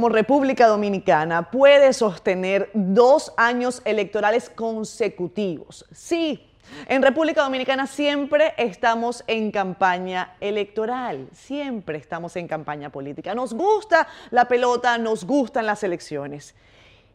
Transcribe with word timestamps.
como 0.00 0.08
República 0.08 0.66
Dominicana 0.66 1.50
puede 1.50 1.92
sostener 1.92 2.70
dos 2.72 3.34
años 3.36 3.82
electorales 3.84 4.48
consecutivos. 4.48 5.84
Sí, 5.92 6.48
en 6.86 7.02
República 7.02 7.42
Dominicana 7.42 7.86
siempre 7.86 8.54
estamos 8.56 9.22
en 9.26 9.50
campaña 9.50 10.36
electoral, 10.40 11.28
siempre 11.34 11.98
estamos 11.98 12.34
en 12.36 12.48
campaña 12.48 12.88
política. 12.88 13.34
Nos 13.34 13.52
gusta 13.52 14.08
la 14.30 14.48
pelota, 14.48 14.96
nos 14.96 15.26
gustan 15.26 15.66
las 15.66 15.84
elecciones. 15.84 16.54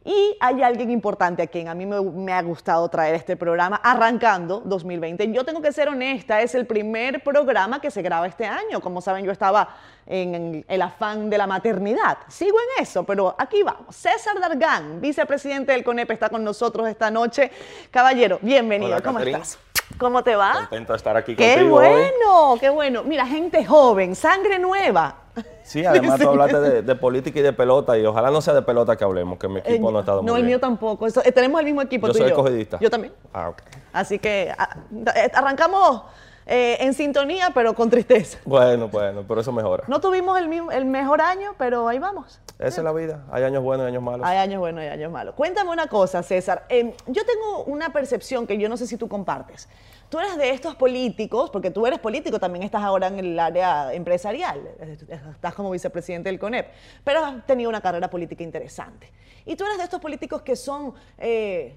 Y 0.08 0.38
hay 0.40 0.62
alguien 0.62 0.92
importante 0.92 1.42
a 1.42 1.48
quien 1.48 1.68
a 1.68 1.74
mí 1.74 1.88
me, 1.88 2.32
ha 2.32 2.42
gustado 2.44 2.88
traer 2.90 3.16
este 3.16 3.36
programa, 3.36 3.78
arrancando 3.78 4.62
2020. 4.64 5.32
Yo 5.32 5.44
tengo 5.44 5.64
que 5.64 5.72
ser 5.72 5.90
honesta, 5.90 6.42
es 6.42 6.54
el 6.54 6.68
primer 6.68 7.24
programa 7.24 7.82
que 7.82 7.90
se 7.90 8.04
graba 8.04 8.28
este 8.28 8.46
año. 8.46 8.80
Como 8.82 9.02
saben, 9.02 9.26
yo 9.26 9.32
estaba 9.32 9.68
en 10.06 10.64
el 10.68 10.82
afán 10.84 11.28
de 11.32 11.40
la 11.40 11.48
maternidad. 11.48 12.20
Sigo 12.28 12.56
en 12.60 12.84
eso, 12.84 13.04
pero 13.04 13.36
aquí 13.36 13.64
vamos. 13.64 13.96
César 13.96 14.40
Dargán, 14.40 15.02
vicepresidente 15.02 15.72
del 15.72 15.84
CONEP, 15.84 16.12
está 16.12 16.30
con 16.30 16.44
nosotros 16.44 16.88
esta 16.88 17.10
noche. 17.10 17.52
Caballero, 17.90 18.38
bienvenido. 18.44 19.02
¿Cómo 19.02 19.20
estás? 19.20 19.58
¿Cómo 19.98 20.24
te 20.24 20.36
va? 20.36 20.54
Contento 20.54 20.94
de 20.94 20.98
estar 20.98 21.18
aquí 21.18 21.36
qué 21.36 21.56
contigo. 21.56 21.80
Qué 21.80 21.90
bueno, 21.90 22.58
qué 22.60 22.70
bueno. 22.70 23.04
Mira, 23.04 23.26
gente 23.26 23.66
joven, 23.66 24.16
sangre 24.16 24.60
nueva. 24.60 25.25
Sí, 25.64 25.86
además 25.86 26.20
tú 26.22 26.30
hablaste 26.30 26.82
de, 26.82 26.96
política 26.96 27.40
y 27.40 27.42
de 27.42 27.54
pelota 27.54 27.98
y 27.98 28.06
ojalá 28.06 28.32
no 28.32 28.42
sea 28.42 28.54
de 28.54 28.62
pelota 28.62 28.96
que 28.96 29.04
hablemos, 29.04 29.38
que 29.38 29.48
mi 29.48 29.60
equipo 29.60 29.92
no 29.92 29.98
ha 29.98 30.02
estado 30.02 30.22
muy 30.22 30.32
No, 30.32 30.38
el 30.38 30.44
mío 30.44 30.60
tampoco. 30.60 31.08
Eh, 31.08 31.32
tenemos 31.32 31.60
el 31.60 31.66
mismo 31.66 31.82
equipo 31.82 32.08
yo 32.08 32.14
tú 32.14 32.20
soy 32.20 32.28
y 32.28 32.30
yo. 32.30 32.36
escogidista. 32.36 32.80
Yo 32.80 32.90
también. 32.90 33.14
Ah, 33.34 33.50
ok. 33.50 33.62
Así 33.94 34.20
que 34.20 34.54
ah, 34.58 34.78
eh, 35.16 35.32
arrancamos 35.34 36.04
eh, 36.46 36.78
en 36.80 36.94
sintonía, 36.94 37.52
pero 37.54 37.74
con 37.74 37.90
tristeza. 37.90 38.38
Bueno, 38.46 38.88
bueno, 38.88 39.24
pero 39.28 39.42
eso 39.42 39.52
mejora. 39.52 39.84
No 39.88 40.00
tuvimos 40.00 40.40
el, 40.40 40.52
el 40.72 40.86
mejor 40.86 41.22
año, 41.22 41.56
pero 41.58 41.88
ahí 41.88 42.00
vamos. 42.00 42.40
Esa 42.60 42.82
es 42.82 42.84
la 42.86 42.94
vida. 42.94 43.26
Hay 43.32 43.44
años 43.44 43.64
buenos 43.64 43.86
y 43.86 43.90
años 43.90 44.04
malos. 44.04 44.26
Hay 44.26 44.38
años 44.38 44.60
buenos 44.60 44.84
y 44.84 44.88
años 44.88 45.12
malos. 45.12 45.36
Cuéntame 45.36 45.72
una 45.72 45.88
cosa, 45.88 46.24
César. 46.24 46.66
Em, 46.70 46.94
yo 47.08 47.24
tengo 47.26 47.64
una 47.66 47.92
percepción 47.92 48.48
que 48.48 48.58
yo 48.58 48.70
no 48.70 48.78
sé 48.78 48.88
si 48.88 48.96
tú 48.96 49.10
compartes. 49.10 49.68
Tú 50.10 50.20
eres 50.20 50.38
de 50.38 50.52
estos 50.52 50.76
políticos, 50.76 51.50
porque 51.50 51.72
tú 51.72 51.86
eres 51.88 52.00
político, 52.00 52.40
también 52.40 52.64
estás 52.64 52.84
ahora 52.84 53.08
en 53.08 53.20
el 53.20 53.40
área 53.40 53.94
empresarial, 53.94 54.62
estás 55.10 55.54
como 55.56 55.72
vicepresidente 55.72 56.30
del 56.30 56.40
CONEP, 56.40 56.68
pero 57.04 57.26
has 57.26 57.46
tenido 57.46 57.70
una 57.70 57.82
carrera 57.82 58.10
política 58.10 58.44
interesante. 58.44 59.12
Y 59.46 59.56
tú 59.56 59.66
eres 59.66 59.78
de 59.78 59.84
estos 59.84 60.00
políticos 60.00 60.42
que 60.42 60.56
son 60.56 60.94
eh, 61.18 61.76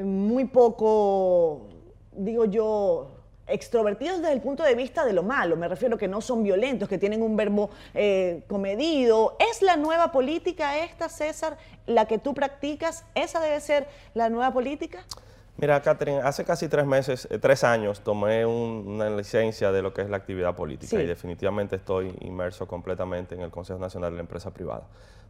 muy 0.00 0.44
poco, 0.44 1.68
digo 2.12 2.44
yo, 2.44 3.16
extrovertidos 3.48 4.20
desde 4.20 4.32
el 4.32 4.40
punto 4.40 4.62
de 4.62 4.74
vista 4.74 5.04
de 5.04 5.12
lo 5.12 5.22
malo, 5.22 5.56
me 5.56 5.68
refiero 5.68 5.96
que 5.96 6.08
no 6.08 6.20
son 6.20 6.42
violentos, 6.42 6.88
que 6.88 6.98
tienen 6.98 7.22
un 7.22 7.36
verbo 7.36 7.70
eh, 7.94 8.42
comedido. 8.48 9.36
¿Es 9.38 9.62
la 9.62 9.76
nueva 9.76 10.12
política 10.12 10.78
esta, 10.78 11.08
César, 11.08 11.56
la 11.86 12.06
que 12.06 12.18
tú 12.18 12.34
practicas? 12.34 13.04
¿Esa 13.14 13.40
debe 13.40 13.60
ser 13.60 13.86
la 14.14 14.28
nueva 14.28 14.52
política? 14.52 15.04
Mira, 15.58 15.80
Catherine, 15.80 16.20
hace 16.20 16.44
casi 16.44 16.68
tres 16.68 16.84
meses, 16.84 17.26
eh, 17.30 17.38
tres 17.38 17.64
años, 17.64 18.00
tomé 18.00 18.44
una 18.44 19.08
licencia 19.08 19.72
de 19.72 19.80
lo 19.80 19.94
que 19.94 20.02
es 20.02 20.10
la 20.10 20.18
actividad 20.18 20.54
política 20.54 21.00
y 21.00 21.06
definitivamente 21.06 21.76
estoy 21.76 22.14
inmerso 22.20 22.66
completamente 22.68 23.34
en 23.34 23.40
el 23.40 23.50
Consejo 23.50 23.78
Nacional 23.78 24.10
de 24.10 24.16
la 24.16 24.20
Empresa 24.20 24.52
Privada. 24.52 24.82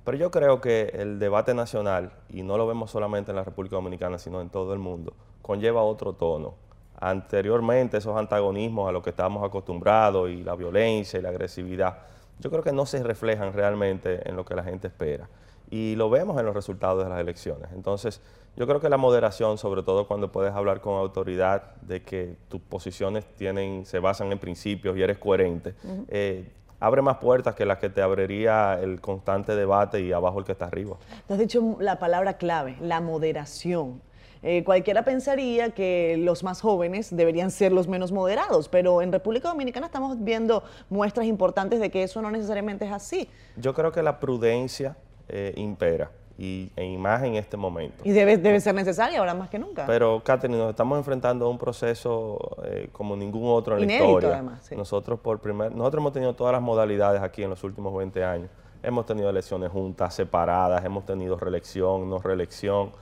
Pero 0.04 0.18
yo 0.18 0.32
creo 0.32 0.60
que 0.60 0.90
el 0.94 1.20
debate 1.20 1.54
nacional, 1.54 2.10
y 2.28 2.42
no 2.42 2.58
lo 2.58 2.66
vemos 2.66 2.90
solamente 2.90 3.30
en 3.30 3.36
la 3.36 3.44
República 3.44 3.76
Dominicana, 3.76 4.18
sino 4.18 4.40
en 4.40 4.50
todo 4.50 4.72
el 4.72 4.80
mundo, 4.80 5.12
conlleva 5.42 5.82
otro 5.82 6.12
tono. 6.12 6.54
Anteriormente, 6.98 7.98
esos 7.98 8.16
antagonismos 8.16 8.88
a 8.88 8.92
los 8.92 9.04
que 9.04 9.10
estábamos 9.10 9.44
acostumbrados 9.44 10.28
y 10.30 10.42
la 10.42 10.56
violencia 10.56 11.20
y 11.20 11.22
la 11.22 11.28
agresividad, 11.28 11.98
yo 12.40 12.50
creo 12.50 12.64
que 12.64 12.72
no 12.72 12.84
se 12.84 13.00
reflejan 13.00 13.52
realmente 13.52 14.28
en 14.28 14.34
lo 14.34 14.44
que 14.44 14.56
la 14.56 14.64
gente 14.64 14.88
espera. 14.88 15.28
Y 15.70 15.96
lo 15.96 16.10
vemos 16.10 16.38
en 16.38 16.46
los 16.46 16.54
resultados 16.54 17.02
de 17.02 17.10
las 17.10 17.20
elecciones. 17.20 17.68
Entonces, 17.74 18.20
yo 18.56 18.66
creo 18.66 18.80
que 18.80 18.88
la 18.88 18.96
moderación, 18.96 19.58
sobre 19.58 19.82
todo 19.82 20.08
cuando 20.08 20.32
puedes 20.32 20.54
hablar 20.54 20.80
con 20.80 20.94
autoridad 20.94 21.74
de 21.82 22.02
que 22.02 22.36
tus 22.48 22.60
posiciones 22.60 23.26
tienen, 23.36 23.84
se 23.84 23.98
basan 23.98 24.32
en 24.32 24.38
principios 24.38 24.96
y 24.96 25.02
eres 25.02 25.18
coherente, 25.18 25.74
eh, 26.08 26.48
abre 26.80 27.02
más 27.02 27.18
puertas 27.18 27.54
que 27.54 27.66
las 27.66 27.78
que 27.78 27.90
te 27.90 28.00
abriría 28.00 28.80
el 28.80 29.00
constante 29.00 29.54
debate 29.54 30.00
y 30.00 30.12
abajo 30.12 30.38
el 30.38 30.46
que 30.46 30.52
está 30.52 30.66
arriba. 30.66 30.96
Te 31.26 31.34
has 31.34 31.38
dicho 31.38 31.76
la 31.80 31.98
palabra 31.98 32.38
clave, 32.38 32.76
la 32.80 33.02
moderación. 33.02 34.00
Eh, 34.42 34.64
cualquiera 34.64 35.02
pensaría 35.04 35.70
que 35.70 36.16
los 36.18 36.42
más 36.42 36.60
jóvenes 36.60 37.14
deberían 37.14 37.50
ser 37.50 37.72
los 37.72 37.88
menos 37.88 38.12
moderados, 38.12 38.68
pero 38.68 39.02
en 39.02 39.12
República 39.12 39.48
Dominicana 39.48 39.86
estamos 39.86 40.22
viendo 40.22 40.62
muestras 40.88 41.26
importantes 41.26 41.80
de 41.80 41.90
que 41.90 42.02
eso 42.02 42.22
no 42.22 42.30
necesariamente 42.30 42.86
es 42.86 42.92
así. 42.92 43.28
Yo 43.56 43.74
creo 43.74 43.92
que 43.92 44.02
la 44.02 44.20
prudencia 44.20 44.96
eh, 45.28 45.52
impera 45.56 46.10
y, 46.38 46.70
e 46.76 46.98
más 46.98 47.22
en 47.22 47.36
este 47.36 47.56
momento. 47.56 48.02
Y 48.04 48.12
debe, 48.12 48.36
debe 48.36 48.60
ser 48.60 48.74
necesaria 48.74 49.18
ahora 49.18 49.34
más 49.34 49.48
que 49.48 49.58
nunca. 49.58 49.86
Pero, 49.86 50.22
Catherine, 50.22 50.58
nos 50.58 50.70
estamos 50.70 50.98
enfrentando 50.98 51.46
a 51.46 51.48
un 51.48 51.58
proceso 51.58 52.56
eh, 52.64 52.88
como 52.92 53.16
ningún 53.16 53.48
otro 53.48 53.78
en 53.78 53.86
la 53.86 53.92
historia. 53.92 54.34
Además, 54.34 54.70
Nosotros, 54.72 55.20
por 55.20 55.40
primer, 55.40 55.74
nosotros 55.74 56.02
hemos 56.02 56.12
tenido 56.12 56.34
todas 56.34 56.52
las 56.52 56.62
modalidades 56.62 57.22
aquí 57.22 57.42
en 57.42 57.50
los 57.50 57.64
últimos 57.64 57.94
20 57.96 58.24
años. 58.24 58.50
Hemos 58.82 59.06
tenido 59.06 59.30
elecciones 59.30 59.70
juntas, 59.70 60.14
separadas, 60.14 60.84
hemos 60.84 61.04
tenido 61.06 61.36
reelección, 61.36 62.08
no 62.08 62.18
reelección. 62.18 62.92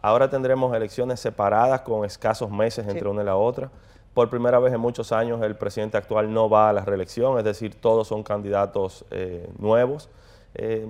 Ahora 0.00 0.28
tendremos 0.28 0.74
elecciones 0.74 1.20
separadas 1.20 1.80
con 1.80 2.04
escasos 2.04 2.50
meses 2.50 2.86
entre 2.86 3.08
una 3.08 3.22
y 3.22 3.24
la 3.24 3.36
otra. 3.36 3.70
Por 4.14 4.28
primera 4.28 4.58
vez 4.58 4.74
en 4.74 4.80
muchos 4.80 5.10
años 5.10 5.40
el 5.42 5.56
presidente 5.56 5.96
actual 5.96 6.32
no 6.32 6.50
va 6.50 6.68
a 6.68 6.72
la 6.74 6.84
reelección, 6.84 7.38
es 7.38 7.44
decir, 7.44 7.74
todos 7.80 8.08
son 8.08 8.22
candidatos 8.22 9.06
eh, 9.10 9.48
nuevos. 9.58 10.10
Eh, 10.54 10.86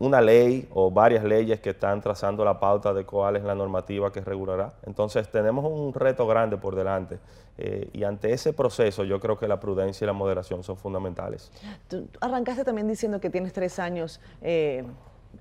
una 0.00 0.22
ley 0.22 0.66
o 0.72 0.90
varias 0.90 1.22
leyes 1.22 1.60
que 1.60 1.70
están 1.70 2.00
trazando 2.00 2.42
la 2.42 2.58
pauta 2.58 2.94
de 2.94 3.04
cuál 3.04 3.36
es 3.36 3.44
la 3.44 3.54
normativa 3.54 4.10
que 4.10 4.22
regulará. 4.22 4.72
Entonces 4.86 5.30
tenemos 5.30 5.64
un 5.64 5.92
reto 5.92 6.26
grande 6.26 6.56
por 6.56 6.74
delante 6.74 7.18
eh, 7.58 7.90
y 7.92 8.02
ante 8.04 8.32
ese 8.32 8.54
proceso 8.54 9.04
yo 9.04 9.20
creo 9.20 9.38
que 9.38 9.46
la 9.46 9.60
prudencia 9.60 10.04
y 10.04 10.06
la 10.06 10.14
moderación 10.14 10.64
son 10.64 10.78
fundamentales. 10.78 11.52
Tú 11.86 12.08
arrancaste 12.20 12.64
también 12.64 12.88
diciendo 12.88 13.20
que 13.20 13.28
tienes 13.28 13.52
tres 13.52 13.78
años 13.78 14.20
eh, 14.40 14.84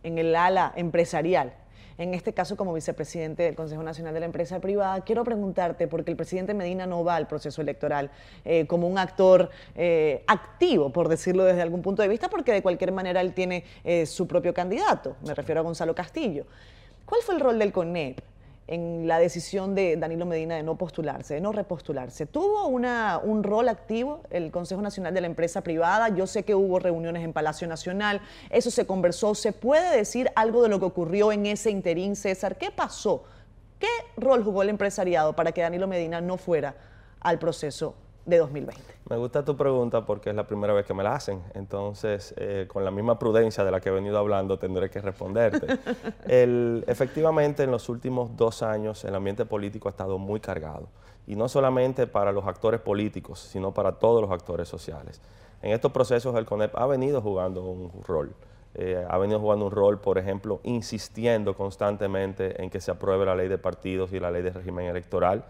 en 0.03 0.17
el 0.17 0.35
ala 0.35 0.73
empresarial 0.75 1.53
en 1.99 2.13
este 2.13 2.33
caso 2.33 2.55
como 2.55 2.73
vicepresidente 2.73 3.43
del 3.43 3.55
Consejo 3.55 3.83
Nacional 3.83 4.13
de 4.13 4.21
la 4.21 4.25
Empresa 4.25 4.59
Privada, 4.61 5.01
quiero 5.01 5.25
preguntarte, 5.25 5.87
porque 5.87 6.09
el 6.09 6.17
presidente 6.17 6.53
Medina 6.53 6.87
no 6.87 7.03
va 7.03 7.17
al 7.17 7.27
proceso 7.27 7.61
electoral 7.61 8.09
eh, 8.45 8.65
como 8.67 8.87
un 8.87 8.97
actor 8.97 9.49
eh, 9.75 10.23
activo, 10.25 10.91
por 10.91 11.09
decirlo 11.09 11.43
desde 11.43 11.61
algún 11.61 11.81
punto 11.81 12.01
de 12.01 12.07
vista, 12.07 12.29
porque 12.29 12.53
de 12.53 12.61
cualquier 12.61 12.93
manera 12.93 13.19
él 13.19 13.33
tiene 13.33 13.65
eh, 13.83 14.05
su 14.05 14.27
propio 14.27 14.53
candidato, 14.53 15.17
me 15.25 15.35
refiero 15.35 15.59
a 15.59 15.63
Gonzalo 15.63 15.93
Castillo. 15.93 16.45
¿Cuál 17.05 17.21
fue 17.21 17.35
el 17.35 17.41
rol 17.41 17.59
del 17.59 17.73
CONEP 17.73 18.21
en 18.71 19.07
la 19.07 19.17
decisión 19.17 19.73
de 19.73 19.97
Danilo 19.97 20.27
Medina 20.27 20.55
de 20.55 20.61
no 20.61 20.77
postularse, 20.77 21.33
de 21.33 21.41
no 21.41 21.51
repostularse. 21.51 22.27
¿Tuvo 22.27 22.67
un 22.67 23.43
rol 23.43 23.67
activo 23.67 24.21
el 24.29 24.51
Consejo 24.51 24.79
Nacional 24.83 25.11
de 25.11 25.21
la 25.21 25.27
Empresa 25.27 25.61
Privada? 25.61 26.09
Yo 26.09 26.27
sé 26.27 26.43
que 26.43 26.53
hubo 26.53 26.77
reuniones 26.77 27.23
en 27.23 27.33
Palacio 27.33 27.67
Nacional, 27.67 28.21
eso 28.51 28.69
se 28.69 28.85
conversó. 28.85 29.33
¿Se 29.33 29.53
puede 29.53 29.97
decir 29.97 30.29
algo 30.35 30.61
de 30.61 30.69
lo 30.69 30.79
que 30.79 30.85
ocurrió 30.85 31.31
en 31.31 31.47
ese 31.47 31.71
interín, 31.71 32.15
César? 32.15 32.59
¿Qué 32.59 32.69
pasó? 32.69 33.23
¿Qué 33.79 33.87
rol 34.17 34.43
jugó 34.43 34.61
el 34.61 34.69
empresariado 34.69 35.35
para 35.35 35.51
que 35.51 35.61
Danilo 35.61 35.87
Medina 35.87 36.21
no 36.21 36.37
fuera 36.37 36.75
al 37.21 37.39
proceso 37.39 37.95
de 38.25 38.37
2020? 38.37 38.81
Me 39.09 39.17
gusta 39.17 39.43
tu 39.43 39.55
pregunta 39.57 40.05
porque 40.05 40.29
es 40.29 40.35
la 40.35 40.45
primera 40.45 40.73
vez 40.73 40.85
que 40.85 40.93
me 40.93 41.03
la 41.03 41.15
hacen, 41.15 41.41
entonces 41.53 42.33
eh, 42.37 42.67
con 42.67 42.85
la 42.85 42.91
misma 42.91 43.17
prudencia 43.17 43.63
de 43.63 43.71
la 43.71 43.79
que 43.79 43.89
he 43.89 43.91
venido 43.91 44.17
hablando 44.17 44.59
tendré 44.59 44.89
que 44.89 45.01
responderte. 45.01 45.79
el, 46.27 46.83
efectivamente, 46.87 47.63
en 47.63 47.71
los 47.71 47.89
últimos 47.89 48.35
dos 48.37 48.61
años 48.61 49.03
el 49.05 49.15
ambiente 49.15 49.45
político 49.45 49.89
ha 49.89 49.91
estado 49.91 50.17
muy 50.17 50.39
cargado, 50.39 50.89
y 51.27 51.35
no 51.35 51.49
solamente 51.49 52.07
para 52.07 52.31
los 52.31 52.45
actores 52.45 52.81
políticos, 52.81 53.39
sino 53.39 53.73
para 53.73 53.93
todos 53.93 54.21
los 54.21 54.31
actores 54.31 54.67
sociales. 54.67 55.21
En 55.61 55.71
estos 55.71 55.91
procesos 55.91 56.35
el 56.35 56.45
CONEP 56.45 56.75
ha 56.77 56.85
venido 56.85 57.21
jugando 57.21 57.63
un 57.63 57.91
rol. 58.05 58.33
Eh, 58.75 59.03
ha 59.09 59.17
venido 59.17 59.39
jugando 59.39 59.65
un 59.65 59.71
rol, 59.71 59.99
por 59.99 60.17
ejemplo, 60.17 60.59
insistiendo 60.63 61.55
constantemente 61.55 62.61
en 62.61 62.69
que 62.69 62.79
se 62.79 62.91
apruebe 62.91 63.25
la 63.25 63.35
ley 63.35 63.47
de 63.47 63.57
partidos 63.57 64.13
y 64.13 64.19
la 64.19 64.29
ley 64.29 64.43
de 64.43 64.51
régimen 64.51 64.85
electoral, 64.85 65.43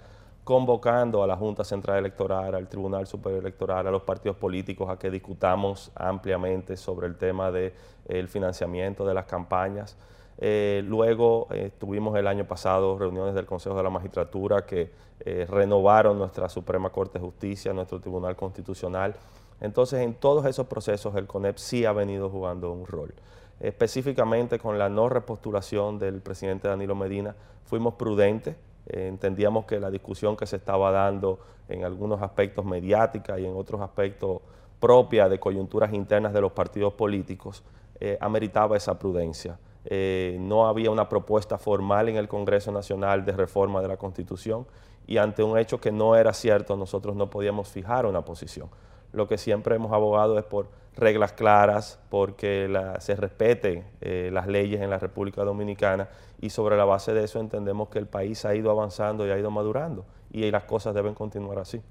convocando 0.50 1.22
a 1.22 1.28
la 1.28 1.38
Junta 1.38 1.64
Central 1.64 2.00
Electoral, 2.00 2.56
al 2.56 2.68
Tribunal 2.68 3.06
Superior 3.06 3.42
Electoral, 3.42 3.86
a 3.86 3.92
los 3.92 4.02
partidos 4.02 4.36
políticos 4.36 4.90
a 4.90 4.98
que 4.98 5.12
discutamos 5.12 5.92
ampliamente 5.94 6.76
sobre 6.76 7.06
el 7.06 7.18
tema 7.18 7.52
del 7.52 7.72
de, 8.08 8.28
financiamiento 8.28 9.06
de 9.06 9.14
las 9.14 9.26
campañas. 9.26 9.96
Eh, 10.40 10.82
luego 10.88 11.46
eh, 11.52 11.70
tuvimos 11.78 12.18
el 12.18 12.26
año 12.26 12.46
pasado 12.46 12.98
reuniones 12.98 13.36
del 13.36 13.46
Consejo 13.46 13.76
de 13.76 13.84
la 13.84 13.92
Magistratura 13.92 14.66
que 14.66 14.90
eh, 15.20 15.46
renovaron 15.48 16.18
nuestra 16.18 16.50
Suprema 16.50 16.90
Corte 16.90 17.20
de 17.20 17.26
Justicia, 17.26 17.72
nuestro 17.72 18.00
Tribunal 18.00 18.36
Constitucional. 18.36 19.14
Entonces, 19.62 20.00
en 20.00 20.16
todos 20.16 20.48
esos 20.48 20.66
procesos 20.66 21.14
el 21.14 21.28
CONEP 21.28 21.58
sí 21.58 21.86
ha 21.86 21.92
venido 21.92 22.28
jugando 22.28 22.72
un 22.72 22.88
rol. 22.88 23.14
Específicamente 23.60 24.58
con 24.58 24.80
la 24.80 24.90
no 24.90 25.10
repostulación 25.10 26.00
del 26.00 26.22
presidente 26.22 26.68
Danilo 26.68 26.96
Medina, 26.96 27.36
fuimos 27.66 27.94
prudentes, 27.94 28.56
eh, 28.56 28.69
entendíamos 28.88 29.66
que 29.66 29.80
la 29.80 29.92
discusión 29.92 30.36
que 30.36 30.46
se 30.46 30.56
estaba 30.56 30.92
dando 30.92 31.40
en 31.68 31.84
algunos 31.84 32.22
aspectos 32.22 32.66
mediática 32.66 33.40
y 33.40 33.46
en 33.46 33.56
otros 33.56 33.82
aspectos 33.82 34.42
propia 34.80 35.30
de 35.30 35.40
coyunturas 35.40 35.94
internas 35.94 36.34
de 36.34 36.42
los 36.42 36.52
partidos 36.52 36.94
políticos 36.94 37.64
eh, 38.00 38.18
ameritaba 38.22 38.78
esa 38.78 38.98
prudencia. 38.98 39.60
Eh, 39.86 40.38
no 40.40 40.68
había 40.68 40.92
una 40.92 41.08
propuesta 41.08 41.58
formal 41.58 42.10
en 42.10 42.16
el 42.16 42.28
Congreso 42.28 42.72
Nacional 42.72 43.26
de 43.26 43.32
reforma 43.34 43.82
de 43.82 43.88
la 43.88 43.98
Constitución 43.98 44.66
y 45.08 45.18
ante 45.18 45.44
un 45.44 45.58
hecho 45.58 45.80
que 45.80 45.92
no 45.92 46.16
era 46.16 46.34
cierto, 46.34 46.76
nosotros 46.76 47.16
no 47.16 47.30
podíamos 47.30 47.70
fijar 47.70 48.06
una 48.06 48.24
posición. 48.24 48.70
Lo 49.12 49.28
que 49.28 49.38
siempre 49.38 49.76
hemos 49.76 49.92
abogado 49.92 50.38
es 50.38 50.46
por 50.46 50.68
reglas 51.00 51.34
claras, 51.34 52.00
porque 52.10 52.70
se 53.00 53.16
respeten 53.16 53.86
eh, 54.02 54.30
las 54.32 54.48
leyes 54.48 54.82
en 54.82 54.90
la 54.90 55.00
República 55.00 55.44
Dominicana 55.44 56.10
y 56.42 56.50
sobre 56.50 56.78
la 56.78 56.86
base 56.86 57.14
de 57.14 57.24
eso 57.24 57.40
entendemos 57.40 57.90
que 57.90 58.00
el 58.00 58.08
país 58.08 58.46
ha 58.46 58.54
ido 58.56 58.70
avanzando 58.72 59.26
y 59.26 59.32
ha 59.32 59.38
ido 59.38 59.52
madurando 59.52 60.06
y 60.32 60.50
las 60.52 60.64
cosas 60.66 60.94
deben 60.94 61.14
continuar 61.14 61.60
así. 61.60 61.82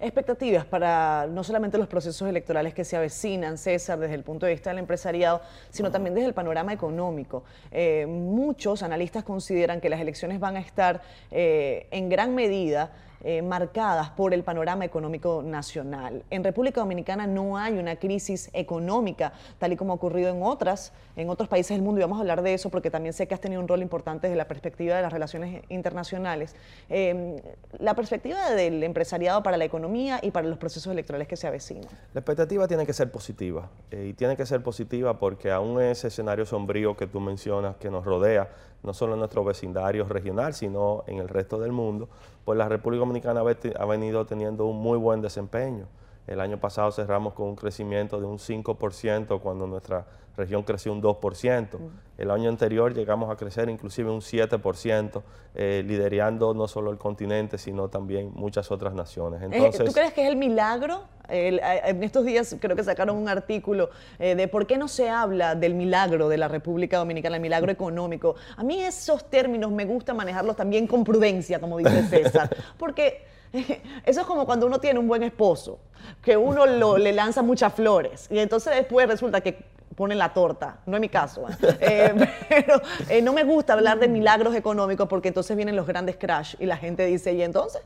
Expectativas 0.00 0.64
para 0.64 1.26
no 1.30 1.44
solamente 1.44 1.78
los 1.78 1.88
procesos 1.88 2.28
electorales 2.28 2.74
que 2.74 2.84
se 2.84 2.96
avecinan, 2.96 3.58
César, 3.58 3.98
desde 3.98 4.14
el 4.14 4.24
punto 4.24 4.46
de 4.46 4.52
vista 4.52 4.70
del 4.70 4.78
empresariado, 4.78 5.40
sino 5.70 5.90
también 5.90 6.14
desde 6.14 6.28
el 6.28 6.34
panorama 6.34 6.72
económico. 6.72 7.44
Eh, 7.70 8.06
muchos 8.06 8.82
analistas 8.82 9.24
consideran 9.24 9.80
que 9.80 9.88
las 9.88 10.00
elecciones 10.00 10.40
van 10.40 10.56
a 10.56 10.60
estar 10.60 11.02
eh, 11.30 11.86
en 11.90 12.08
gran 12.08 12.34
medida 12.34 12.90
eh, 13.24 13.40
marcadas 13.40 14.10
por 14.10 14.34
el 14.34 14.42
panorama 14.42 14.84
económico 14.84 15.44
nacional. 15.44 16.24
En 16.28 16.42
República 16.42 16.80
Dominicana 16.80 17.24
no 17.24 17.56
hay 17.56 17.74
una 17.78 17.94
crisis 17.94 18.50
económica, 18.52 19.32
tal 19.60 19.72
y 19.72 19.76
como 19.76 19.92
ha 19.92 19.94
ocurrido 19.94 20.28
en 20.30 20.42
otras, 20.42 20.92
en 21.14 21.30
otros 21.30 21.48
países 21.48 21.76
del 21.76 21.82
mundo, 21.82 22.00
y 22.00 22.02
vamos 22.02 22.18
a 22.18 22.22
hablar 22.22 22.42
de 22.42 22.52
eso 22.52 22.68
porque 22.68 22.90
también 22.90 23.12
sé 23.12 23.28
que 23.28 23.34
has 23.34 23.40
tenido 23.40 23.62
un 23.62 23.68
rol 23.68 23.80
importante 23.80 24.26
desde 24.26 24.36
la 24.36 24.48
perspectiva 24.48 24.96
de 24.96 25.02
las 25.02 25.12
relaciones 25.12 25.62
internacionales. 25.68 26.56
Em, 26.88 27.36
la 27.78 27.94
perspectiva 27.94 28.50
del 28.50 28.82
empresariado 28.82 29.40
para 29.44 29.56
la 29.56 29.61
economía 29.64 30.20
y 30.22 30.30
para 30.30 30.48
los 30.48 30.58
procesos 30.58 30.92
electorales 30.92 31.28
que 31.28 31.36
se 31.36 31.46
avecinan. 31.46 31.88
La 32.14 32.20
expectativa 32.20 32.66
tiene 32.68 32.86
que 32.86 32.92
ser 32.92 33.10
positiva, 33.10 33.70
eh, 33.90 34.08
y 34.10 34.12
tiene 34.14 34.36
que 34.36 34.46
ser 34.46 34.62
positiva 34.62 35.18
porque 35.18 35.50
aún 35.50 35.80
ese 35.80 36.08
escenario 36.08 36.44
sombrío 36.46 36.96
que 36.96 37.06
tú 37.06 37.20
mencionas, 37.20 37.76
que 37.76 37.90
nos 37.90 38.04
rodea, 38.04 38.48
no 38.82 38.92
solo 38.92 39.14
en 39.14 39.20
nuestro 39.20 39.44
vecindario 39.44 40.04
regional, 40.04 40.54
sino 40.54 41.04
en 41.06 41.18
el 41.18 41.28
resto 41.28 41.58
del 41.58 41.72
mundo, 41.72 42.08
pues 42.44 42.58
la 42.58 42.68
República 42.68 43.00
Dominicana 43.00 43.40
ha 43.40 43.84
venido 43.84 44.26
teniendo 44.26 44.66
un 44.66 44.80
muy 44.80 44.98
buen 44.98 45.20
desempeño. 45.20 45.86
El 46.26 46.40
año 46.40 46.58
pasado 46.58 46.92
cerramos 46.92 47.34
con 47.34 47.48
un 47.48 47.56
crecimiento 47.56 48.20
de 48.20 48.26
un 48.26 48.38
5% 48.38 49.40
cuando 49.40 49.66
nuestra 49.66 50.06
región 50.36 50.62
creció 50.62 50.92
un 50.92 51.02
2%. 51.02 51.78
El 52.18 52.30
año 52.30 52.48
anterior 52.48 52.94
llegamos 52.94 53.30
a 53.30 53.36
crecer 53.36 53.68
inclusive 53.68 54.10
un 54.10 54.20
7%, 54.20 55.22
eh, 55.54 55.82
liderando 55.86 56.54
no 56.54 56.68
solo 56.68 56.90
el 56.90 56.98
continente, 56.98 57.58
sino 57.58 57.88
también 57.88 58.32
muchas 58.34 58.70
otras 58.70 58.94
naciones. 58.94 59.42
Entonces, 59.42 59.84
¿Tú 59.84 59.92
crees 59.92 60.12
que 60.12 60.22
es 60.22 60.28
el 60.28 60.36
milagro? 60.36 61.02
en 61.28 62.02
estos 62.02 62.26
días 62.26 62.56
creo 62.60 62.76
que 62.76 62.84
sacaron 62.84 63.16
un 63.16 63.28
artículo 63.28 63.88
eh, 64.18 64.34
de 64.34 64.48
por 64.48 64.66
qué 64.66 64.76
no 64.76 64.86
se 64.86 65.08
habla 65.08 65.54
del 65.54 65.74
milagro 65.74 66.28
de 66.28 66.36
la 66.36 66.48
República 66.48 66.98
Dominicana, 66.98 67.36
el 67.36 67.42
milagro 67.42 67.72
económico. 67.72 68.34
A 68.56 68.62
mí 68.62 68.82
esos 68.82 69.30
términos 69.30 69.70
me 69.70 69.86
gusta 69.86 70.12
manejarlos 70.12 70.56
también 70.56 70.86
con 70.86 71.04
prudencia, 71.04 71.58
como 71.58 71.78
dice 71.78 72.02
César, 72.10 72.54
porque 72.76 73.24
eso 74.04 74.20
es 74.20 74.26
como 74.26 74.46
cuando 74.46 74.66
uno 74.66 74.80
tiene 74.80 74.98
un 74.98 75.08
buen 75.08 75.22
esposo, 75.22 75.78
que 76.22 76.36
uno 76.36 76.66
le 76.96 77.12
lanza 77.12 77.42
muchas 77.42 77.72
flores 77.74 78.26
y 78.30 78.38
entonces 78.38 78.74
después 78.74 79.06
resulta 79.06 79.40
que 79.40 79.72
ponen 79.94 80.18
la 80.18 80.32
torta, 80.32 80.78
no 80.86 80.96
es 80.96 81.00
mi 81.00 81.08
caso, 81.08 81.46
¿eh? 81.48 81.56
Eh, 81.80 82.14
pero 82.48 82.80
eh, 83.08 83.22
no 83.22 83.32
me 83.32 83.44
gusta 83.44 83.74
hablar 83.74 83.98
de 83.98 84.08
milagros 84.08 84.54
económicos 84.54 85.08
porque 85.08 85.28
entonces 85.28 85.56
vienen 85.56 85.76
los 85.76 85.86
grandes 85.86 86.16
crash 86.16 86.54
y 86.58 86.66
la 86.66 86.76
gente 86.76 87.04
dice, 87.06 87.32
¿y 87.34 87.42
entonces? 87.42 87.82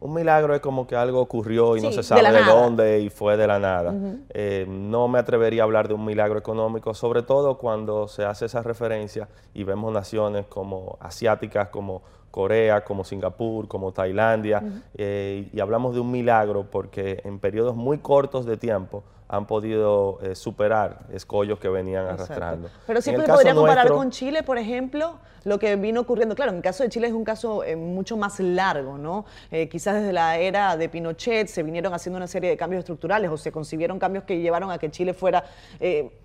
Un 0.00 0.14
milagro 0.14 0.54
es 0.54 0.60
como 0.60 0.86
que 0.86 0.96
algo 0.96 1.20
ocurrió 1.20 1.76
y 1.76 1.80
no 1.80 1.92
se 1.92 2.02
sabe 2.02 2.32
de, 2.32 2.42
dónde 2.42 3.00
y 3.00 3.08
fue 3.08 3.36
de 3.36 3.46
la 3.46 3.60
nada. 3.60 3.94
no 4.66 5.06
me 5.06 5.18
atrevería 5.20 5.62
a 5.62 5.64
hablar 5.64 5.86
de 5.86 5.94
un 5.94 6.04
milagro 6.04 6.38
económico, 6.38 6.92
sobre 6.92 7.22
todo 7.22 7.56
cuando 7.56 8.08
se 8.08 8.24
hace 8.24 8.46
esa 8.46 8.62
referencia 8.62 9.28
y 9.54 9.62
vemos 9.62 9.92
naciones 9.92 10.46
como 10.46 10.98
asiáticas 11.00 11.68
como 11.68 12.02
Corea, 12.32 12.82
como 12.82 13.04
Singapur, 13.04 13.68
como 13.68 13.92
Tailandia, 13.92 14.62
eh, 14.94 15.50
y 15.52 15.60
hablamos 15.60 15.94
de 15.94 16.00
un 16.00 16.10
milagro 16.10 16.66
porque 16.68 17.20
en 17.24 17.38
periodos 17.38 17.76
muy 17.76 17.98
cortos 17.98 18.46
de 18.46 18.56
tiempo 18.56 19.04
han 19.28 19.46
podido 19.46 20.18
eh, 20.22 20.34
superar 20.34 21.00
escollos 21.12 21.58
que 21.58 21.68
venían 21.68 22.06
arrastrando. 22.06 22.70
Pero 22.86 23.00
siempre 23.00 23.26
se 23.26 23.32
podría 23.32 23.54
comparar 23.54 23.88
con 23.88 24.10
Chile, 24.10 24.42
por 24.42 24.56
ejemplo, 24.58 25.18
lo 25.44 25.58
que 25.58 25.76
vino 25.76 26.00
ocurriendo. 26.00 26.34
Claro, 26.34 26.52
en 26.52 26.58
el 26.58 26.62
caso 26.62 26.82
de 26.82 26.88
Chile 26.88 27.06
es 27.06 27.12
un 27.12 27.24
caso 27.24 27.64
eh, 27.64 27.76
mucho 27.76 28.16
más 28.16 28.40
largo, 28.40 28.96
¿no? 28.98 29.26
quizás 29.70 29.96
desde 29.96 30.12
la 30.12 30.38
era 30.38 30.76
de 30.78 30.88
Pinochet 30.88 31.48
se 31.48 31.62
vinieron 31.62 31.92
haciendo 31.92 32.16
una 32.16 32.26
serie 32.26 32.48
de 32.48 32.56
cambios 32.56 32.80
estructurales 32.80 33.30
o 33.30 33.36
se 33.36 33.52
concibieron 33.52 33.98
cambios 33.98 34.24
que 34.24 34.40
llevaron 34.40 34.70
a 34.70 34.78
que 34.78 34.90
Chile 34.90 35.12
fuera 35.12 35.44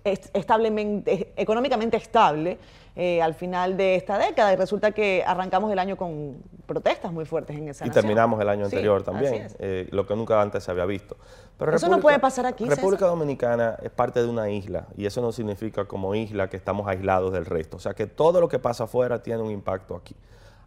establemente, 0.04 1.32
económicamente 1.36 1.98
estable. 1.98 2.58
Eh, 3.00 3.22
al 3.22 3.34
final 3.34 3.76
de 3.76 3.94
esta 3.94 4.18
década 4.18 4.52
y 4.52 4.56
resulta 4.56 4.90
que 4.90 5.22
arrancamos 5.24 5.70
el 5.70 5.78
año 5.78 5.96
con 5.96 6.42
protestas 6.66 7.12
muy 7.12 7.24
fuertes 7.24 7.56
en 7.56 7.68
esa 7.68 7.86
Y 7.86 7.90
terminamos 7.90 8.40
el 8.40 8.48
año 8.48 8.64
anterior 8.64 9.04
también, 9.04 9.46
eh, 9.60 9.86
lo 9.92 10.04
que 10.04 10.16
nunca 10.16 10.42
antes 10.42 10.64
se 10.64 10.72
había 10.72 10.84
visto. 10.84 11.16
Pero 11.56 11.76
eso 11.76 11.86
no 11.86 12.00
puede 12.00 12.18
pasar 12.18 12.44
aquí. 12.44 12.68
República 12.68 13.06
Dominicana 13.06 13.78
es 13.84 13.92
parte 13.92 14.20
de 14.20 14.26
una 14.26 14.50
isla 14.50 14.88
y 14.96 15.06
eso 15.06 15.22
no 15.22 15.30
significa 15.30 15.84
como 15.84 16.16
isla 16.16 16.50
que 16.50 16.56
estamos 16.56 16.88
aislados 16.88 17.32
del 17.32 17.46
resto. 17.46 17.76
O 17.76 17.80
sea 17.80 17.94
que 17.94 18.08
todo 18.08 18.40
lo 18.40 18.48
que 18.48 18.58
pasa 18.58 18.82
afuera 18.82 19.22
tiene 19.22 19.44
un 19.44 19.52
impacto 19.52 19.94
aquí. 19.94 20.16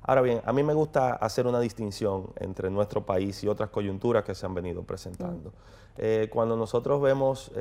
Ahora 0.01 0.22
bien, 0.22 0.39
a 0.45 0.54
mí 0.54 0.63
me 0.63 0.74
gusta 0.74 1.16
hacer 1.16 1.45
una 1.48 1.60
distinción 1.60 2.27
entre 2.39 2.69
nuestro 2.69 3.06
país 3.06 3.44
y 3.44 3.50
otras 3.50 3.72
coyunturas 3.72 4.24
que 4.24 4.36
se 4.36 4.45
han 4.45 4.54
venido 4.54 4.84
presentando. 4.84 5.50
Mm. 5.50 5.54
Eh, 5.98 6.30
cuando 6.31 6.56
nosotros 6.56 7.01
vemos 7.01 7.51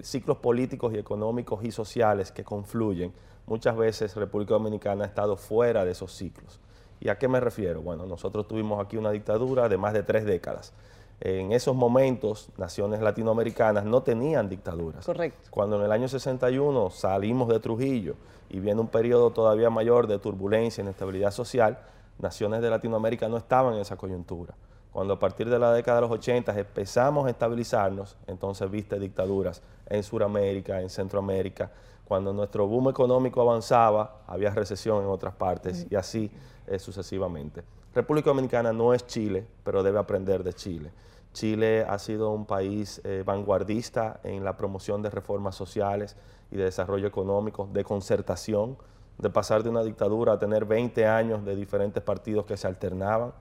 ciclos 0.00 0.38
políticos 0.38 0.94
y 0.94 0.98
económicos 0.98 1.62
y 1.62 1.70
sociales 1.70 2.32
que 2.32 2.42
confluyen, 2.42 3.12
muchas 3.46 3.76
veces 3.76 4.14
República 4.16 4.54
Dominicana 4.54 5.04
ha 5.04 5.06
estado 5.06 5.36
fuera 5.36 5.84
de 5.84 5.92
esos 5.92 6.12
ciclos. 6.12 6.60
¿Y 7.00 7.08
a 7.08 7.18
qué 7.18 7.28
me 7.28 7.40
refiero? 7.40 7.82
Bueno, 7.82 8.06
nosotros 8.06 8.48
tuvimos 8.48 8.84
aquí 8.84 8.96
una 8.96 9.10
dictadura 9.10 9.68
de 9.68 9.76
más 9.76 9.92
de 9.92 10.02
tres 10.02 10.24
décadas. 10.24 10.72
En 11.20 11.52
esos 11.52 11.74
momentos, 11.76 12.48
naciones 12.56 13.00
latinoamericanas 13.00 13.84
no 13.84 14.02
tenían 14.02 14.48
dictaduras. 14.48 15.06
Correcto. 15.06 15.48
Cuando 15.50 15.76
en 15.76 15.82
el 15.84 15.92
año 15.92 16.08
61 16.08 16.90
salimos 16.90 17.48
de 17.48 17.60
Trujillo 17.60 18.16
y 18.50 18.60
viene 18.60 18.80
un 18.80 18.88
periodo 18.88 19.30
todavía 19.30 19.70
mayor 19.70 20.06
de 20.06 20.18
turbulencia 20.18 20.82
y 20.82 20.84
inestabilidad 20.84 21.30
social, 21.30 21.78
naciones 22.18 22.62
de 22.62 22.70
Latinoamérica 22.70 23.28
no 23.28 23.36
estaban 23.36 23.74
en 23.74 23.80
esa 23.80 23.96
coyuntura. 23.96 24.54
Cuando 24.92 25.14
a 25.14 25.18
partir 25.18 25.50
de 25.50 25.58
la 25.58 25.72
década 25.72 25.96
de 25.96 26.02
los 26.02 26.10
80 26.12 26.56
empezamos 26.58 27.26
a 27.26 27.30
estabilizarnos, 27.30 28.16
entonces 28.26 28.70
viste 28.70 28.98
dictaduras 28.98 29.60
en 29.86 30.02
Sudamérica, 30.02 30.80
en 30.80 30.88
Centroamérica, 30.88 31.70
cuando 32.04 32.32
nuestro 32.32 32.66
boom 32.66 32.90
económico 32.90 33.40
avanzaba, 33.40 34.22
había 34.26 34.50
recesión 34.50 35.02
en 35.02 35.08
otras 35.08 35.34
partes 35.34 35.86
y 35.90 35.94
así 35.94 36.30
eh, 36.66 36.78
sucesivamente. 36.78 37.62
República 37.94 38.30
Dominicana 38.30 38.72
no 38.72 38.92
es 38.92 39.06
Chile, 39.06 39.46
pero 39.62 39.82
debe 39.82 39.98
aprender 39.98 40.42
de 40.42 40.52
Chile. 40.52 40.90
Chile 41.32 41.84
ha 41.88 41.98
sido 41.98 42.30
un 42.30 42.46
país 42.46 43.00
eh, 43.04 43.22
vanguardista 43.24 44.20
en 44.22 44.44
la 44.44 44.56
promoción 44.56 45.02
de 45.02 45.10
reformas 45.10 45.54
sociales 45.56 46.16
y 46.50 46.56
de 46.56 46.64
desarrollo 46.64 47.06
económico, 47.08 47.68
de 47.72 47.84
concertación, 47.84 48.76
de 49.18 49.30
pasar 49.30 49.62
de 49.62 49.68
una 49.70 49.82
dictadura 49.82 50.32
a 50.32 50.38
tener 50.38 50.64
20 50.64 51.06
años 51.06 51.44
de 51.44 51.54
diferentes 51.54 52.02
partidos 52.02 52.46
que 52.46 52.56
se 52.56 52.66
alternaban. 52.66 53.32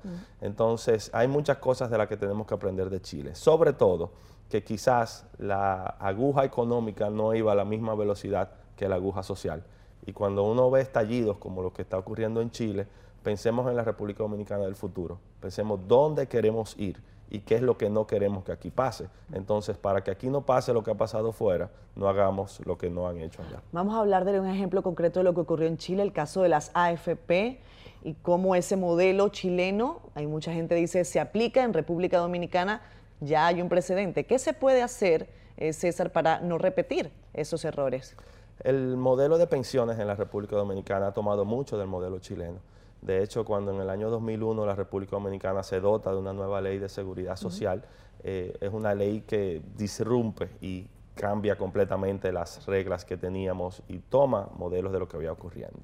Entonces, 0.42 1.10
hay 1.13 1.27
muchas 1.27 1.58
cosas 1.58 1.89
de 1.89 1.98
las 1.98 2.08
que 2.08 2.18
tenemos 2.18 2.46
que 2.46 2.53
aprender 2.53 2.89
de 2.89 3.01
Chile. 3.01 3.36
Sobre 3.36 3.74
todo, 3.74 4.12
que 4.50 4.63
quizás 4.63 5.25
la 5.39 5.84
aguja 6.00 6.46
económica 6.46 7.10
no 7.10 7.34
iba 7.34 7.51
a 7.51 7.56
la 7.56 7.65
misma 7.65 7.96
velocidad 7.96 8.51
que 8.75 8.88
la 8.88 8.96
aguja 8.96 9.24
social. 9.24 9.63
Y 10.06 10.13
cuando 10.13 10.44
uno 10.44 10.70
ve 10.70 10.82
estallidos 10.82 11.38
como 11.38 11.63
lo 11.63 11.74
que 11.74 11.82
está 11.82 11.98
ocurriendo 11.98 12.42
en 12.42 12.51
Chile, 12.51 12.88
pensemos 13.24 13.68
en 13.70 13.75
la 13.75 13.84
República 13.84 14.22
Dominicana 14.22 14.65
del 14.65 14.75
futuro. 14.75 15.18
Pensemos 15.39 15.80
dónde 15.88 16.27
queremos 16.27 16.77
ir 16.77 17.01
y 17.30 17.39
qué 17.39 17.56
es 17.56 17.62
lo 17.62 17.77
que 17.77 17.89
no 17.89 18.06
queremos 18.06 18.44
que 18.44 18.51
aquí 18.51 18.70
pase. 18.70 19.08
Entonces, 19.34 19.77
para 19.77 20.03
que 20.03 20.12
aquí 20.12 20.30
no 20.30 20.46
pase 20.46 20.74
lo 20.74 20.84
que 20.84 20.92
ha 20.92 20.96
pasado 20.96 21.32
fuera, 21.32 21.72
no 21.96 22.08
hagamos 22.08 22.62
lo 22.65 22.77
que 22.77 22.89
no 22.89 23.08
han 23.08 23.20
hecho 23.20 23.42
allá. 23.42 23.62
Vamos 23.72 23.96
a 23.96 24.00
hablar 24.00 24.25
de 24.25 24.39
un 24.39 24.48
ejemplo 24.48 24.84
concreto 24.84 25.20
de 25.20 25.24
lo 25.24 25.34
que 25.34 25.42
ocurrió 25.42 25.68
en 25.68 25.77
Chile, 25.77 26.03
el 26.03 26.13
caso 26.13 26.44
de 26.44 26.50
las 26.50 26.72
AFP 26.74 27.60
y 28.03 28.13
cómo 28.22 28.56
ese 28.56 28.75
modelo 28.75 29.30
chileno, 29.30 30.01
hay 30.13 30.27
mucha 30.27 30.53
gente 30.53 30.75
dice, 30.75 31.06
se 31.06 31.20
aplica 31.20 31.63
en 31.63 31.74
República 31.74 32.18
Dominicana 32.18 32.82
ya 33.24 33.48
hay 33.48 33.62
un 33.62 33.70
precedente. 33.70 34.25
¿Qué 34.25 34.39
se 34.39 34.53
puede 34.53 34.82
hacer, 34.82 35.30
eh, 35.58 35.74
César, 35.74 36.12
para 36.12 36.39
no 36.39 36.58
repetir 36.58 37.12
esos 37.34 37.65
errores? 37.65 38.15
El 38.63 38.98
modelo 38.98 39.38
de 39.38 39.48
pensiones 39.48 40.00
en 40.00 40.08
la 40.08 40.15
República 40.15 40.56
Dominicana 40.56 41.08
ha 41.08 41.13
tomado 41.13 41.46
mucho 41.46 41.77
del 41.77 41.88
modelo 41.88 42.20
chileno. 42.20 42.60
De 43.03 43.22
hecho, 43.22 43.43
cuando 43.43 43.72
en 43.72 43.81
el 43.81 43.89
año 43.89 44.10
2001 44.10 44.65
la 44.65 44.75
República 44.75 45.17
Dominicana 45.17 45.62
se 45.62 45.81
dota 45.81 46.12
de 46.12 46.17
una 46.17 46.31
nueva 46.31 46.62
ley 46.62 46.79
de 46.79 46.88
seguridad 46.88 47.36
social, 47.36 47.83
eh, 48.24 48.55
es 48.62 48.72
una 48.72 48.95
ley 48.95 49.22
que 49.27 49.62
disrumpe 49.75 50.50
y 50.62 50.88
cambia 51.13 51.57
completamente 51.57 52.31
las 52.31 52.65
reglas 52.65 53.03
que 53.03 53.17
teníamos 53.17 53.83
y 53.89 54.00
toma 54.00 54.48
modelos 54.55 54.93
de 54.93 55.00
lo 55.00 55.10
que 55.10 55.17
había 55.17 55.33
ocurriendo. 55.33 55.79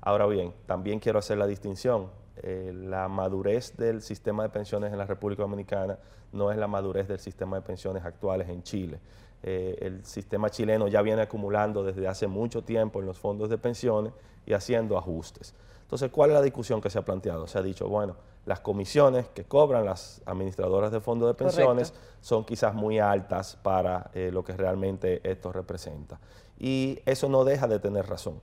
Ahora 0.00 0.26
bien, 0.26 0.54
también 0.66 1.00
quiero 1.00 1.18
hacer 1.18 1.38
la 1.38 1.48
distinción. 1.48 2.08
Eh, 2.36 2.72
la 2.72 3.08
madurez 3.08 3.76
del 3.76 4.00
sistema 4.00 4.44
de 4.44 4.50
pensiones 4.50 4.92
en 4.92 4.98
la 4.98 5.06
República 5.06 5.42
Dominicana 5.42 5.98
no 6.32 6.52
es 6.52 6.56
la 6.56 6.68
madurez 6.68 7.08
del 7.08 7.18
sistema 7.18 7.56
de 7.56 7.62
pensiones 7.62 8.04
actuales 8.04 8.48
en 8.48 8.62
Chile. 8.62 9.00
eh, 9.42 9.76
el 9.80 10.04
sistema 10.04 10.50
chileno 10.50 10.86
ya 10.86 11.00
viene 11.00 11.22
acumulando 11.22 11.82
desde 11.82 12.06
hace 12.06 12.26
mucho 12.26 12.62
tiempo 12.62 13.00
en 13.00 13.06
los 13.06 13.18
fondos 13.18 13.48
de 13.48 13.56
pensiones 13.56 14.12
y 14.46 14.52
haciendo 14.52 14.98
ajustes. 14.98 15.54
Entonces, 15.90 16.12
¿cuál 16.12 16.30
es 16.30 16.34
la 16.34 16.42
discusión 16.42 16.80
que 16.80 16.88
se 16.88 17.00
ha 17.00 17.04
planteado? 17.04 17.48
Se 17.48 17.58
ha 17.58 17.62
dicho, 17.62 17.88
bueno, 17.88 18.14
las 18.46 18.60
comisiones 18.60 19.26
que 19.30 19.42
cobran 19.42 19.84
las 19.84 20.22
administradoras 20.24 20.92
de 20.92 21.00
fondos 21.00 21.26
de 21.26 21.34
pensiones 21.34 21.92
son 22.20 22.44
quizás 22.44 22.74
muy 22.74 23.00
altas 23.00 23.58
para 23.60 24.08
eh, 24.14 24.30
lo 24.32 24.44
que 24.44 24.52
realmente 24.52 25.20
esto 25.28 25.50
representa. 25.50 26.20
Y 26.60 27.00
eso 27.06 27.28
no 27.28 27.42
deja 27.42 27.66
de 27.66 27.80
tener 27.80 28.06
razón. 28.06 28.40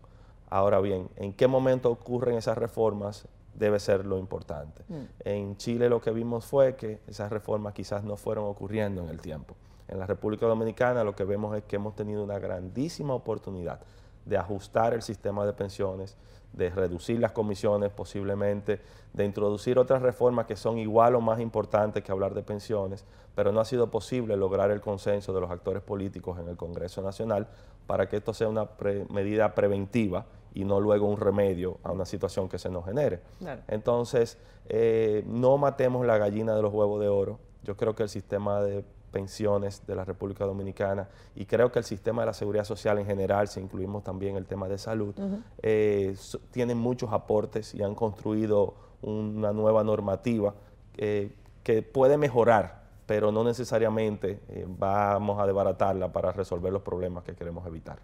Ahora 0.50 0.82
bien, 0.82 1.08
¿en 1.16 1.32
qué 1.32 1.48
momento 1.48 1.90
ocurren 1.90 2.36
esas 2.36 2.58
reformas? 2.58 3.30
Debe 3.54 3.80
ser 3.80 4.06
lo 4.06 4.18
importante. 4.18 4.84
Mm. 4.90 5.04
En 5.20 5.56
Chile 5.56 5.88
lo 5.88 6.02
que 6.02 6.12
vimos 6.12 6.46
fue 6.46 6.76
que 6.76 7.00
esas 7.08 7.32
reformas 7.32 7.74
quizás 7.74 8.04
no 8.04 8.18
fueron 8.18 8.44
ocurriendo 8.44 9.02
en 9.02 9.08
el 9.08 9.22
tiempo. 9.22 9.56
En 9.88 10.00
la 10.00 10.06
República 10.06 10.46
Dominicana 10.48 11.02
lo 11.06 11.16
que 11.16 11.24
vemos 11.24 11.56
es 11.56 11.64
que 11.64 11.78
hemos 11.78 11.96
tenido 11.96 12.22
una 12.26 12.40
grandísima 12.40 13.14
oportunidad 13.14 13.80
de 14.26 14.38
ajustar 14.38 14.94
el 14.94 15.02
sistema 15.02 15.46
de 15.46 15.54
pensiones, 15.54 16.18
de 16.54 16.70
reducir 16.70 17.20
las 17.20 17.32
comisiones 17.32 17.92
posiblemente, 17.92 18.82
de 19.14 19.26
introducir 19.26 19.78
otras 19.78 20.02
reformas 20.02 20.46
que 20.46 20.56
son 20.56 20.78
igual 20.78 21.16
o 21.16 21.22
más 21.22 21.40
importantes 21.40 22.04
que 22.04 22.12
hablar 22.12 22.34
de 22.34 22.44
pensiones, 22.44 23.06
pero 23.36 23.52
no 23.52 23.60
ha 23.60 23.66
sido 23.66 23.92
posible 23.92 24.36
lograr 24.36 24.72
el 24.72 24.82
consenso 24.82 25.34
de 25.34 25.42
los 25.42 25.52
actores 25.52 25.84
políticos 25.84 26.40
en 26.40 26.48
el 26.48 26.58
Congreso 26.58 27.02
Nacional 27.02 27.48
para 27.86 28.10
que 28.10 28.18
esto 28.18 28.34
sea 28.34 28.50
una 28.50 28.68
medida 29.10 29.54
preventiva 29.54 30.26
y 30.54 30.66
no 30.66 30.80
luego 30.80 31.08
un 31.08 31.18
remedio 31.18 31.78
a 31.84 31.92
una 31.92 32.06
situación 32.06 32.50
que 32.50 32.58
se 32.58 32.70
nos 32.70 32.86
genere. 32.86 33.22
Entonces, 33.68 34.38
eh, 34.68 35.24
no 35.28 35.58
matemos 35.58 36.06
la 36.06 36.18
gallina 36.18 36.56
de 36.56 36.62
los 36.64 36.74
huevos 36.74 37.00
de 37.00 37.08
oro. 37.08 37.40
Yo 37.64 37.78
creo 37.78 37.96
que 37.96 38.04
el 38.04 38.10
sistema 38.10 38.62
de 38.62 38.84
pensiones 39.18 39.82
de 39.88 39.96
la 39.96 40.06
República 40.06 40.46
Dominicana 40.46 41.10
y 41.36 41.48
creo 41.48 41.72
que 41.72 41.80
el 41.80 41.86
sistema 41.86 42.22
de 42.22 42.28
la 42.28 42.34
seguridad 42.34 42.66
social 42.66 43.00
en 43.00 43.08
general, 43.08 43.48
si 43.48 43.60
incluimos 43.60 44.04
también 44.04 44.36
el 44.36 44.46
tema 44.46 44.68
de 44.68 44.78
salud, 44.78 45.16
eh, 45.64 46.16
tienen 46.52 46.78
muchos 46.78 47.12
aportes 47.12 47.74
y 47.74 47.82
han 47.82 47.96
construido 47.96 48.76
una 49.02 49.54
nueva 49.54 49.84
normativa 49.84 50.54
eh, 50.98 51.32
que 51.64 51.82
puede 51.82 52.16
mejorar, 52.20 52.84
pero 53.08 53.32
no 53.32 53.44
necesariamente 53.44 54.40
eh, 54.50 54.66
vamos 54.68 55.40
a 55.40 55.48
desbaratarla 55.48 56.12
para 56.12 56.32
resolver 56.32 56.72
los 56.72 56.84
problemas 56.84 57.24
que 57.24 57.34
queremos 57.34 57.66
evitar. 57.66 57.98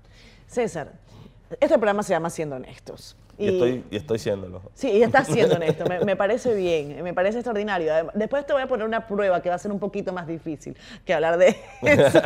César, 0.47 0.93
este 1.59 1.75
programa 1.77 2.01
se 2.01 2.13
llama 2.13 2.31
Siendo 2.31 2.55
Honestos. 2.55 3.15
Y, 3.37 3.47
estoy, 3.47 3.83
y 3.89 3.95
estoy 3.95 4.19
siéndolo. 4.19 4.61
Sí, 4.73 4.91
y 4.91 5.01
estás 5.01 5.27
siendo 5.27 5.55
honesto, 5.55 5.85
me, 6.05 6.15
parece 6.15 6.53
bien, 6.53 7.01
me 7.03 7.13
parece 7.13 7.39
extraordinario. 7.39 7.91
Después 8.13 8.45
te 8.45 8.53
voy 8.53 8.61
a 8.61 8.67
poner 8.67 8.85
una 8.85 9.07
prueba 9.07 9.41
que 9.41 9.49
va 9.49 9.55
a 9.55 9.59
ser 9.59 9.71
un 9.71 9.79
poquito 9.79 10.13
más 10.13 10.27
difícil 10.27 10.77
que 11.05 11.13
hablar 11.13 11.37
de 11.37 11.55
eso. 11.81 12.21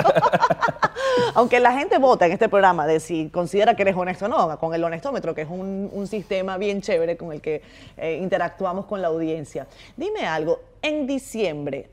Aunque 1.34 1.60
la 1.60 1.72
gente 1.72 1.98
vota 1.98 2.26
en 2.26 2.34
este 2.34 2.50
programa 2.50 2.86
de 2.86 3.00
si 3.00 3.30
considera 3.30 3.76
que 3.76 3.84
eres 3.84 3.96
honesto 3.96 4.26
o 4.26 4.28
no, 4.28 4.60
con 4.60 4.74
el 4.74 4.84
honestómetro, 4.84 5.34
que 5.34 5.42
es 5.44 5.50
un, 5.50 6.08
sistema 6.08 6.58
bien 6.58 6.82
chévere 6.82 7.18
con 7.18 7.34
el 7.34 7.42
que 7.42 7.62
eh, 7.98 8.20
interactuamos 8.22 8.86
con 8.86 9.02
la 9.02 9.10
audiencia. 9.10 9.68
Dime 9.96 10.26
algo, 10.26 10.62
en 10.82 11.06
diciembre, 11.06 11.90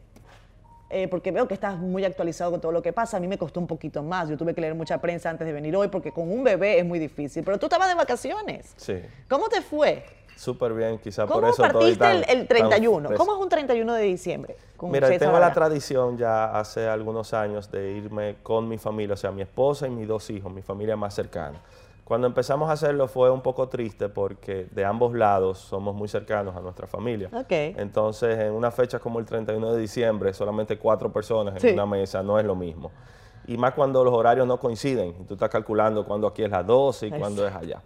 eh, 0.95 1.09
porque 1.09 1.33
veo 1.33 1.49
que 1.49 1.55
estás 1.55 1.77
muy 1.77 2.05
actualizado 2.05 2.53
con 2.53 2.61
todo 2.61 2.71
lo 2.71 2.81
que 2.81 2.93
pasa. 2.93 3.17
A 3.17 3.21
mí 3.21 3.27
me 3.27 3.37
costó 3.37 3.59
un 3.59 3.67
poquito 3.67 4.03
más. 4.03 4.29
Yo 4.29 4.37
tuve 4.37 4.55
que 4.55 4.61
leer 4.61 4.77
mucha 4.77 5.01
prensa 5.01 5.29
antes 5.29 5.45
de 5.45 5.53
venir 5.53 5.75
hoy 5.77 5.89
porque 5.89 6.13
con 6.13 6.31
un 6.31 6.45
bebé 6.45 6.79
es 6.79 6.85
muy 6.85 7.01
difícil. 7.01 7.43
Pero 7.43 7.59
tú 7.59 7.67
estabas 7.67 7.89
de 7.89 7.95
vacaciones. 7.97 8.73
Sí. 8.77 9.01
¿Cómo 9.29 9.49
te 9.49 9.61
fue? 9.61 10.05
Súper 10.37 10.73
bien, 10.73 10.99
quizás 10.99 11.29
por 11.29 11.45
eso 11.45 11.63
partiste 11.63 12.11
el, 12.11 12.25
el 12.29 12.47
31? 12.47 13.15
¿Cómo 13.17 13.35
es 13.35 13.41
un 13.41 13.49
31 13.49 13.95
de 13.95 14.03
diciembre? 14.03 14.57
Mira, 14.83 15.09
tengo 15.19 15.39
la 15.39 15.53
tradición 15.53 16.19
ya 16.19 16.57
hace 16.59 16.87
algunos 16.89 17.33
años 17.35 17.71
de 17.71 17.93
irme 17.93 18.37
con 18.43 18.69
mi 18.69 18.79
familia, 18.79 19.15
o 19.15 19.17
sea, 19.17 19.31
mi 19.31 19.43
esposa 19.43 19.87
y 19.87 19.91
mis 19.91 20.07
dos 20.09 20.29
hijos, 20.31 20.53
mi 20.53 20.63
familia 20.63 20.97
más 20.97 21.15
cercana. 21.15 21.61
Cuando 22.05 22.27
empezamos 22.27 22.69
a 22.69 22.73
hacerlo 22.73 23.09
fue 23.09 23.31
un 23.31 23.41
poco 23.41 23.69
triste 23.69 24.11
porque 24.11 24.67
de 24.71 24.85
ambos 24.85 25.15
lados 25.15 25.59
somos 25.59 25.95
muy 25.95 26.07
cercanos 26.07 26.55
a 26.55 26.61
nuestra 26.61 26.87
familia. 26.87 27.31
Entonces, 27.49 28.39
en 28.39 28.53
una 28.53 28.71
fecha 28.71 28.99
como 28.99 29.19
el 29.19 29.25
31 29.25 29.73
de 29.73 29.81
diciembre, 29.81 30.35
solamente 30.35 30.79
cuatro 30.79 31.11
personas 31.11 31.63
en 31.65 31.75
una 31.75 31.87
mesa 31.87 32.23
no 32.23 32.39
es 32.39 32.45
lo 32.45 32.55
mismo. 32.55 32.91
Y 33.47 33.57
más 33.57 33.73
cuando 33.73 34.05
los 34.05 34.13
horarios 34.13 34.47
no 34.47 34.59
coinciden. 34.59 35.15
Y 35.21 35.25
tú 35.25 35.35
estás 35.35 35.49
calculando 35.49 36.05
cuándo 36.05 36.27
aquí 36.27 36.43
es 36.43 36.51
las 36.51 36.67
12 36.67 37.07
y 37.07 37.11
cuándo 37.11 37.47
es 37.47 37.55
allá. 37.55 37.83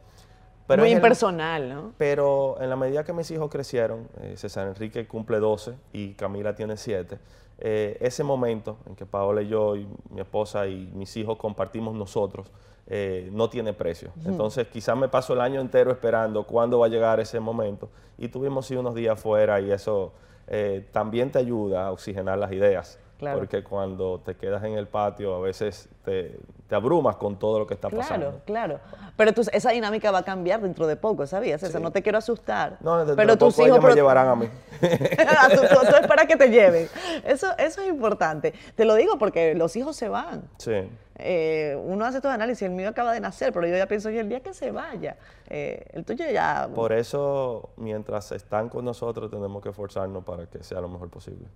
Pero 0.67 0.83
muy 0.83 0.91
impersonal, 0.91 1.69
¿no? 1.69 1.93
Pero 1.97 2.61
en 2.61 2.69
la 2.69 2.77
medida 2.77 3.03
que 3.03 3.13
mis 3.13 3.31
hijos 3.31 3.49
crecieron, 3.51 4.07
eh, 4.21 4.35
César 4.37 4.69
Enrique 4.69 5.07
cumple 5.07 5.39
12 5.39 5.75
y 5.95 6.13
Camila 6.13 6.55
tiene 6.55 6.77
7, 6.77 7.19
eh, 7.61 7.97
ese 8.01 8.23
momento 8.23 8.77
en 8.87 8.95
que 8.95 9.07
Paola 9.07 9.41
y 9.41 9.49
yo 9.49 9.77
y 9.77 9.89
mi 10.11 10.21
esposa 10.21 10.67
y 10.67 10.91
mis 10.95 11.17
hijos 11.17 11.39
compartimos 11.39 11.95
nosotros, 11.95 12.51
eh, 12.91 13.29
no 13.33 13.51
tiene 13.51 13.75
precio. 13.75 14.11
Entonces 14.25 14.67
quizás 14.69 14.97
me 14.97 15.09
paso 15.09 15.35
el 15.35 15.43
año 15.43 15.61
entero 15.61 15.91
esperando 15.91 16.45
cuándo 16.45 16.79
va 16.79 16.87
a 16.87 16.89
llegar 16.89 17.21
ese 17.21 17.39
momento 17.39 17.91
y 18.17 18.29
tuvimos 18.29 18.71
unos 18.71 18.95
días 18.95 19.21
fuera 19.21 19.61
y 19.61 19.71
eso 19.71 20.13
eh, 20.47 20.87
también 20.91 21.31
te 21.31 21.39
ayuda 21.39 21.89
a 21.89 21.93
oxigenar 21.93 22.39
las 22.39 22.51
ideas. 22.53 22.99
Porque 23.19 23.65
cuando 23.65 24.21
te 24.21 24.37
quedas 24.37 24.63
en 24.63 24.75
el 24.75 24.87
patio 24.87 25.35
a 25.35 25.41
veces 25.41 25.89
te, 26.05 26.39
abrumas 26.71 27.17
con 27.17 27.37
todo 27.37 27.59
lo 27.59 27.67
que 27.67 27.75
está 27.75 27.91
pasando. 27.91 28.41
Claro, 28.47 28.79
claro. 28.87 29.11
Pero 29.17 29.33
esa 29.53 29.71
dinámica 29.71 30.11
va 30.13 30.19
a 30.19 30.25
cambiar 30.25 30.61
dentro 30.61 30.87
de 30.87 30.95
poco, 30.95 31.27
¿sabías? 31.27 31.63
Eso 31.63 31.81
no 31.81 31.91
te 31.91 32.03
quiero 32.03 32.19
asustar. 32.19 32.77
No, 32.81 32.99
dentro 32.99 33.17
pero 33.17 33.33
de 33.33 33.37
tus 33.39 33.59
hijos 33.59 33.83
me 33.83 33.95
llevarán 33.95 34.29
a 34.29 34.37
mí. 34.37 34.49
Tú, 34.81 35.97
es 36.01 36.07
para 36.07 36.27
que 36.27 36.37
te 36.37 36.49
lleven. 36.49 36.89
Eso, 37.25 37.49
eso 37.59 37.81
es 37.81 37.89
importante. 37.89 38.55
Te 38.77 38.85
lo 38.85 38.95
digo 38.95 39.19
porque 39.19 39.55
los 39.55 39.75
hijos 39.75 39.97
se 39.97 40.09
van. 40.09 40.45
Sí. 40.59 40.89
Eh, 41.21 41.77
uno 41.85 42.05
hace 42.05 42.21
todo 42.21 42.31
análisis, 42.31 42.63
el 42.63 42.71
mío 42.71 42.89
acaba 42.89 43.13
de 43.13 43.19
nacer, 43.19 43.53
pero 43.53 43.67
yo 43.67 43.77
ya 43.77 43.87
pienso 43.87 44.09
que 44.09 44.21
el 44.21 44.29
día 44.29 44.41
que 44.41 44.55
se 44.55 44.71
vaya, 44.71 45.17
eh, 45.49 45.85
el 45.93 46.05
tuyo 46.05 46.25
ya... 46.31 46.69
Por 46.73 46.93
eso, 46.93 47.71
mientras 47.77 48.31
están 48.31 48.69
con 48.69 48.85
nosotros, 48.85 49.29
tenemos 49.29 49.61
que 49.61 49.71
esforzarnos 49.71 50.23
para 50.23 50.47
que 50.47 50.63
sea 50.63 50.81
lo 50.81 50.89
mejor 50.89 51.11
posible. 51.11 51.49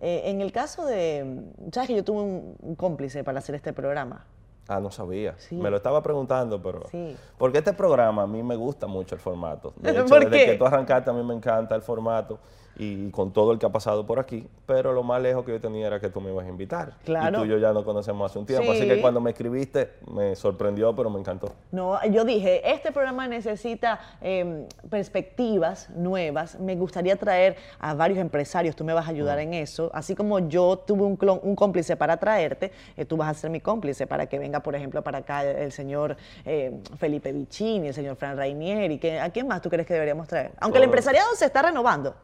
Eh, 0.00 0.22
en 0.26 0.40
el 0.40 0.52
caso 0.52 0.84
de, 0.84 1.42
sabes 1.72 1.88
que 1.88 1.96
yo 1.96 2.04
tuve 2.04 2.20
un, 2.20 2.74
cómplice 2.76 3.24
para 3.24 3.38
hacer 3.38 3.54
este 3.54 3.72
programa. 3.72 4.26
Ah, 4.66 4.80
no 4.80 4.90
sabía. 4.90 5.36
Me 5.50 5.70
lo 5.70 5.76
estaba 5.76 6.02
preguntando, 6.02 6.60
pero... 6.62 6.88
Sí. 6.90 7.16
Porque 7.36 7.58
este 7.58 7.74
programa 7.74 8.22
a 8.22 8.26
mí 8.26 8.42
me 8.42 8.56
gusta 8.56 8.86
mucho 8.86 9.14
el 9.14 9.20
formato. 9.20 9.74
De 9.76 9.90
hecho, 9.90 10.04
desde 10.04 10.46
que 10.46 10.54
tú 10.54 10.64
arrancaste 10.64 11.10
a 11.10 11.12
mí 11.12 11.22
me 11.22 11.34
encanta 11.34 11.74
el 11.74 11.82
formato 11.82 12.38
y 12.76 13.10
con 13.10 13.32
todo 13.32 13.52
el 13.52 13.58
que 13.58 13.66
ha 13.66 13.70
pasado 13.70 14.06
por 14.06 14.18
aquí, 14.18 14.46
pero 14.66 14.92
lo 14.92 15.02
más 15.02 15.22
lejos 15.22 15.44
que 15.44 15.52
yo 15.52 15.60
tenía 15.60 15.86
era 15.86 16.00
que 16.00 16.08
tú 16.08 16.20
me 16.20 16.30
ibas 16.30 16.46
a 16.46 16.48
invitar. 16.48 16.94
Claro. 17.04 17.38
Y 17.38 17.40
tú 17.40 17.46
y 17.46 17.48
yo 17.50 17.58
ya 17.58 17.72
no 17.72 17.84
conocemos 17.84 18.30
hace 18.30 18.38
un 18.38 18.46
tiempo, 18.46 18.72
así 18.72 18.86
que 18.86 19.00
cuando 19.00 19.20
me 19.20 19.30
escribiste 19.30 19.92
me 20.10 20.34
sorprendió, 20.36 20.94
pero 20.94 21.10
me 21.10 21.20
encantó. 21.20 21.52
No, 21.72 22.04
yo 22.06 22.24
dije, 22.24 22.70
este 22.70 22.92
programa 22.92 23.28
necesita 23.28 24.00
em, 24.20 24.66
perspectivas 24.90 25.90
nuevas, 25.90 26.58
me 26.58 26.76
gustaría 26.76 27.16
traer 27.16 27.56
a 27.78 27.94
varios 27.94 28.18
empresarios, 28.18 28.74
tú 28.74 28.84
me 28.84 28.92
vas 28.92 29.06
a 29.06 29.10
ayudar 29.10 29.38
mm. 29.38 29.42
en 29.42 29.54
eso, 29.54 29.90
así 29.94 30.14
como 30.14 30.38
yo 30.40 30.78
tuve 30.78 31.02
un, 31.02 31.18
un 31.42 31.56
cómplice 31.56 31.96
para 31.96 32.16
traerte, 32.16 32.72
eh, 32.96 33.04
tú 33.04 33.16
vas 33.16 33.28
a 33.28 33.34
ser 33.34 33.50
mi 33.50 33.60
cómplice 33.60 34.06
para 34.06 34.26
que 34.26 34.38
venga, 34.38 34.60
por 34.60 34.74
ejemplo, 34.74 35.02
para 35.02 35.18
acá 35.18 35.44
el, 35.44 35.72
señor 35.72 36.16
eh, 36.44 36.80
Felipe 36.98 37.32
Vicini, 37.32 37.88
el 37.88 37.94
señor 37.94 38.16
Fran 38.16 38.36
Rainieri, 38.36 39.00
¿a 39.18 39.30
quién 39.30 39.46
más 39.46 39.62
tú 39.62 39.70
crees 39.70 39.86
que 39.86 39.94
deberíamos 39.94 40.28
traer? 40.28 40.52
Aunque 40.60 40.78
el 40.78 40.84
empresariado 40.84 41.34
se 41.34 41.46
está 41.46 41.62
renovando. 41.62 42.14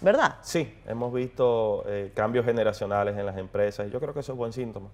¿Verdad? 0.00 0.36
Sí, 0.42 0.78
hemos 0.86 1.12
visto 1.12 1.84
eh, 1.86 2.12
cambios 2.14 2.44
generacionales 2.44 3.16
en 3.16 3.26
las 3.26 3.36
empresas 3.36 3.86
y 3.86 3.90
yo 3.90 4.00
creo 4.00 4.14
que 4.14 4.20
eso 4.20 4.32
es 4.32 4.38
buen 4.38 4.52
síntoma. 4.52 4.88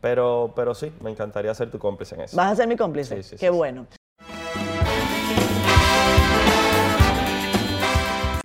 Pero, 0.00 0.52
pero 0.56 0.74
sí, 0.74 0.92
me 1.00 1.10
encantaría 1.10 1.54
ser 1.54 1.70
tu 1.70 1.78
cómplice 1.78 2.14
en 2.14 2.22
eso. 2.22 2.36
¿Vas 2.36 2.52
a 2.52 2.56
ser 2.56 2.68
mi 2.68 2.76
cómplice? 2.76 3.22
Sí, 3.22 3.30
sí. 3.30 3.36
Qué 3.36 3.50
bueno. 3.50 3.86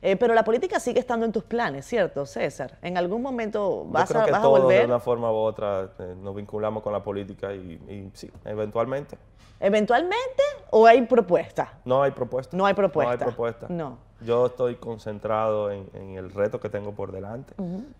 Eh, 0.02 0.18
pero 0.18 0.36
la 0.36 0.44
política 0.44 0.80
sigue 0.80 1.00
estando 1.00 1.26
en 1.26 1.32
tus 1.32 1.44
planes, 1.44 1.84
¿cierto, 1.84 2.28
César? 2.28 2.78
¿En 2.84 2.96
algún 2.96 3.24
momento 3.24 3.86
vas, 3.86 4.08
Yo 4.08 4.14
creo 4.14 4.26
que 4.26 4.36
a, 4.36 4.42
todos, 4.42 4.62
volver? 4.62 4.82
De 4.82 4.86
una 4.86 5.00
forma 5.00 5.32
u 5.32 5.36
otra 5.36 5.90
eh, 5.98 6.16
nos 6.22 6.36
vinculamos 6.36 6.84
con 6.84 6.94
la 6.94 7.02
política 7.02 7.52
y, 7.56 7.74
y, 7.90 8.12
sí, 8.14 8.30
eventualmente. 8.44 9.18
¿Eventualmente 9.60 10.44
o 10.72 10.86
hay 10.86 11.02
propuesta? 11.04 11.74
No 11.86 12.04
hay 12.04 12.12
propuesta. 12.12 12.56
No 12.56 12.66
hay 12.66 12.74
propuesta. 12.74 13.06
No 13.06 13.12
hay 13.12 13.18
propuesta. 13.18 13.68
No. 13.70 13.98
Yo 14.22 14.46
estoy 14.48 14.76
concentrado 14.76 15.72
en, 15.72 16.16
el 16.16 16.32
reto 16.32 16.60
que 16.60 16.70
tengo 16.70 16.94
por 16.94 17.12
delante, 17.12 17.54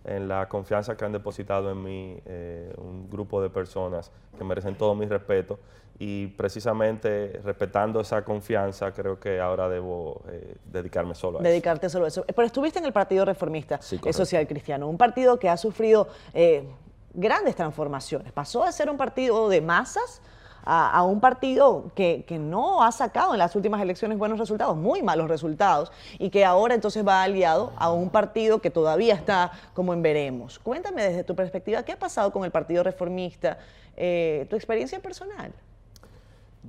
en 0.06 0.28
la 0.28 0.48
confianza 0.48 0.96
que 0.96 1.04
han 1.04 1.12
depositado 1.12 1.72
en 1.72 1.84
mí 1.84 2.20
eh, 2.26 2.74
un 2.78 3.10
grupo 3.10 3.42
de 3.42 3.50
personas 3.50 4.12
que 4.38 4.44
merecen 4.44 4.76
todo 4.76 4.96
mi 4.96 5.06
respeto 5.06 5.60
y 6.00 6.28
precisamente 6.28 7.40
respetando 7.44 8.02
esa 8.02 8.24
confianza 8.24 8.92
creo 8.92 9.20
que 9.20 9.40
ahora 9.40 9.70
debo 9.70 10.22
eh, 10.30 10.56
dedicarme 10.66 11.16
solo 11.16 11.40
a 11.40 11.42
eso. 11.42 11.50
Dedicarte 11.50 11.90
solo 11.90 12.06
a 12.06 12.08
eso. 12.08 12.26
Pero 12.26 12.46
estuviste 12.46 12.80
en 12.80 12.86
el 12.86 12.94
Partido 12.94 13.24
Reformista 13.26 13.80
Social 13.82 14.48
Cristiano, 14.48 14.88
un 14.88 14.98
partido 14.98 15.38
que 15.38 15.50
ha 15.50 15.58
sufrido 15.58 16.08
eh, 16.34 16.68
grandes 17.14 17.56
transformaciones. 17.56 18.32
Pasó 18.32 18.66
de 18.66 18.72
ser 18.72 18.90
un 18.90 18.98
partido 18.98 19.48
de 19.48 19.62
masas 19.62 20.22
a, 20.66 21.04
un 21.04 21.20
partido 21.20 21.92
que, 21.96 22.26
no 22.40 22.84
ha 22.84 22.92
sacado 22.92 23.34
en 23.34 23.40
las 23.40 23.56
últimas 23.56 23.82
elecciones 23.82 24.18
buenos 24.18 24.40
resultados, 24.40 24.76
muy 24.76 25.02
malos 25.02 25.28
resultados, 25.30 25.92
y 26.18 26.30
que 26.30 26.44
ahora 26.44 26.74
entonces 26.76 27.08
va 27.08 27.24
aliado 27.24 27.72
a 27.78 27.92
un 27.92 28.10
partido 28.10 28.60
que 28.60 28.72
todavía 28.72 29.14
está 29.14 29.52
como 29.74 29.94
en 29.94 30.02
veremos. 30.02 30.60
Cuéntame 30.60 31.04
desde 31.04 31.24
tu 31.24 31.36
perspectiva, 31.36 31.84
¿qué 31.84 31.94
ha 31.94 32.00
pasado 32.00 32.32
con 32.32 32.44
el 32.46 32.52
Partido 32.52 32.84
Reformista? 32.84 33.60
Eh, 33.96 34.48
tu 34.50 34.56
experiencia 34.56 35.00
personal. 35.00 35.54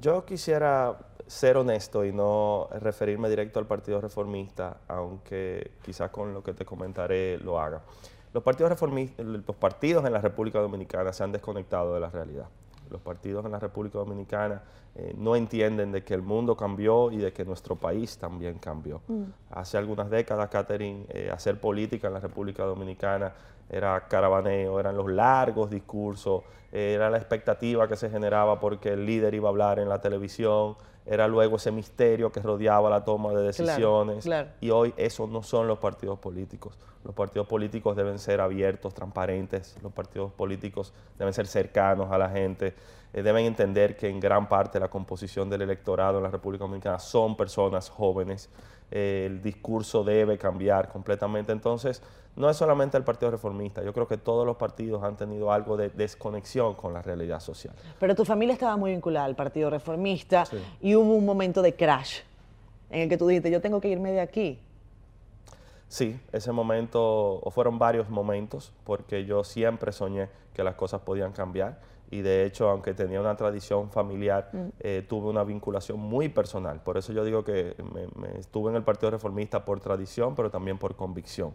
Yo 0.01 0.25
quisiera 0.25 0.97
ser 1.27 1.57
honesto 1.57 2.05
y 2.05 2.13
no 2.13 2.69
referirme 2.81 3.29
directo 3.29 3.59
al 3.59 3.67
Partido 3.67 4.01
Reformista, 4.01 4.77
aunque 4.87 5.73
quizás 5.83 6.11
con 6.11 6.35
lo 6.35 6.43
que 6.43 6.53
te 6.53 6.65
comentaré 6.65 7.39
lo 7.39 7.59
haga. 7.59 7.81
Los 8.33 8.43
partidos 8.43 8.71
reformistas, 8.71 9.25
los 9.25 9.57
partidos 9.57 10.05
en 10.05 10.13
la 10.13 10.21
República 10.21 10.61
Dominicana 10.61 11.13
se 11.13 11.25
han 11.25 11.33
desconectado 11.33 11.95
de 11.95 12.01
la 12.01 12.11
realidad. 12.11 12.47
Los 12.91 13.01
partidos 13.01 13.45
en 13.45 13.53
la 13.53 13.59
República 13.59 13.99
Dominicana 13.99 14.63
eh, 14.95 15.15
no 15.17 15.37
entienden 15.37 15.93
de 15.93 16.05
que 16.05 16.15
el 16.15 16.23
mundo 16.23 16.57
cambió 16.57 17.11
y 17.11 17.19
de 17.19 17.33
que 17.33 17.45
nuestro 17.45 17.77
país 17.77 18.19
también 18.19 18.59
cambió. 18.59 19.01
Mm. 19.09 19.25
Hace 19.51 19.79
algunas 19.79 20.09
décadas, 20.11 20.49
Catherine, 20.49 21.05
eh, 21.09 21.31
hacer 21.33 21.61
política 21.61 22.09
en 22.09 22.15
la 22.15 22.21
República 22.21 22.65
Dominicana 22.65 23.33
era 23.69 24.07
caravaneo, 24.07 24.79
eran 24.79 24.97
los 24.97 25.11
largos 25.11 25.71
discursos, 25.71 26.45
era 26.71 27.11
la 27.11 27.17
expectativa 27.17 27.89
que 27.89 27.97
se 27.97 28.09
generaba 28.09 28.61
porque 28.61 28.93
el 28.93 29.05
líder 29.05 29.35
iba 29.35 29.49
a 29.49 29.51
hablar 29.51 29.79
en 29.79 29.89
la 29.89 30.01
televisión, 30.01 30.77
era 31.07 31.29
luego 31.29 31.57
ese 31.57 31.71
misterio 31.71 32.33
que 32.33 32.41
rodeaba 32.41 32.91
la 32.91 33.05
toma 33.05 33.33
de 33.33 33.43
decisiones. 33.43 34.29
Y 34.61 34.71
hoy 34.71 34.93
eso 34.97 35.27
no 35.27 35.43
son 35.43 35.69
los 35.69 35.79
partidos 35.79 36.19
políticos. 36.19 36.77
Los 37.05 37.15
partidos 37.15 37.47
políticos 37.47 37.97
deben 37.97 38.19
ser 38.19 38.41
abiertos, 38.41 38.93
transparentes, 38.93 39.77
los 39.83 39.93
partidos 39.93 40.33
políticos 40.33 40.93
deben 41.17 41.33
ser 41.33 41.47
cercanos 41.47 42.11
a 42.11 42.19
la 42.19 42.29
gente, 42.29 42.75
eh, 43.13 43.23
deben 43.23 43.47
entender 43.47 43.97
que 43.97 44.09
en 44.09 44.19
gran 44.19 44.49
parte 44.49 44.81
la 44.81 44.89
composición 44.89 45.49
del 45.49 45.63
electorado 45.63 46.17
en 46.19 46.25
la 46.25 46.31
República 46.31 46.65
Dominicana 46.65 46.99
son 46.99 47.37
personas 47.37 47.89
jóvenes, 47.89 48.51
eh, 48.91 49.25
el 49.27 49.41
discurso 49.41 50.03
debe 50.03 50.37
cambiar 50.37 50.89
completamente. 50.89 51.53
Entonces, 51.53 52.03
no 52.37 52.51
es 52.51 52.57
solamente 52.57 52.97
el 52.97 53.05
Partido 53.05 53.31
Reformista, 53.31 53.83
yo 53.83 53.93
creo 53.93 54.07
que 54.07 54.19
todos 54.19 54.47
los 54.47 54.57
partidos 54.57 55.03
han 55.03 55.17
tenido 55.17 55.51
algo 55.53 55.77
de 55.77 55.89
desconexión 55.91 56.75
con 56.75 56.93
la 56.93 57.03
realidad 57.03 57.41
social. 57.41 57.75
Pero 57.99 58.15
tu 58.15 58.25
familia 58.25 58.53
estaba 58.53 58.77
muy 58.77 58.93
vinculada 58.93 59.27
al 59.27 59.35
Partido 59.35 59.71
Reformista 59.71 60.45
y 60.81 60.95
hubo 60.95 61.15
un 61.15 61.25
momento 61.25 61.63
de 61.63 61.75
crash 61.75 62.21
en 62.91 63.03
el 63.03 63.09
que 63.09 63.17
tú 63.17 63.27
dijiste, 63.27 63.51
yo 63.51 63.61
tengo 63.61 63.81
que 63.81 63.89
irme 63.89 64.13
de 64.13 64.21
aquí. 64.21 64.61
Sí, 65.89 66.19
ese 66.33 66.53
momento, 66.53 67.41
o 67.41 67.51
fueron 67.51 67.79
varios 67.79 68.09
momentos, 68.11 68.73
porque 68.85 69.25
yo 69.25 69.45
siempre 69.45 69.93
soñé 69.93 70.29
que 70.53 70.65
las 70.65 70.75
cosas 70.75 71.01
podían 71.03 71.33
cambiar 71.33 71.81
y 72.11 72.23
de 72.23 72.45
hecho, 72.45 72.69
aunque 72.69 72.95
tenía 72.95 73.21
una 73.21 73.37
tradición 73.37 73.91
familiar, 73.91 74.51
mm. 74.53 74.67
eh, 74.81 75.05
tuve 75.09 75.29
una 75.29 75.43
vinculación 75.43 75.99
muy 75.99 76.29
personal. 76.29 76.81
Por 76.81 76.97
eso 76.97 77.13
yo 77.13 77.25
digo 77.25 77.45
que 77.45 77.75
me, 78.17 78.39
estuve 78.39 78.71
en 78.71 78.77
el 78.77 78.83
Partido 78.83 79.11
Reformista 79.11 79.65
por 79.65 79.81
tradición, 79.81 80.35
pero 80.35 80.51
también 80.51 80.79
por 80.79 80.95
convicción. 80.95 81.53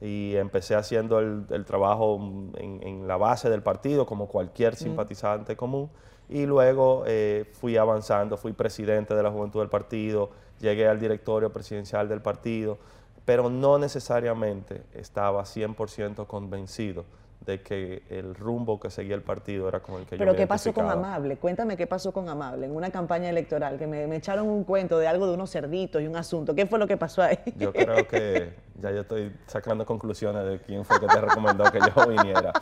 Y 0.00 0.36
empecé 0.36 0.74
haciendo 0.74 1.18
el, 1.18 1.64
trabajo 1.66 2.18
en, 2.56 3.06
la 3.06 3.16
base 3.16 3.50
del 3.50 3.62
partido, 3.62 4.06
como 4.06 4.28
cualquier 4.28 4.74
mm. 4.74 4.76
simpatizante 4.76 5.56
común, 5.56 5.90
y 6.28 6.46
luego 6.46 7.04
eh, 7.06 7.44
fui 7.52 7.76
avanzando, 7.76 8.36
fui 8.36 8.52
presidente 8.52 9.14
de 9.14 9.22
la 9.22 9.30
Juventud 9.30 9.60
del 9.60 9.68
Partido, 9.68 10.30
llegué 10.60 10.88
al 10.88 11.00
directorio 11.00 11.52
presidencial 11.52 12.08
del 12.08 12.22
partido, 12.22 12.78
pero 13.24 13.50
no 13.50 13.78
necesariamente 13.78 14.82
estaba 14.94 15.42
100% 15.42 16.26
convencido 16.26 17.04
de 17.44 17.62
que 17.62 18.02
el 18.10 18.34
rumbo 18.34 18.78
que 18.78 18.90
seguía 18.90 19.14
el 19.14 19.22
partido 19.22 19.68
era 19.68 19.80
con 19.80 19.96
el 19.96 20.06
que 20.06 20.16
Pero 20.16 20.36
¿qué 20.36 20.46
pasó 20.46 20.74
con 20.74 20.90
Amable? 20.90 21.38
Cuéntame 21.38 21.76
qué 21.76 21.86
pasó 21.86 22.12
con 22.12 22.28
Amable 22.28 22.66
en 22.66 22.76
una 22.76 22.90
campaña 22.90 23.30
electoral, 23.30 23.78
que 23.78 23.86
me, 23.86 24.14
echaron 24.14 24.48
un 24.48 24.64
cuento 24.64 24.98
de 24.98 25.08
algo 25.08 25.26
de 25.26 25.34
unos 25.34 25.50
cerditos 25.50 26.02
y 26.02 26.06
un 26.06 26.16
asunto. 26.16 26.54
¿Qué 26.54 26.66
fue 26.66 26.78
lo 26.78 26.86
que 26.86 26.96
pasó 26.96 27.22
ahí? 27.22 27.38
Yo 27.56 27.72
creo 27.72 28.06
que 28.06 28.52
ya 28.80 28.90
yo 28.90 29.00
estoy 29.00 29.32
sacando 29.46 29.86
conclusiones 29.86 30.44
de 30.44 30.58
quién 30.60 30.84
fue 30.84 31.00
que 31.00 31.06
te 31.06 31.20
recomendó 31.20 31.64
que 31.64 31.78
yo 31.78 32.06
viniera. 32.08 32.52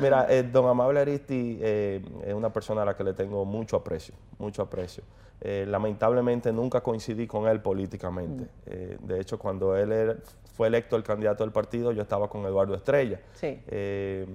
Mira, 0.00 0.26
eh, 0.28 0.42
don 0.42 0.68
Amable 0.68 1.00
Aristi 1.00 1.58
eh, 1.60 2.02
es 2.24 2.34
una 2.34 2.52
persona 2.52 2.82
a 2.82 2.84
la 2.84 2.96
que 2.96 3.04
le 3.04 3.14
tengo 3.14 3.44
mucho 3.44 3.76
aprecio, 3.76 4.14
mucho 4.38 4.62
aprecio. 4.62 5.04
Eh, 5.40 5.64
lamentablemente 5.68 6.52
nunca 6.52 6.80
coincidí 6.80 7.26
con 7.26 7.46
él 7.46 7.60
políticamente. 7.60 8.44
Mm. 8.66 9.06
de 9.06 9.20
hecho, 9.20 9.38
cuando 9.38 9.76
él 9.76 9.92
era, 9.92 10.16
fue 10.56 10.68
electo 10.68 10.96
el 10.96 11.02
candidato 11.02 11.44
del 11.44 11.52
partido, 11.52 11.92
yo 11.92 12.00
estaba 12.00 12.28
con 12.28 12.44
Eduardo 12.46 12.74
Estrella. 12.74 13.20
Sí. 13.34 13.60
Eh, 13.66 14.26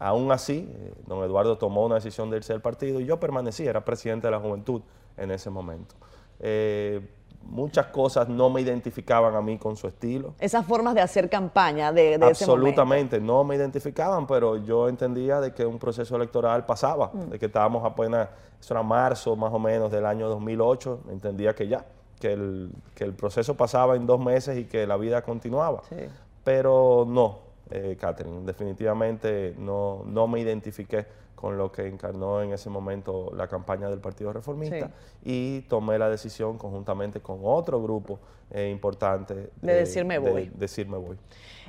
aún 0.00 0.32
así, 0.32 0.68
eh, 0.68 0.92
don 1.06 1.22
Eduardo 1.22 1.56
tomó 1.56 1.86
una 1.86 1.94
decisión 1.94 2.28
de 2.28 2.38
irse 2.38 2.52
del 2.52 2.60
partido 2.60 3.00
y 3.00 3.06
yo 3.06 3.20
permanecí, 3.20 3.64
era 3.64 3.84
presidente 3.84 4.26
de 4.26 4.32
la 4.32 4.40
juventud 4.40 4.82
en 5.16 5.30
ese 5.30 5.50
momento. 5.50 5.94
Eh, 6.40 7.00
muchas 7.40 7.86
cosas 7.86 8.28
no 8.28 8.50
me 8.50 8.62
identificaban 8.62 9.36
a 9.36 9.40
mí 9.40 9.56
con 9.56 9.76
su 9.76 9.86
estilo. 9.86 10.34
Esas 10.40 10.66
formas 10.66 10.92
de 10.94 11.02
hacer 11.02 11.30
campaña 11.30 11.92
de, 11.92 12.18
de 12.18 12.26
Absolutamente, 12.26 13.20
no 13.20 13.44
me 13.44 13.54
identificaban, 13.54 14.26
pero 14.26 14.56
yo 14.56 14.88
entendía 14.88 15.40
de 15.40 15.54
que 15.54 15.64
un 15.64 15.78
proceso 15.78 16.16
electoral 16.16 16.66
pasaba, 16.66 17.12
mm. 17.14 17.30
de 17.30 17.38
que 17.38 17.46
estábamos 17.46 17.84
apenas, 17.84 18.28
eso 18.60 18.74
era 18.74 18.82
marzo 18.82 19.36
más 19.36 19.52
o 19.52 19.60
menos 19.60 19.92
del 19.92 20.04
año 20.04 20.28
2008, 20.28 21.02
entendía 21.10 21.54
que 21.54 21.68
ya, 21.68 21.84
que 22.24 22.32
el, 22.32 22.70
que 22.94 23.04
el 23.04 23.12
proceso 23.12 23.54
pasaba 23.54 23.96
en 23.96 24.06
dos 24.06 24.18
meses 24.18 24.56
y 24.56 24.64
que 24.64 24.86
la 24.86 24.96
vida 24.96 25.20
continuaba. 25.20 25.82
Pero 26.42 27.04
no, 27.06 27.40
eh, 27.70 27.98
Catherine, 28.00 28.46
definitivamente 28.46 29.54
no, 29.58 30.04
no 30.06 30.26
me 30.26 30.40
identifiqué 30.40 31.04
con 31.34 31.58
lo 31.58 31.70
que 31.72 31.86
encarnó 31.86 32.42
en 32.42 32.52
ese 32.52 32.70
momento 32.70 33.32
la 33.36 33.48
campaña 33.48 33.88
del 33.88 34.00
Partido 34.00 34.32
Reformista 34.32 34.90
y 35.22 35.62
tomé 35.62 35.98
la 35.98 36.08
decisión 36.08 36.58
conjuntamente 36.58 37.20
con 37.20 37.40
otro 37.42 37.82
grupo 37.82 38.18
eh, 38.50 38.70
importante 38.70 39.50
de, 39.60 39.74
decirme 39.74 40.18
voy. 40.18 40.46
De 40.46 40.50
decirme 40.56 40.96
voy. 40.96 41.16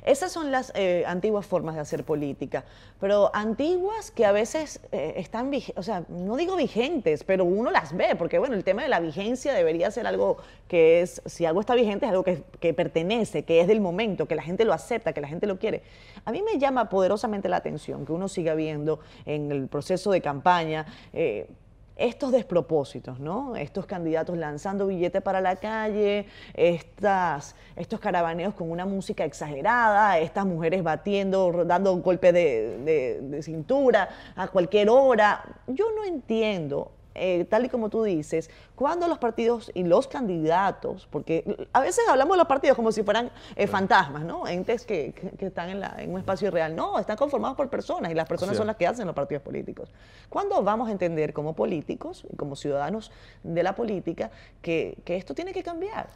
Esas 0.06 0.30
son 0.30 0.52
las 0.52 0.70
eh, 0.76 1.02
antiguas 1.04 1.46
formas 1.46 1.74
de 1.74 1.80
hacer 1.80 2.04
política, 2.04 2.64
pero 3.00 3.28
antiguas 3.34 4.12
que 4.12 4.24
a 4.24 4.30
veces 4.30 4.80
eh, 4.92 5.14
están, 5.16 5.50
o 5.74 5.82
sea, 5.82 6.04
no 6.08 6.36
digo 6.36 6.54
vigentes, 6.54 7.24
pero 7.24 7.44
uno 7.44 7.72
las 7.72 7.92
ve, 7.96 8.14
porque 8.16 8.38
bueno, 8.38 8.54
el 8.54 8.62
tema 8.62 8.84
de 8.84 8.88
la 8.88 9.00
vigencia 9.00 9.52
debería 9.52 9.90
ser 9.90 10.06
algo 10.06 10.36
que 10.68 11.00
es, 11.00 11.20
si 11.26 11.44
algo 11.44 11.58
está 11.58 11.74
vigente, 11.74 12.06
es 12.06 12.10
algo 12.10 12.22
que, 12.22 12.44
que 12.60 12.72
pertenece, 12.72 13.44
que 13.44 13.60
es 13.60 13.66
del 13.66 13.80
momento, 13.80 14.26
que 14.26 14.36
la 14.36 14.42
gente 14.42 14.64
lo 14.64 14.72
acepta, 14.72 15.12
que 15.12 15.20
la 15.20 15.26
gente 15.26 15.48
lo 15.48 15.58
quiere. 15.58 15.82
A 16.24 16.30
mí 16.30 16.40
me 16.40 16.56
llama 16.60 16.88
poderosamente 16.88 17.48
la 17.48 17.56
atención 17.56 18.06
que 18.06 18.12
uno 18.12 18.28
siga 18.28 18.54
viendo 18.54 19.00
en 19.24 19.50
el 19.56 19.68
proceso 19.68 20.10
de 20.10 20.20
campaña. 20.20 20.86
Eh, 21.12 21.48
estos 21.96 22.30
despropósitos, 22.30 23.18
¿no? 23.20 23.56
Estos 23.56 23.86
candidatos 23.86 24.36
lanzando 24.36 24.86
billetes 24.86 25.22
para 25.22 25.40
la 25.40 25.56
calle, 25.56 26.26
estas, 26.52 27.56
estos 27.74 28.00
carabaneos 28.00 28.52
con 28.52 28.70
una 28.70 28.84
música 28.84 29.24
exagerada, 29.24 30.18
estas 30.18 30.44
mujeres 30.44 30.82
batiendo, 30.82 31.64
dando 31.64 31.94
un 31.94 32.02
golpe 32.02 32.32
de, 32.32 33.20
de 33.22 33.42
cintura 33.42 34.10
a 34.36 34.48
cualquier 34.48 34.90
hora. 34.90 35.42
Yo 35.66 35.86
no 35.96 36.04
entiendo 36.04 36.92
eh, 37.18 37.44
tal 37.44 37.64
y 37.64 37.68
como 37.68 37.88
tú 37.88 38.02
dices, 38.02 38.50
cuando 38.74 39.08
los 39.08 39.18
partidos 39.18 39.70
y 39.74 39.84
los 39.84 40.06
candidatos, 40.06 41.08
porque 41.10 41.66
a 41.72 41.80
veces 41.80 42.04
hablamos 42.08 42.34
de 42.34 42.38
los 42.38 42.46
partidos 42.46 42.76
como 42.76 42.92
si 42.92 43.02
fueran 43.02 43.30
eh, 43.54 43.66
fantasmas, 43.66 44.24
¿no? 44.24 44.46
Entes 44.46 44.84
que, 44.84 45.14
están 45.38 45.70
en, 45.70 46.10
un 46.10 46.18
espacio 46.18 46.50
real. 46.50 46.74
No, 46.74 46.98
están 46.98 47.16
conformados 47.16 47.56
por 47.56 47.68
personas 47.68 48.10
y 48.10 48.14
las 48.14 48.28
personas 48.28 48.56
son 48.56 48.66
las 48.66 48.76
que 48.76 48.86
hacen 48.86 49.06
los 49.06 49.14
partidos 49.14 49.42
políticos. 49.42 49.90
¿Cuándo 50.28 50.62
vamos 50.62 50.88
a 50.88 50.92
entender 50.92 51.32
como 51.32 51.54
políticos 51.54 52.24
y 52.30 52.36
como 52.36 52.56
ciudadanos 52.56 53.10
de 53.42 53.62
la 53.62 53.74
política 53.74 54.30
que, 54.62 54.96
esto 55.06 55.34
tiene 55.34 55.52
que 55.52 55.62
cambiar? 55.62 56.08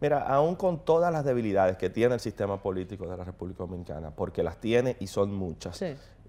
Mira, 0.00 0.22
aún 0.22 0.56
con 0.56 0.84
todas 0.84 1.12
las 1.12 1.24
debilidades 1.24 1.76
que 1.76 1.88
tiene 1.88 2.14
el 2.14 2.20
sistema 2.20 2.60
político 2.60 3.06
de 3.06 3.16
la 3.16 3.24
República 3.24 3.62
Dominicana, 3.62 4.10
porque 4.10 4.42
las 4.42 4.56
tiene 4.58 4.96
y 4.98 5.06
son 5.06 5.32
muchas, 5.32 5.82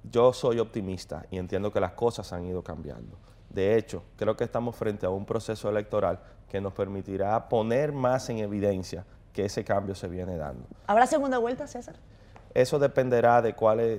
yo 0.10 0.32
soy 0.34 0.60
optimista 0.60 1.26
y 1.32 1.38
entiendo 1.38 1.72
que 1.72 1.80
las 1.80 1.94
cosas 1.94 2.32
han 2.34 2.46
ido 2.46 2.64
cambiando. 2.64 3.18
De 3.54 3.78
hecho, 3.78 4.04
creo 4.18 4.36
que 4.36 4.44
estamos 4.44 4.76
frente 4.76 5.06
a 5.06 5.10
un 5.10 5.26
proceso 5.26 5.70
electoral 5.70 6.20
que 6.50 6.60
nos 6.60 6.74
permitirá 6.74 7.48
poner 7.48 7.92
más 7.94 8.30
en 8.30 8.40
evidencia 8.40 9.06
que 9.32 9.46
ese 9.46 9.64
cambio 9.64 9.96
se 9.96 10.08
viene 10.08 10.38
dando. 10.38 10.66
¿Habrá 10.88 11.06
segunda 11.08 11.38
vuelta, 11.38 11.68
César? 11.68 11.96
Eso 12.54 12.78
dependerá 12.78 13.42
de, 13.42 13.54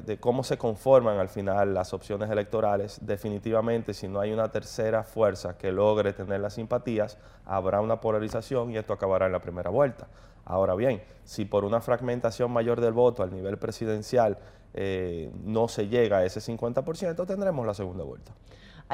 de 0.05 0.19
cómo 0.19 0.45
se 0.45 0.57
conforman 0.57 1.19
al 1.19 1.29
final 1.29 1.75
las 1.75 1.93
opciones 1.93 2.31
electorales. 2.31 2.99
Definitivamente, 3.03 3.95
si 3.95 4.07
no 4.07 4.21
hay 4.21 4.33
una 4.33 4.51
tercera 4.51 5.03
fuerza 5.03 5.57
que 5.57 5.73
logre 5.73 6.13
tener 6.13 6.41
las 6.41 6.55
simpatías, 6.55 7.19
habrá 7.47 7.81
una 7.81 8.01
polarización 8.01 8.71
y 8.71 8.77
esto 8.77 8.93
acabará 8.93 9.27
en 9.27 9.33
la 9.33 9.41
primera 9.41 9.71
vuelta. 9.71 10.07
Ahora 10.45 10.75
bien, 10.75 11.03
si 11.25 11.45
por 11.45 11.65
una 11.65 11.81
fragmentación 11.81 12.53
mayor 12.53 12.81
del 12.81 12.93
voto 12.93 13.23
al 13.23 13.33
nivel 13.33 13.59
presidencial 13.59 14.39
eh, 14.75 15.33
no 15.45 15.67
se 15.67 15.89
llega 15.89 16.19
a 16.19 16.25
ese 16.25 16.41
50%, 16.41 17.27
tendremos 17.27 17.67
la 17.67 17.75
segunda 17.75 18.05
vuelta 18.05 18.33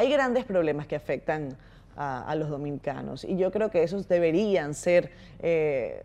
hay 0.01 0.11
grandes 0.11 0.47
problemas 0.47 0.87
que 0.87 0.97
afectan 0.97 1.59
a, 1.95 2.35
los 2.35 2.49
dominicanos 2.49 3.25
y 3.25 3.37
yo 3.37 3.51
creo 3.51 3.71
que 3.71 3.83
esos 3.83 4.09
deberían 4.09 4.73
ser 4.73 5.11
eh, 5.41 6.03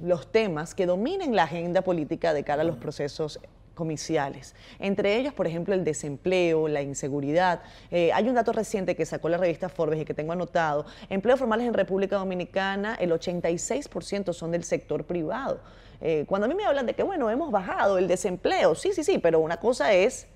los 0.00 0.30
temas 0.30 0.76
que 0.76 0.86
dominen 0.86 1.34
la 1.34 1.42
agenda 1.42 1.82
política 1.82 2.32
de 2.32 2.44
cara 2.44 2.62
a 2.62 2.64
los 2.64 2.76
procesos 2.76 3.40
comiciales. 3.74 4.54
Entre 4.78 5.16
ellos, 5.16 5.34
por 5.34 5.48
ejemplo, 5.48 5.74
el 5.74 5.82
desempleo, 5.82 6.68
la 6.68 6.82
inseguridad. 6.82 7.62
Eh, 7.90 8.12
hay 8.12 8.28
un 8.28 8.36
dato 8.36 8.52
reciente 8.52 8.94
que 8.94 9.04
sacó 9.04 9.28
la 9.28 9.38
revista 9.38 9.68
Forbes 9.68 10.00
y 10.00 10.04
que 10.04 10.14
tengo 10.14 10.32
anotado. 10.32 10.86
Empleos 11.08 11.40
formales 11.40 11.66
en 11.66 11.74
República 11.74 12.16
Dominicana, 12.16 12.94
el 13.00 13.10
86% 13.10 14.32
son 14.32 14.52
del 14.52 14.62
sector 14.62 15.04
privado. 15.04 15.58
Eh, 16.00 16.24
cuando 16.28 16.44
a 16.44 16.48
mí 16.48 16.54
me 16.54 16.64
hablan 16.64 16.86
de 16.86 16.94
que, 16.94 17.02
bueno, 17.02 17.28
hemos 17.28 17.50
bajado 17.50 17.98
el 17.98 18.06
desempleo, 18.06 18.76
sí, 18.76 18.92
sí, 18.92 19.02
sí, 19.02 19.18
pero 19.18 19.40
una 19.40 19.56
cosa 19.56 19.92
es 19.92 20.28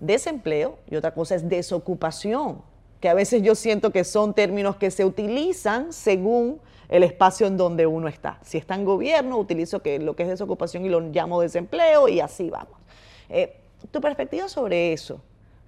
desempleo 0.00 0.78
y 0.90 0.96
otra 0.96 1.12
cosa 1.12 1.34
es 1.34 1.48
desocupación, 1.48 2.62
que 3.00 3.08
a 3.08 3.14
veces 3.14 3.42
yo 3.42 3.54
siento 3.54 3.90
que 3.90 4.04
son 4.04 4.34
términos 4.34 4.76
que 4.76 4.90
se 4.90 5.04
utilizan 5.04 5.92
según 5.92 6.60
el 6.88 7.02
espacio 7.02 7.46
en 7.46 7.56
donde 7.56 7.86
uno 7.86 8.08
está. 8.08 8.38
Si 8.42 8.58
está 8.58 8.74
en 8.74 8.84
gobierno, 8.84 9.38
utilizo 9.38 9.80
que 9.80 9.98
lo 9.98 10.16
que 10.16 10.24
es 10.24 10.28
desocupación 10.28 10.84
y 10.84 10.88
lo 10.88 11.00
llamo 11.00 11.40
desempleo 11.40 12.08
y 12.08 12.20
así 12.20 12.50
vamos. 12.50 12.78
Eh, 13.28 13.60
tu 13.90 14.00
perspectiva 14.00 14.48
sobre 14.48 14.92
eso, 14.92 15.20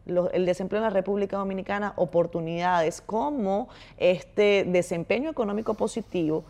el 0.07 0.47
desempleo 0.47 0.79
en 0.79 0.85
la 0.85 0.91
República 0.91 1.37
Dominicana, 1.37 1.93
oportunidades, 1.97 3.01
cómo 3.01 3.69
este 3.97 4.65
desempeño 4.67 5.31
económico 5.31 5.75
positivo 5.75 6.45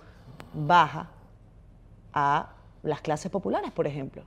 baja 0.55 1.11
a 2.13 2.55
las 2.83 3.01
clases 3.01 3.31
populares, 3.31 3.71
por 3.73 3.87
ejemplo. 3.87 4.23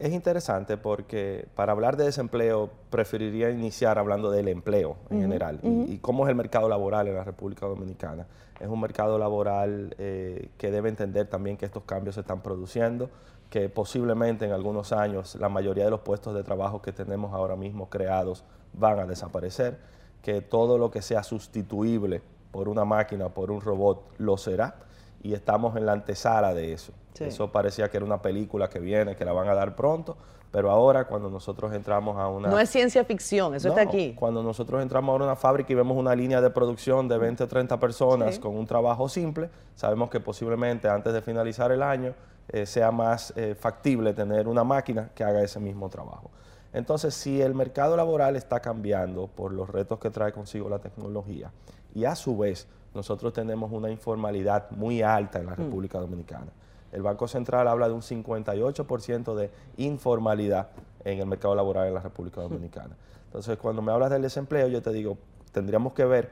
Es 0.00 0.14
interesante 0.14 0.78
porque 0.78 1.46
para 1.54 1.72
hablar 1.72 1.98
de 1.98 2.04
desempleo 2.04 2.70
preferiría 2.88 3.50
iniciar 3.50 3.98
hablando 3.98 4.30
del 4.30 4.48
empleo 4.48 4.96
en 5.10 5.20
general 5.20 5.60
y, 5.62 5.98
cómo 5.98 6.24
es 6.24 6.30
el 6.30 6.36
mercado 6.36 6.70
laboral 6.70 7.06
en 7.08 7.16
la 7.16 7.22
República 7.22 7.66
Dominicana. 7.66 8.26
Es 8.58 8.68
un 8.68 8.80
mercado 8.80 9.18
laboral 9.18 9.94
eh, 9.98 10.48
que 10.56 10.70
debe 10.70 10.88
entender 10.88 11.28
también 11.28 11.58
que 11.58 11.66
estos 11.66 11.82
cambios 11.82 12.14
se 12.14 12.22
están 12.22 12.40
produciendo, 12.40 13.10
que 13.50 13.68
posiblemente 13.68 14.46
en 14.46 14.52
algunos 14.52 14.92
años 14.92 15.34
la 15.34 15.50
mayoría 15.50 15.84
de 15.84 15.90
los 15.90 16.00
puestos 16.00 16.34
de 16.34 16.44
trabajo 16.44 16.80
que 16.80 16.92
tenemos 16.92 17.34
ahora 17.34 17.54
mismo 17.54 17.90
creados 17.90 18.42
van 18.72 19.00
a 19.00 19.06
desaparecer, 19.06 19.80
que 20.22 20.40
todo 20.40 20.78
lo 20.78 20.90
que 20.90 21.02
sea 21.02 21.22
sustituible 21.22 22.22
por 22.52 22.70
una 22.70 22.86
máquina, 22.86 23.28
por 23.28 23.50
un 23.50 23.60
robot, 23.60 24.14
lo 24.16 24.38
será 24.38 24.76
y 25.22 25.34
estamos 25.34 25.76
en 25.76 25.84
la 25.84 25.92
antesala 25.92 26.54
de 26.54 26.72
eso. 26.72 26.94
Eso 27.18 27.50
parecía 27.52 27.90
que 27.90 27.96
era 27.96 28.06
una 28.06 28.22
película 28.22 28.68
que 28.68 28.78
viene, 28.78 29.16
que 29.16 29.24
la 29.24 29.32
van 29.32 29.48
a 29.48 29.54
dar 29.54 29.76
pronto, 29.76 30.16
pero 30.50 30.70
ahora 30.70 31.06
cuando 31.06 31.28
nosotros 31.30 31.72
entramos 31.72 32.16
a 32.18 32.28
una... 32.28 32.48
No 32.48 32.58
es 32.58 32.70
ciencia 32.70 33.04
ficción, 33.04 33.54
eso 33.54 33.68
está 33.68 33.82
aquí. 33.82 34.14
Cuando 34.18 34.42
nosotros 34.42 34.82
entramos 34.82 35.20
a 35.20 35.24
una 35.24 35.36
fábrica 35.36 35.72
y 35.72 35.76
vemos 35.76 35.96
una 35.96 36.14
línea 36.14 36.40
de 36.40 36.50
producción 36.50 37.08
de 37.08 37.18
20 37.18 37.44
o 37.44 37.48
30 37.48 37.78
personas 37.78 38.38
con 38.38 38.56
un 38.56 38.66
trabajo 38.66 39.08
simple, 39.08 39.50
sabemos 39.74 40.10
que 40.10 40.20
posiblemente 40.20 40.88
antes 40.88 41.12
de 41.12 41.20
finalizar 41.22 41.70
el 41.72 41.82
año 41.82 42.14
eh, 42.48 42.66
sea 42.66 42.90
más 42.90 43.32
eh, 43.36 43.54
factible 43.54 44.12
tener 44.12 44.48
una 44.48 44.64
máquina 44.64 45.10
que 45.14 45.22
haga 45.22 45.42
ese 45.42 45.60
mismo 45.60 45.88
trabajo. 45.88 46.30
Entonces, 46.72 47.14
si 47.14 47.40
el 47.40 47.54
mercado 47.54 47.96
laboral 47.96 48.36
está 48.36 48.60
cambiando 48.60 49.26
por 49.26 49.52
los 49.52 49.68
retos 49.68 49.98
que 49.98 50.10
trae 50.10 50.32
consigo 50.32 50.68
la 50.68 50.78
tecnología 50.78 51.50
y 51.94 52.04
a 52.04 52.14
su 52.14 52.36
vez 52.36 52.66
nosotros 52.94 53.32
tenemos 53.32 53.70
una 53.72 53.90
informalidad 53.90 54.70
muy 54.72 55.02
alta 55.02 55.38
en 55.38 55.46
la 55.46 55.52
mm. 55.52 55.56
República 55.56 55.98
Dominicana. 55.98 56.52
El 56.92 57.02
Banco 57.02 57.28
Central 57.28 57.68
habla 57.68 57.88
de 57.88 57.94
un 57.94 58.02
58% 58.02 59.34
de 59.34 59.50
informalidad 59.76 60.68
en 61.04 61.18
el 61.18 61.26
mercado 61.26 61.54
laboral 61.54 61.88
en 61.88 61.94
la 61.94 62.00
República. 62.00 62.40
Dominicana. 62.40 62.96
Entonces, 63.26 63.58
cuando 63.58 63.80
me 63.80 63.92
hablas 63.92 64.10
del 64.10 64.22
desempleo, 64.22 64.68
yo 64.68 64.82
te 64.82 64.90
digo, 64.90 65.16
tendríamos 65.52 65.92
que 65.92 66.04
ver 66.04 66.30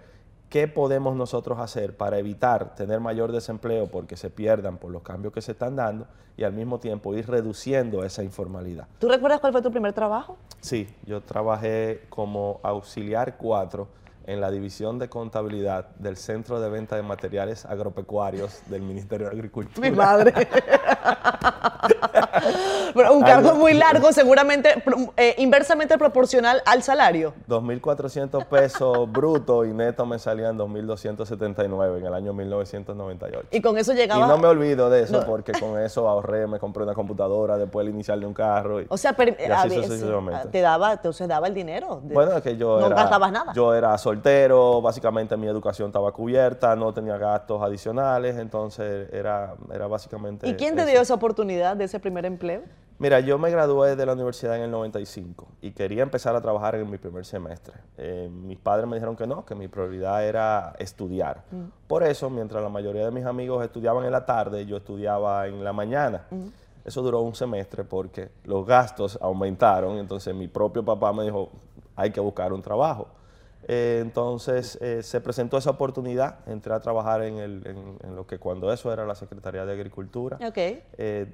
qué 0.48 0.66
podemos 0.66 1.14
nosotros 1.14 1.58
hacer 1.58 1.96
para 1.96 2.18
evitar 2.18 2.74
tener 2.74 3.00
mayor 3.00 3.32
desempleo 3.32 3.86
porque 3.86 4.16
se 4.16 4.30
pierdan 4.30 4.78
por 4.78 4.90
los 4.90 5.02
cambios 5.02 5.32
que 5.32 5.42
se 5.42 5.52
están 5.52 5.76
dando 5.76 6.06
y 6.36 6.44
al 6.44 6.52
mismo 6.52 6.78
tiempo 6.78 7.14
ir 7.14 7.28
reduciendo 7.28 8.04
esa 8.04 8.22
informalidad. 8.22 8.86
¿Tú 8.98 9.08
recuerdas 9.08 9.40
cuál 9.40 9.52
fue 9.52 9.62
tu 9.62 9.70
primer 9.70 9.92
trabajo? 9.92 10.36
Sí, 10.60 10.88
yo 11.04 11.20
trabajé 11.20 12.02
como 12.08 12.60
auxiliar 12.62 13.36
4 13.36 13.86
en 14.28 14.42
la 14.42 14.50
división 14.50 14.98
de 14.98 15.08
contabilidad 15.08 15.88
del 15.96 16.18
Centro 16.18 16.60
de 16.60 16.68
Venta 16.68 16.96
de 16.96 17.02
Materiales 17.02 17.64
Agropecuarios 17.64 18.60
del 18.66 18.82
Ministerio 18.82 19.26
de 19.26 19.32
Agricultura. 19.32 19.88
Mi 19.88 19.96
madre. 19.96 20.34
un 23.12 23.22
cargo 23.22 23.54
muy 23.54 23.74
largo, 23.74 24.12
seguramente 24.12 24.82
eh, 25.16 25.34
inversamente 25.38 25.98
proporcional 25.98 26.62
al 26.66 26.82
salario. 26.82 27.34
2.400 27.48 28.46
pesos 28.46 29.10
brutos 29.12 29.66
y 29.66 29.72
neto 29.72 30.06
me 30.06 30.18
salían 30.18 30.58
2.279 30.58 31.98
en 31.98 32.06
el 32.06 32.14
año 32.14 32.32
1998. 32.32 33.48
Y 33.50 33.60
con 33.60 33.78
eso 33.78 33.92
llegaba... 33.92 34.24
Y 34.24 34.28
no 34.28 34.38
me 34.38 34.48
olvido 34.48 34.90
de 34.90 35.02
eso 35.02 35.24
porque 35.26 35.52
con 35.52 35.78
eso 35.78 36.08
ahorré, 36.08 36.46
me 36.46 36.58
compré 36.58 36.82
una 36.82 36.94
computadora, 36.94 37.56
después 37.56 37.86
el 37.86 37.94
inicial 37.94 38.20
de 38.20 38.26
un 38.26 38.34
carro. 38.34 38.80
o 38.88 38.96
sea, 38.96 39.14
te 39.14 40.60
daba, 40.60 40.92
entonces 40.92 41.28
daba 41.28 41.46
el 41.46 41.54
dinero. 41.54 42.00
bueno, 42.02 42.36
es 42.36 42.42
que 42.42 42.56
yo 42.56 42.80
no 42.80 42.88
gastabas 42.90 43.32
nada. 43.32 43.52
Yo 43.52 43.74
era 43.74 43.96
soltero, 43.98 44.80
básicamente 44.80 45.36
mi 45.36 45.46
educación 45.46 45.88
estaba 45.88 46.12
cubierta, 46.12 46.74
no 46.76 46.92
tenía 46.92 47.16
gastos 47.16 47.62
adicionales, 47.62 48.36
entonces 48.36 49.08
era, 49.12 49.54
era 49.72 49.86
básicamente... 49.86 50.48
¿Y 50.48 50.54
quién 50.54 50.76
te 50.76 50.86
dio 50.86 51.00
esa 51.00 51.14
oportunidad 51.14 51.76
de 51.76 51.84
ese 51.84 52.00
primer 52.00 52.07
empleo? 52.16 52.62
Mira, 53.00 53.20
yo 53.20 53.38
me 53.38 53.48
gradué 53.48 53.94
de 53.94 54.04
la 54.04 54.14
universidad 54.14 54.56
en 54.56 54.62
el 54.62 54.72
95 54.72 55.46
y 55.60 55.70
quería 55.70 56.02
empezar 56.02 56.34
a 56.34 56.40
trabajar 56.40 56.74
en 56.74 56.90
mi 56.90 56.98
primer 56.98 57.24
semestre. 57.24 57.74
Eh, 57.96 58.28
mis 58.28 58.58
padres 58.58 58.88
me 58.88 58.96
dijeron 58.96 59.14
que 59.14 59.24
no, 59.24 59.44
que 59.44 59.54
mi 59.54 59.68
prioridad 59.68 60.26
era 60.26 60.74
estudiar. 60.80 61.44
Mm. 61.52 61.86
Por 61.86 62.02
eso, 62.02 62.28
mientras 62.28 62.60
la 62.60 62.68
mayoría 62.68 63.04
de 63.04 63.12
mis 63.12 63.24
amigos 63.24 63.64
estudiaban 63.64 64.04
en 64.04 64.10
la 64.10 64.26
tarde, 64.26 64.66
yo 64.66 64.78
estudiaba 64.78 65.46
en 65.46 65.62
la 65.62 65.72
mañana. 65.72 66.26
Mm. 66.30 66.48
Eso 66.84 67.00
duró 67.02 67.20
un 67.20 67.36
semestre 67.36 67.84
porque 67.84 68.30
los 68.42 68.66
gastos 68.66 69.16
aumentaron, 69.22 69.98
entonces 69.98 70.34
mi 70.34 70.48
propio 70.48 70.84
papá 70.84 71.12
me 71.12 71.22
dijo, 71.22 71.50
hay 71.94 72.10
que 72.10 72.18
buscar 72.20 72.52
un 72.52 72.62
trabajo. 72.62 73.06
Eh, 73.66 73.98
entonces 74.00 74.78
eh, 74.80 75.02
se 75.02 75.20
presentó 75.20 75.58
esa 75.58 75.70
oportunidad, 75.70 76.38
entré 76.46 76.72
a 76.72 76.80
trabajar 76.80 77.22
en, 77.22 77.98
lo 78.14 78.26
que 78.26 78.38
cuando 78.38 78.72
eso 78.72 78.92
era 78.92 79.04
la 79.04 79.14
Secretaría 79.14 79.66
de 79.66 79.72
Agricultura. 79.72 80.38
Okay. 80.46 80.82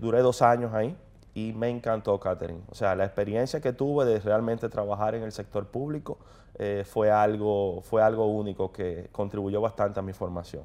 duré 0.01 0.21
dos 0.21 0.43
años 0.43 0.73
ahí 0.75 0.97
y 1.35 1.53
me 1.53 1.69
encantó 1.69 2.19
Catherine. 2.19 2.61
O 2.71 2.75
sea, 2.75 2.95
la 2.95 3.05
experiencia 3.05 3.61
que 3.61 3.73
tuve 3.73 4.05
de 4.05 4.21
realmente 4.21 4.69
trabajar 4.69 5.15
en 5.15 5.25
el 5.25 5.33
sector 5.33 5.67
público 5.67 6.19
eh, 6.59 6.85
fue, 6.87 7.11
algo, 7.11 7.83
fue 7.83 8.03
algo 8.03 8.27
único 8.27 8.73
que 8.73 9.09
contribuyó 9.11 9.61
bastante 9.61 9.99
a 9.99 10.03
mi 10.03 10.13
formación. 10.13 10.63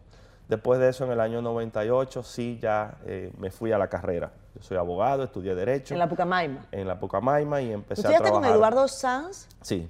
Después 0.48 0.80
de 0.80 0.90
eso, 0.90 1.06
en 1.06 1.12
el 1.12 1.20
año 1.20 1.42
98, 1.42 2.24
sí, 2.24 2.60
ya 2.62 2.98
eh, 3.06 3.32
me 3.38 3.52
fui 3.52 3.72
a 3.72 3.78
la 3.78 3.88
carrera. 3.88 4.32
Yo 4.56 4.62
soy 4.62 4.78
abogado, 4.78 5.24
estudié 5.24 5.54
Derecho. 5.56 5.94
¿En 5.94 6.00
la 6.00 6.10
Pucamaima? 6.10 6.66
En 6.72 6.88
la 6.88 7.00
Pucamaima 7.00 7.62
y 7.62 7.72
empecé 7.72 8.08
a 8.08 8.18
trabajar. 8.18 8.32
con 8.32 8.46
Eduardo 8.46 8.88
Sanz? 8.88 9.48
Sí. 9.62 9.90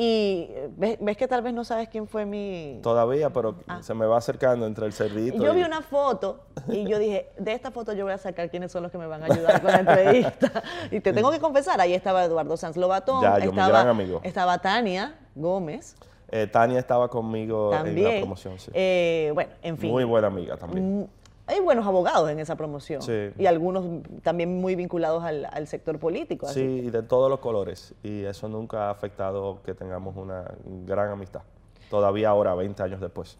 Y 0.00 0.48
ves, 0.76 1.16
que 1.16 1.26
tal 1.26 1.42
vez 1.42 1.52
no 1.52 1.64
sabes 1.64 1.88
quién 1.88 2.06
fue 2.06 2.24
mi... 2.24 2.78
Todavía, 2.84 3.30
pero 3.30 3.56
ah. 3.66 3.82
se 3.82 3.94
me 3.94 4.06
va 4.06 4.18
acercando 4.18 4.64
entre 4.64 4.86
el 4.86 4.92
cerdito. 4.92 5.42
Yo 5.42 5.52
vi 5.52 5.64
una 5.64 5.82
foto 5.82 6.44
y 6.68 6.88
yo 6.88 7.00
dije, 7.00 7.30
de 7.36 7.52
esta 7.52 7.72
foto 7.72 7.92
yo 7.94 8.04
voy 8.04 8.12
a 8.12 8.18
sacar 8.18 8.48
quiénes 8.48 8.70
son 8.70 8.84
los 8.84 8.92
que 8.92 8.98
me 8.98 9.08
van 9.08 9.24
a 9.24 9.26
ayudar 9.26 9.60
con 9.60 9.72
la 9.72 9.78
entrevista. 9.80 10.62
Y 10.92 11.00
te 11.00 11.12
tengo 11.12 11.32
que 11.32 11.40
confesar, 11.40 11.80
ahí 11.80 11.94
estaba 11.94 12.24
Eduardo 12.24 12.56
Sanz 12.56 12.76
Lobatón, 12.76 13.22
ya, 13.22 13.40
yo, 13.40 13.50
estaba, 13.50 13.66
mi 13.66 13.72
gran 13.72 13.88
amigo. 13.88 14.20
estaba 14.22 14.58
Tania 14.58 15.18
Gómez. 15.34 15.96
Eh, 16.30 16.46
Tania 16.46 16.78
estaba 16.78 17.08
conmigo 17.08 17.74
en 17.74 18.04
la 18.04 18.18
promoción, 18.18 18.56
sí. 18.60 18.70
Eh, 18.74 19.32
bueno, 19.34 19.50
en 19.62 19.78
fin. 19.78 19.90
Muy 19.90 20.04
buena 20.04 20.28
amiga 20.28 20.56
también. 20.56 21.10
Hay 21.48 21.60
buenos 21.60 21.86
abogados 21.86 22.30
en 22.30 22.38
esa 22.40 22.56
promoción 22.56 23.00
y 23.38 23.46
algunos 23.46 24.02
también 24.22 24.60
muy 24.60 24.76
vinculados 24.76 25.24
al, 25.24 25.66
sector 25.66 25.98
político. 25.98 26.46
Sí, 26.46 26.60
y 26.60 26.90
de 26.90 27.02
todos 27.02 27.30
los 27.30 27.40
colores 27.40 27.94
y 28.02 28.24
eso 28.24 28.48
nunca 28.48 28.88
ha 28.88 28.90
afectado 28.90 29.62
que 29.64 29.74
tengamos 29.74 30.16
una 30.16 30.44
gran 30.86 31.10
amistad. 31.10 31.40
Todavía 31.88 32.28
ahora, 32.28 32.54
20 32.54 32.82
años 32.82 33.00
después. 33.00 33.38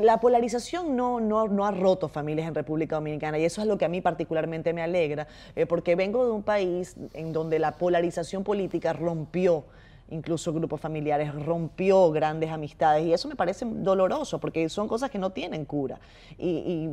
La 0.00 0.20
polarización 0.20 0.94
no, 0.94 1.18
no, 1.18 1.48
no 1.48 1.66
ha 1.66 1.72
roto 1.72 2.08
familias 2.08 2.46
en 2.46 2.54
República 2.54 2.94
Dominicana 2.94 3.40
y 3.40 3.44
eso 3.44 3.60
es 3.60 3.66
lo 3.66 3.76
que 3.76 3.84
a 3.84 3.88
mí 3.88 4.00
particularmente 4.00 4.72
me 4.72 4.82
alegra, 4.82 5.26
eh, 5.56 5.66
porque 5.66 5.96
vengo 5.96 6.24
de 6.24 6.30
un 6.30 6.44
país 6.44 6.94
en 7.12 7.32
donde 7.32 7.58
la 7.58 7.72
polarización 7.72 8.44
política 8.44 8.92
rompió 8.92 9.64
incluso 10.10 10.52
grupos 10.52 10.80
familiares, 10.80 11.34
rompió 11.44 12.10
grandes 12.10 12.50
amistades 12.50 13.04
y 13.04 13.12
eso 13.12 13.28
me 13.28 13.36
parece 13.36 13.66
doloroso 13.66 14.38
porque 14.38 14.68
son 14.68 14.88
cosas 14.88 15.10
que 15.10 15.18
no 15.18 15.30
tienen 15.30 15.64
cura. 15.64 15.98
Y, 16.38 16.88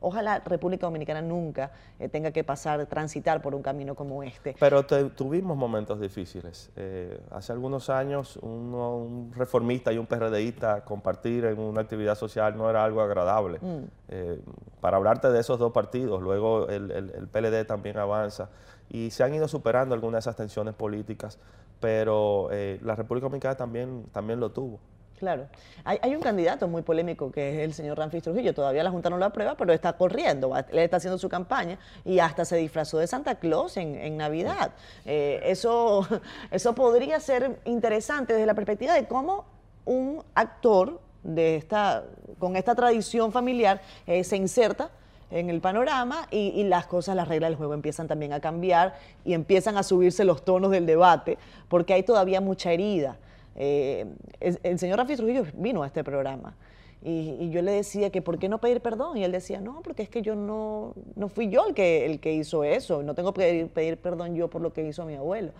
ojalá 0.00 0.40
República 0.40 0.86
Dominicana 0.86 1.22
nunca 1.22 1.72
eh, 1.98 2.08
tenga 2.08 2.30
que 2.30 2.44
pasar, 2.44 2.86
transitar 2.86 3.40
por 3.42 3.54
un 3.54 3.62
camino 3.62 3.94
como 3.94 4.22
este. 4.22 4.54
Pero 4.58 4.84
tuvimos 4.84 5.56
momentos 5.56 6.00
difíciles. 6.00 6.70
Eh, 6.76 7.18
hace 7.30 7.52
algunos 7.52 7.90
años 7.90 8.36
un 8.36 9.32
reformista 9.34 9.92
y 9.92 9.98
un 9.98 10.06
PRDista 10.06 10.84
compartir 10.84 11.46
en 11.46 11.58
una 11.58 11.80
actividad 11.80 12.14
social 12.14 12.56
no 12.56 12.68
era 12.70 12.84
algo 12.84 13.00
agradable. 13.00 13.58
Mm. 13.60 13.84
Eh, 14.08 14.40
para 14.80 14.98
hablarte 14.98 15.30
de 15.30 15.40
esos 15.40 15.58
dos 15.58 15.72
partidos, 15.72 16.22
luego 16.22 16.68
el, 16.68 16.90
el 16.90 17.28
PLD 17.28 17.66
también 17.66 17.98
avanza 17.98 18.50
y 18.88 19.10
se 19.10 19.24
han 19.24 19.34
ido 19.34 19.48
superando 19.48 19.94
algunas 19.94 20.24
de 20.24 20.30
esas 20.30 20.36
tensiones 20.36 20.74
políticas 20.74 21.38
pero 21.80 22.48
eh, 22.52 22.78
la 22.82 22.94
República 22.94 23.24
Dominicana 23.26 23.56
también, 23.56 24.06
también 24.12 24.40
lo 24.40 24.50
tuvo. 24.50 24.78
Claro. 25.18 25.48
Hay, 25.84 26.14
un 26.14 26.20
candidato 26.20 26.68
muy 26.68 26.82
polémico 26.82 27.32
que 27.32 27.54
es 27.54 27.60
el 27.60 27.72
señor 27.72 27.96
Ramfis 27.96 28.22
Trujillo. 28.22 28.52
Todavía 28.52 28.84
la 28.84 28.90
Junta 28.90 29.08
no 29.08 29.16
lo 29.16 29.24
aprueba, 29.24 29.56
pero 29.56 29.72
está 29.72 29.94
corriendo. 29.94 30.54
Él 30.56 30.78
está 30.78 30.98
haciendo 30.98 31.16
su 31.16 31.28
campaña 31.28 31.78
y 32.04 32.18
hasta 32.18 32.44
se 32.44 32.56
disfrazó 32.56 32.98
de 32.98 33.06
Santa 33.06 33.36
Claus 33.36 33.76
en, 33.78 34.16
Navidad. 34.16 34.72
Eh, 35.06 35.40
eso, 35.44 36.06
eso 36.50 36.74
podría 36.74 37.18
ser 37.20 37.58
interesante 37.64 38.34
desde 38.34 38.46
la 38.46 38.54
perspectiva 38.54 38.92
de 38.92 39.06
cómo 39.06 39.46
un 39.86 40.22
actor 40.34 41.00
de 41.22 41.56
esta, 41.56 42.04
con 42.38 42.56
esta 42.56 42.74
tradición 42.74 43.32
familiar 43.32 43.80
eh, 44.06 44.22
se 44.22 44.36
inserta 44.36 44.90
en 45.30 45.50
el 45.50 45.60
panorama 45.60 46.28
y, 46.30 46.62
las 46.64 46.86
cosas, 46.86 47.16
las 47.16 47.28
reglas 47.28 47.50
del 47.50 47.56
juego 47.56 47.74
empiezan 47.74 48.06
también 48.06 48.32
a 48.32 48.40
cambiar 48.40 48.94
y 49.24 49.34
empiezan 49.34 49.76
a 49.76 49.82
subirse 49.82 50.24
los 50.24 50.44
tonos 50.44 50.70
del 50.70 50.86
debate 50.86 51.38
porque 51.68 51.94
hay 51.94 52.02
todavía 52.02 52.40
mucha 52.40 52.72
herida. 52.72 53.18
Eh, 53.56 54.06
el, 54.40 54.78
señor 54.78 54.98
Rafi 54.98 55.16
Trujillo 55.16 55.44
vino 55.54 55.82
a 55.82 55.86
este 55.86 56.04
programa 56.04 56.54
y, 57.02 57.50
yo 57.50 57.62
le 57.62 57.72
decía 57.72 58.10
que 58.10 58.20
por 58.20 58.38
qué 58.38 58.48
no 58.48 58.58
pedir 58.58 58.80
perdón 58.80 59.16
y 59.16 59.24
él 59.24 59.32
decía, 59.32 59.60
no, 59.60 59.80
porque 59.82 60.02
es 60.02 60.08
que 60.08 60.22
yo 60.22 60.34
no, 60.34 60.94
no 61.14 61.28
fui 61.28 61.48
yo 61.48 61.66
el 61.66 61.74
que, 61.74 62.04
el 62.04 62.20
que 62.20 62.32
hizo 62.32 62.64
eso, 62.64 63.02
no 63.02 63.14
tengo 63.14 63.32
que 63.32 63.68
pedir, 63.72 63.98
perdón 63.98 64.34
yo 64.34 64.48
por 64.48 64.60
lo 64.60 64.72
que 64.72 64.86
hizo 64.86 65.04
mi 65.04 65.14
abuelo. 65.14 65.52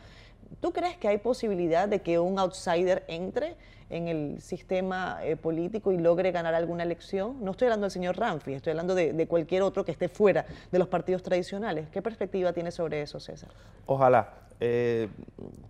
¿Tú 0.60 0.72
crees 0.72 0.96
que 0.96 1.08
hay 1.08 1.18
posibilidad 1.18 1.88
de 1.88 2.00
que 2.00 2.18
un 2.18 2.38
outsider 2.38 3.04
entre 3.08 3.56
en 3.88 4.08
el 4.08 4.40
sistema 4.40 5.18
eh, 5.22 5.36
político 5.36 5.92
y 5.92 5.98
logre 5.98 6.32
ganar 6.32 6.54
alguna 6.54 6.82
elección? 6.82 7.42
No 7.44 7.52
estoy 7.52 7.66
hablando 7.66 7.84
del 7.84 7.90
señor 7.90 8.16
Ramfi, 8.16 8.54
estoy 8.54 8.70
hablando 8.72 8.94
de, 8.94 9.26
cualquier 9.26 9.62
otro 9.62 9.84
que 9.84 9.92
esté 9.92 10.08
fuera 10.08 10.46
de 10.70 10.78
los 10.78 10.88
partidos 10.88 11.22
tradicionales. 11.22 11.88
¿Qué 11.90 12.02
perspectiva 12.02 12.52
tiene 12.52 12.70
sobre 12.70 13.02
eso, 13.02 13.20
César? 13.20 13.50
Ojalá. 13.86 14.30
Eh, 14.58 15.08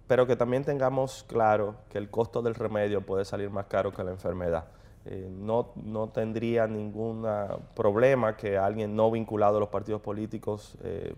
pero 0.06 0.28
que 0.28 0.36
también 0.36 0.64
tengamos 0.64 1.24
claro 1.24 1.74
que 1.90 1.98
el 1.98 2.08
costo 2.08 2.40
del 2.40 2.54
remedio 2.54 3.00
puede 3.00 3.24
salir 3.24 3.50
más 3.50 3.66
caro 3.66 3.92
que 3.92 4.04
la 4.04 4.12
enfermedad. 4.12 4.64
Eh, 5.08 5.28
no, 5.30 5.72
no, 5.76 6.08
tendría 6.08 6.66
ningún 6.66 7.26
problema 7.74 8.36
que 8.36 8.58
alguien 8.58 8.96
no 8.96 9.10
vinculado 9.10 9.58
a 9.58 9.60
los 9.60 9.68
partidos 9.68 10.00
políticos 10.00 10.76
eh, 10.82 11.14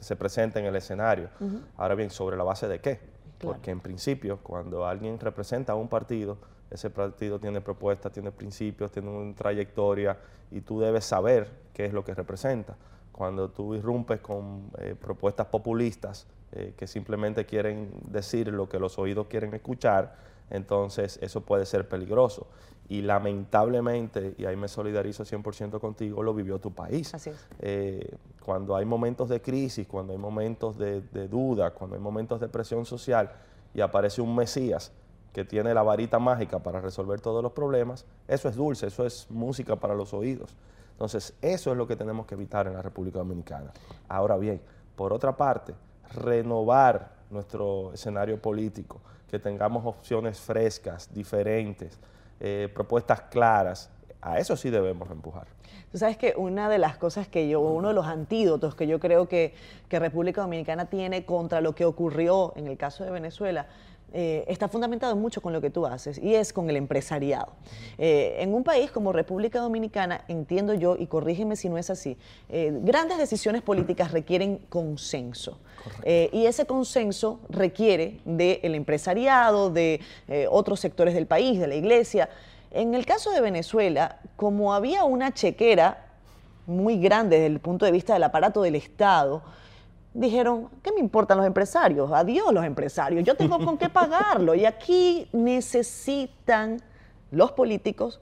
se 0.00 0.16
presente 0.16 0.58
en 0.60 0.66
el 0.66 0.76
escenario. 0.76 1.28
Ahora 1.76 1.94
bien, 1.94 2.10
¿sobre 2.10 2.36
la 2.36 2.44
base 2.44 2.68
de 2.68 2.80
qué? 2.80 3.00
Porque 3.38 3.70
en 3.70 3.80
principio, 3.80 4.38
cuando 4.42 4.86
alguien 4.86 5.18
representa 5.18 5.72
a 5.72 5.76
un 5.76 5.88
partido, 5.88 6.38
ese 6.70 6.90
partido 6.90 7.38
tiene 7.38 7.60
propuestas, 7.60 8.12
tiene 8.12 8.30
principios, 8.32 8.90
tiene 8.92 9.10
una 9.10 9.34
trayectoria 9.34 10.16
y 10.50 10.60
tú 10.60 10.80
debes 10.80 11.04
saber 11.04 11.50
qué 11.72 11.86
es 11.86 11.92
lo 11.92 12.04
que 12.04 12.14
representa. 12.14 12.76
Cuando 13.12 13.50
tú 13.50 13.74
irrumpes 13.74 14.20
con 14.20 14.70
propuestas 15.00 15.46
populistas, 15.46 16.26
eh, 16.52 16.74
que 16.76 16.86
simplemente 16.86 17.44
quieren 17.44 17.90
decir 18.08 18.48
lo 18.48 18.68
que 18.68 18.78
los 18.78 18.98
oídos 19.00 19.26
quieren 19.26 19.52
escuchar, 19.52 20.14
entonces 20.50 21.18
eso 21.22 21.42
puede 21.42 21.66
ser 21.66 21.88
peligroso. 21.88 22.46
Y 22.88 23.02
lamentablemente, 23.02 24.34
y 24.38 24.44
ahí 24.44 24.54
me 24.54 24.68
solidarizo 24.68 25.24
100% 25.24 25.80
contigo, 25.80 26.22
lo 26.22 26.34
vivió 26.34 26.60
tu 26.60 26.72
país. 26.72 27.12
Así 27.14 27.30
es. 27.30 27.46
Eh, 27.58 28.16
cuando 28.44 28.76
hay 28.76 28.84
momentos 28.84 29.28
de 29.28 29.42
crisis, 29.42 29.88
cuando 29.88 30.12
hay 30.12 30.18
momentos 30.18 30.78
de, 30.78 31.00
duda, 31.28 31.72
cuando 31.72 31.96
hay 31.96 32.02
momentos 32.02 32.40
de 32.40 32.48
presión 32.48 32.84
social 32.84 33.32
y 33.74 33.80
aparece 33.80 34.22
un 34.22 34.36
Mesías 34.36 34.92
que 35.32 35.44
tiene 35.44 35.74
la 35.74 35.82
varita 35.82 36.20
mágica 36.20 36.60
para 36.60 36.80
resolver 36.80 37.20
todos 37.20 37.42
los 37.42 37.52
problemas, 37.52 38.06
eso 38.28 38.48
es 38.48 38.54
dulce, 38.54 38.86
eso 38.86 39.04
es 39.04 39.26
música 39.30 39.76
para 39.76 39.94
los 39.94 40.14
oídos. 40.14 40.54
Entonces, 40.92 41.34
eso 41.42 41.72
es 41.72 41.76
lo 41.76 41.86
que 41.86 41.96
tenemos 41.96 42.24
que 42.24 42.36
evitar 42.36 42.68
en 42.68 42.74
la 42.74 42.82
República 42.82 43.18
Dominicana. 43.18 43.72
Ahora 44.08 44.36
bien, 44.36 44.62
por 44.94 45.12
otra 45.12 45.36
parte, 45.36 45.74
renovar 46.14 47.16
nuestro 47.30 47.92
escenario 47.92 48.40
político, 48.40 49.00
que 49.30 49.38
tengamos 49.38 49.84
opciones 49.84 50.40
frescas, 50.40 51.12
diferentes, 51.12 51.98
eh, 52.40 52.68
propuestas 52.72 53.22
claras. 53.22 53.90
A 54.20 54.38
eso 54.38 54.56
sí 54.56 54.70
debemos 54.70 55.10
empujar. 55.10 55.46
Tú 55.90 55.98
sabes 55.98 56.16
que 56.16 56.34
una 56.36 56.68
de 56.68 56.78
las 56.78 56.96
cosas 56.96 57.28
que 57.28 57.48
yo, 57.48 57.60
uno 57.60 57.88
de 57.88 57.94
los 57.94 58.06
antídotos 58.06 58.74
que 58.74 58.86
yo 58.86 58.98
creo 58.98 59.28
que, 59.28 59.54
que 59.88 59.98
República 59.98 60.42
Dominicana 60.42 60.86
tiene 60.86 61.24
contra 61.24 61.60
lo 61.60 61.74
que 61.74 61.84
ocurrió 61.84 62.52
en 62.56 62.66
el 62.66 62.76
caso 62.76 63.04
de 63.04 63.10
Venezuela, 63.10 63.66
eh, 64.12 64.44
está 64.46 64.68
fundamentado 64.68 65.16
mucho 65.16 65.42
con 65.42 65.52
lo 65.52 65.60
que 65.60 65.68
tú 65.68 65.84
haces 65.84 66.18
y 66.18 66.34
es 66.36 66.52
con 66.52 66.70
el 66.70 66.76
empresariado. 66.76 67.52
Eh, 67.98 68.36
en 68.38 68.54
un 68.54 68.62
país 68.62 68.90
como 68.90 69.12
República 69.12 69.60
Dominicana, 69.60 70.24
entiendo 70.28 70.74
yo, 70.74 70.96
y 70.96 71.06
corrígeme 71.06 71.56
si 71.56 71.68
no 71.68 71.76
es 71.76 71.90
así, 71.90 72.16
eh, 72.48 72.72
grandes 72.82 73.18
decisiones 73.18 73.62
políticas 73.62 74.12
requieren 74.12 74.58
consenso. 74.68 75.58
y 76.04 76.46
ese 76.46 76.66
consenso 76.66 77.38
requiere 77.48 78.18
del 78.24 78.74
empresariado, 78.74 79.70
de 79.70 80.00
otros 80.50 80.80
sectores 80.80 81.14
del 81.14 81.26
país, 81.26 81.60
de 81.60 81.68
la 81.68 81.76
iglesia. 81.76 82.28
En 82.72 82.94
el 82.94 83.06
caso 83.06 83.30
de 83.30 83.40
Venezuela, 83.40 84.18
como 84.34 84.74
había 84.74 85.04
una 85.04 85.32
chequera 85.32 86.06
muy 86.66 86.98
grande 86.98 87.36
desde 87.36 87.54
el 87.54 87.60
punto 87.60 87.84
de 87.84 87.92
vista 87.92 88.14
del 88.14 88.24
aparato 88.24 88.62
del 88.62 88.74
Estado, 88.74 89.42
dijeron, 90.16 90.70
¿qué 90.82 90.92
me 90.92 91.00
importan 91.00 91.36
los 91.36 91.46
empresarios? 91.46 92.10
Adiós 92.12 92.52
los 92.52 92.64
empresarios, 92.64 93.22
yo 93.24 93.36
tengo 93.36 93.62
con 93.64 93.76
qué 93.76 93.88
pagarlo. 93.88 94.54
Y 94.54 94.64
aquí 94.64 95.28
necesitan 95.32 96.80
los 97.30 97.52
políticos 97.52 98.20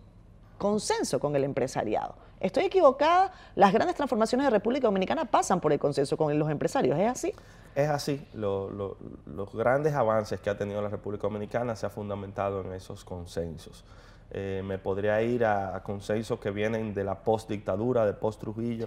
consenso 0.58 1.20
con 1.20 1.36
el 1.36 1.44
empresariado. 1.44 2.16
Estoy 2.40 2.64
equivocada, 2.64 3.32
las 3.54 3.72
grandes 3.72 3.96
transformaciones 3.96 4.46
de 4.46 4.50
República 4.50 4.88
Dominicana 4.88 5.24
pasan 5.24 5.60
por 5.60 5.72
el 5.72 5.78
consenso 5.78 6.16
con 6.16 6.36
los 6.38 6.50
empresarios, 6.50 6.98
¿es 6.98 7.08
así? 7.08 7.34
Es 7.74 7.88
así, 7.88 8.26
los 8.34 9.52
grandes 9.54 9.94
avances 9.94 10.40
que 10.40 10.50
ha 10.50 10.58
tenido 10.58 10.82
la 10.82 10.88
República 10.88 11.22
Dominicana 11.22 11.74
se 11.74 11.86
ha 11.86 11.90
fundamentado 11.90 12.60
en 12.60 12.72
esos 12.72 13.04
consensos. 13.04 13.84
Eh, 14.30 14.62
me 14.64 14.78
podría 14.78 15.22
ir 15.22 15.44
a, 15.44 15.82
consensos 15.84 16.38
que 16.40 16.50
vienen 16.50 16.92
de 16.92 17.04
la 17.04 17.22
post-dictadura, 17.22 18.04
de 18.04 18.14
post-Trujillo, 18.14 18.86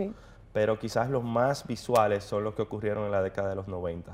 pero 0.57 0.79
quizás 0.79 1.07
los 1.11 1.23
más 1.23 1.67
visuales 1.67 2.23
son 2.23 2.43
los 2.43 2.55
que 2.55 2.63
ocurrieron 2.63 3.05
en 3.05 3.11
la 3.11 3.21
década 3.21 3.49
de 3.49 3.55
los 3.55 3.67
90. 3.67 4.11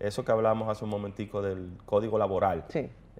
Eso 0.00 0.24
que 0.24 0.32
hablamos 0.32 0.70
hace 0.70 0.84
un 0.84 0.90
momentico 0.90 1.42
del 1.42 1.76
código 1.84 2.16
laboral, 2.16 2.64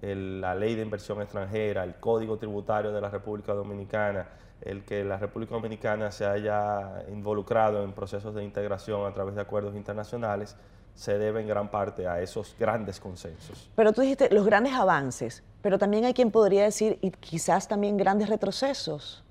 la 0.01 0.55
ley 0.55 0.73
de 0.73 0.81
inversión 0.81 1.21
extranjera, 1.21 1.83
el 1.83 1.93
código 1.97 2.35
tributario 2.37 2.91
de 2.91 2.99
la 2.99 3.11
República 3.11 3.53
Dominicana, 3.53 4.27
el 4.59 4.83
que 4.85 5.03
la 5.03 5.17
República 5.17 5.53
Dominicana 5.53 6.09
se 6.09 6.25
haya 6.25 7.03
involucrado 7.11 7.83
en 7.83 7.93
procesos 7.93 8.33
de 8.33 8.43
integración 8.43 9.05
a 9.05 9.13
través 9.13 9.35
de 9.35 9.41
acuerdos 9.41 9.75
internacionales, 9.75 10.55
se 10.95 11.19
debe 11.19 11.41
en 11.41 11.47
gran 11.47 11.69
parte 11.69 12.07
a 12.07 12.21
esos 12.21 12.55
grandes 12.59 12.99
consensos. 12.99 13.69
Pero 13.75 13.93
tú 13.93 14.01
dijiste 14.01 14.33
los 14.33 14.47
grandes 14.47 14.73
avances, 14.73 15.43
pero 15.61 15.77
también 15.77 16.05
hay 16.05 16.15
quien 16.15 16.31
podría 16.31 16.63
decir, 16.63 16.97
y 17.01 17.11
quizás 17.11 17.67
también 17.67 17.97
grandes 17.97 18.29
retrocesos. 18.29 19.22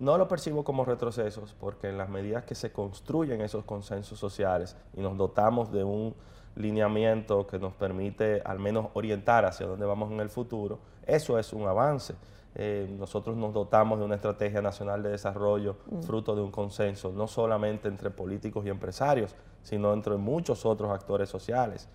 No 0.00 0.16
lo 0.16 0.28
percibo 0.28 0.64
como 0.64 0.84
retrocesos 0.86 1.54
porque 1.60 1.90
en 1.90 1.98
las 1.98 2.08
medidas 2.08 2.44
que 2.44 2.54
se 2.54 2.72
construyen 2.72 3.42
esos 3.42 3.64
consensos 3.64 4.18
sociales 4.18 4.74
y 4.94 5.02
nos 5.02 5.16
dotamos 5.18 5.70
de 5.70 5.84
un 5.84 6.14
lineamiento 6.56 7.46
que 7.46 7.58
nos 7.58 7.74
permite 7.74 8.40
al 8.44 8.58
menos 8.58 8.86
orientar 8.94 9.44
hacia 9.44 9.66
dónde 9.66 9.84
vamos 9.84 10.10
en 10.10 10.20
el 10.20 10.30
futuro, 10.30 10.78
eso 11.06 11.38
es 11.38 11.52
un 11.52 11.68
avance. 11.68 12.14
Eh, 12.54 12.88
nosotros 12.98 13.36
nos 13.36 13.52
dotamos 13.52 13.98
de 13.98 14.04
una 14.06 14.16
estrategia 14.16 14.60
nacional 14.60 15.02
de 15.02 15.10
desarrollo 15.10 15.76
mm. 15.90 16.00
fruto 16.00 16.34
de 16.34 16.42
un 16.42 16.50
consenso, 16.50 17.12
no 17.12 17.28
solamente 17.28 17.86
entre 17.86 18.10
políticos 18.10 18.64
y 18.66 18.70
empresarios, 18.70 19.36
sino 19.62 19.92
entre 19.92 20.16
muchos 20.16 20.64
otros 20.64 20.90
actores 20.90 21.28
sociales. 21.28 21.88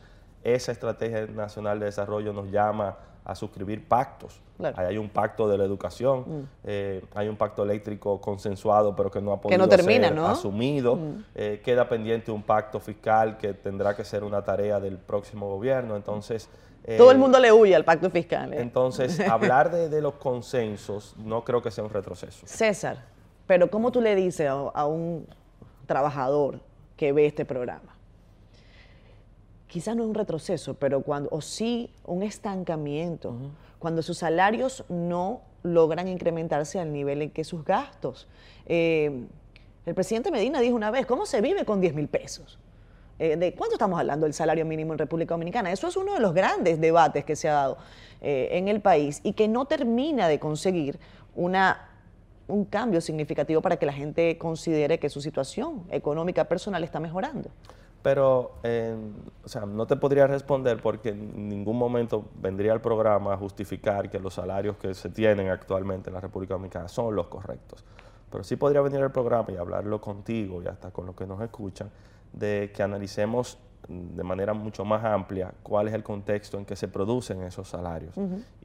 Esa 0.46 0.72
estrategia 0.72 1.26
nacional 1.26 1.80
de 1.80 1.88
desarrollo 1.88 2.32
nos 2.32 2.52
llama 2.52 2.96
a 3.26 3.34
suscribir 3.34 3.88
pactos. 3.88 4.40
hay 4.76 5.00
un 5.00 5.10
pacto 5.10 5.50
de 5.50 5.58
la 5.58 5.64
educación, 5.64 6.20
mm. 6.20 6.48
eh, 6.64 7.04
hay 7.16 7.28
un 7.28 7.36
pacto 7.36 7.64
eléctrico 7.64 8.22
consensuado 8.22 8.96
pero 8.96 9.10
que 9.10 9.20
no 9.20 9.34
ha 9.34 9.42
podido 9.42 9.66
ser 9.66 10.20
asumido. 10.20 10.96
Mm. 10.96 11.24
Eh, 11.34 11.62
queda 11.66 11.90
pendiente 11.90 12.32
un 12.32 12.44
pacto 12.44 12.80
fiscal 12.80 13.38
que 13.38 13.56
tendrá 13.56 13.96
que 13.96 14.06
ser 14.06 14.24
una 14.24 14.44
tarea 14.44 14.80
del 14.80 15.00
próximo 15.00 15.50
gobierno. 15.50 15.96
Entonces... 15.96 16.48
Eh, 16.84 16.98
Todo 16.98 17.10
el 17.10 17.18
mundo 17.18 17.40
le 17.40 17.52
huye 17.52 17.76
al 17.76 17.84
pacto 17.84 18.12
fiscal. 18.12 18.54
Entonces, 18.54 19.20
hablar 19.28 19.72
de, 19.72 20.02
los 20.02 20.14
consensos 20.14 21.16
no 21.18 21.44
creo 21.44 21.64
que 21.64 21.72
sea 21.72 21.84
un 21.84 21.90
retroceso. 21.90 22.46
César, 22.46 23.04
pero 23.48 23.72
¿cómo 23.72 23.92
tú 23.92 24.02
le 24.02 24.14
dices 24.14 24.48
a 24.48 24.86
un 24.86 25.26
trabajador 25.88 26.60
que 26.96 27.12
ve 27.12 27.26
este 27.26 27.44
programa? 27.44 27.95
Quizás 29.68 29.96
no 29.96 30.04
un 30.04 30.14
retroceso, 30.14 30.76
pero 30.76 31.02
cuando, 31.02 31.30
o 31.32 31.42
sí 31.42 31.90
un 32.06 32.24
estancamiento, 32.24 33.36
cuando 33.80 34.02
sus 34.02 34.20
salarios 34.20 34.84
no 34.90 35.42
logran 35.64 36.08
incrementarse 36.08 36.80
al 36.80 36.94
nivel 36.94 37.24
en 37.24 37.30
que 37.32 37.44
sus 37.44 37.66
gastos. 37.66 38.28
Eh, 38.66 39.26
el 39.86 39.94
presidente 39.94 40.32
Medina 40.32 40.60
dijo 40.60 40.76
una 40.76 40.92
vez, 40.92 41.06
¿cómo 41.06 41.26
se 41.26 41.42
vive 41.42 41.66
con 41.66 41.82
10 41.82 41.94
mil 41.94 42.08
pesos? 42.08 42.60
Eh, 43.18 43.38
¿De 43.38 43.54
cuánto 43.54 43.76
estamos 43.76 44.00
hablando 44.00 44.26
del 44.26 44.34
salario 44.34 44.66
mínimo 44.66 44.94
en 44.94 45.00
República 45.00 45.34
Dominicana? 45.34 45.72
Eso 45.72 45.88
es 45.88 45.96
uno 45.96 46.14
de 46.14 46.20
los 46.20 46.34
grandes 46.34 46.82
debates 46.82 47.24
que 47.24 47.36
se 47.36 47.48
ha 47.48 47.54
dado 47.54 47.78
eh, 48.22 48.50
en 48.52 48.68
el 48.68 48.82
país 48.82 49.22
y 49.24 49.34
que 49.34 49.48
no 49.48 49.66
termina 49.66 50.28
de 50.28 50.40
conseguir 50.40 51.00
una, 51.36 51.90
un 52.48 52.66
cambio 52.66 53.00
significativo 53.02 53.62
para 53.62 53.78
que 53.78 53.86
la 53.86 53.94
gente 53.94 54.38
considere 54.38 55.00
que 55.00 55.10
su 55.10 55.22
situación 55.22 55.84
económica 55.92 56.46
personal 56.46 56.84
está 56.84 57.00
mejorando. 57.00 57.50
Pero, 58.06 58.52
o 59.44 59.48
sea, 59.50 59.66
no 59.66 59.88
te 59.88 59.96
podría 59.96 60.28
responder 60.28 60.80
porque 60.80 61.10
en 61.10 61.50
ningún 61.50 61.76
momento 61.76 62.24
vendría 62.36 62.72
el 62.72 62.80
programa 62.80 63.34
a 63.34 63.38
justificar 63.38 64.12
que 64.12 64.20
los 64.20 64.36
salarios 64.36 64.78
que 64.78 64.94
se 64.94 65.10
tienen 65.10 65.50
actualmente 65.50 66.12
en 66.12 66.14
la 66.14 66.22
República 66.22 66.54
Dominicana 66.54 66.88
son 66.88 67.16
los 67.16 67.26
correctos. 67.26 67.84
Pero 68.30 68.44
sí 68.44 68.58
podría 68.58 68.82
venir 68.82 69.00
el 69.00 69.10
programa 69.10 69.52
y 69.52 69.56
hablarlo 69.58 70.00
contigo 70.00 70.62
y 70.62 70.68
hasta 70.68 70.92
con 70.92 71.08
los 71.08 71.16
que 71.16 71.26
nos 71.26 71.42
escuchan, 71.42 71.90
de 72.32 72.72
que 72.76 72.84
analicemos 72.84 73.58
de 73.88 74.24
manera 74.24 74.54
mucho 74.54 74.86
más 74.86 75.04
amplia 75.04 75.52
cuál 75.64 75.88
es 75.88 75.96
el 75.96 76.04
contexto 76.04 76.60
en 76.60 76.66
que 76.66 76.76
se 76.76 76.88
producen 76.88 77.42
esos 77.42 77.68
salarios 77.68 78.14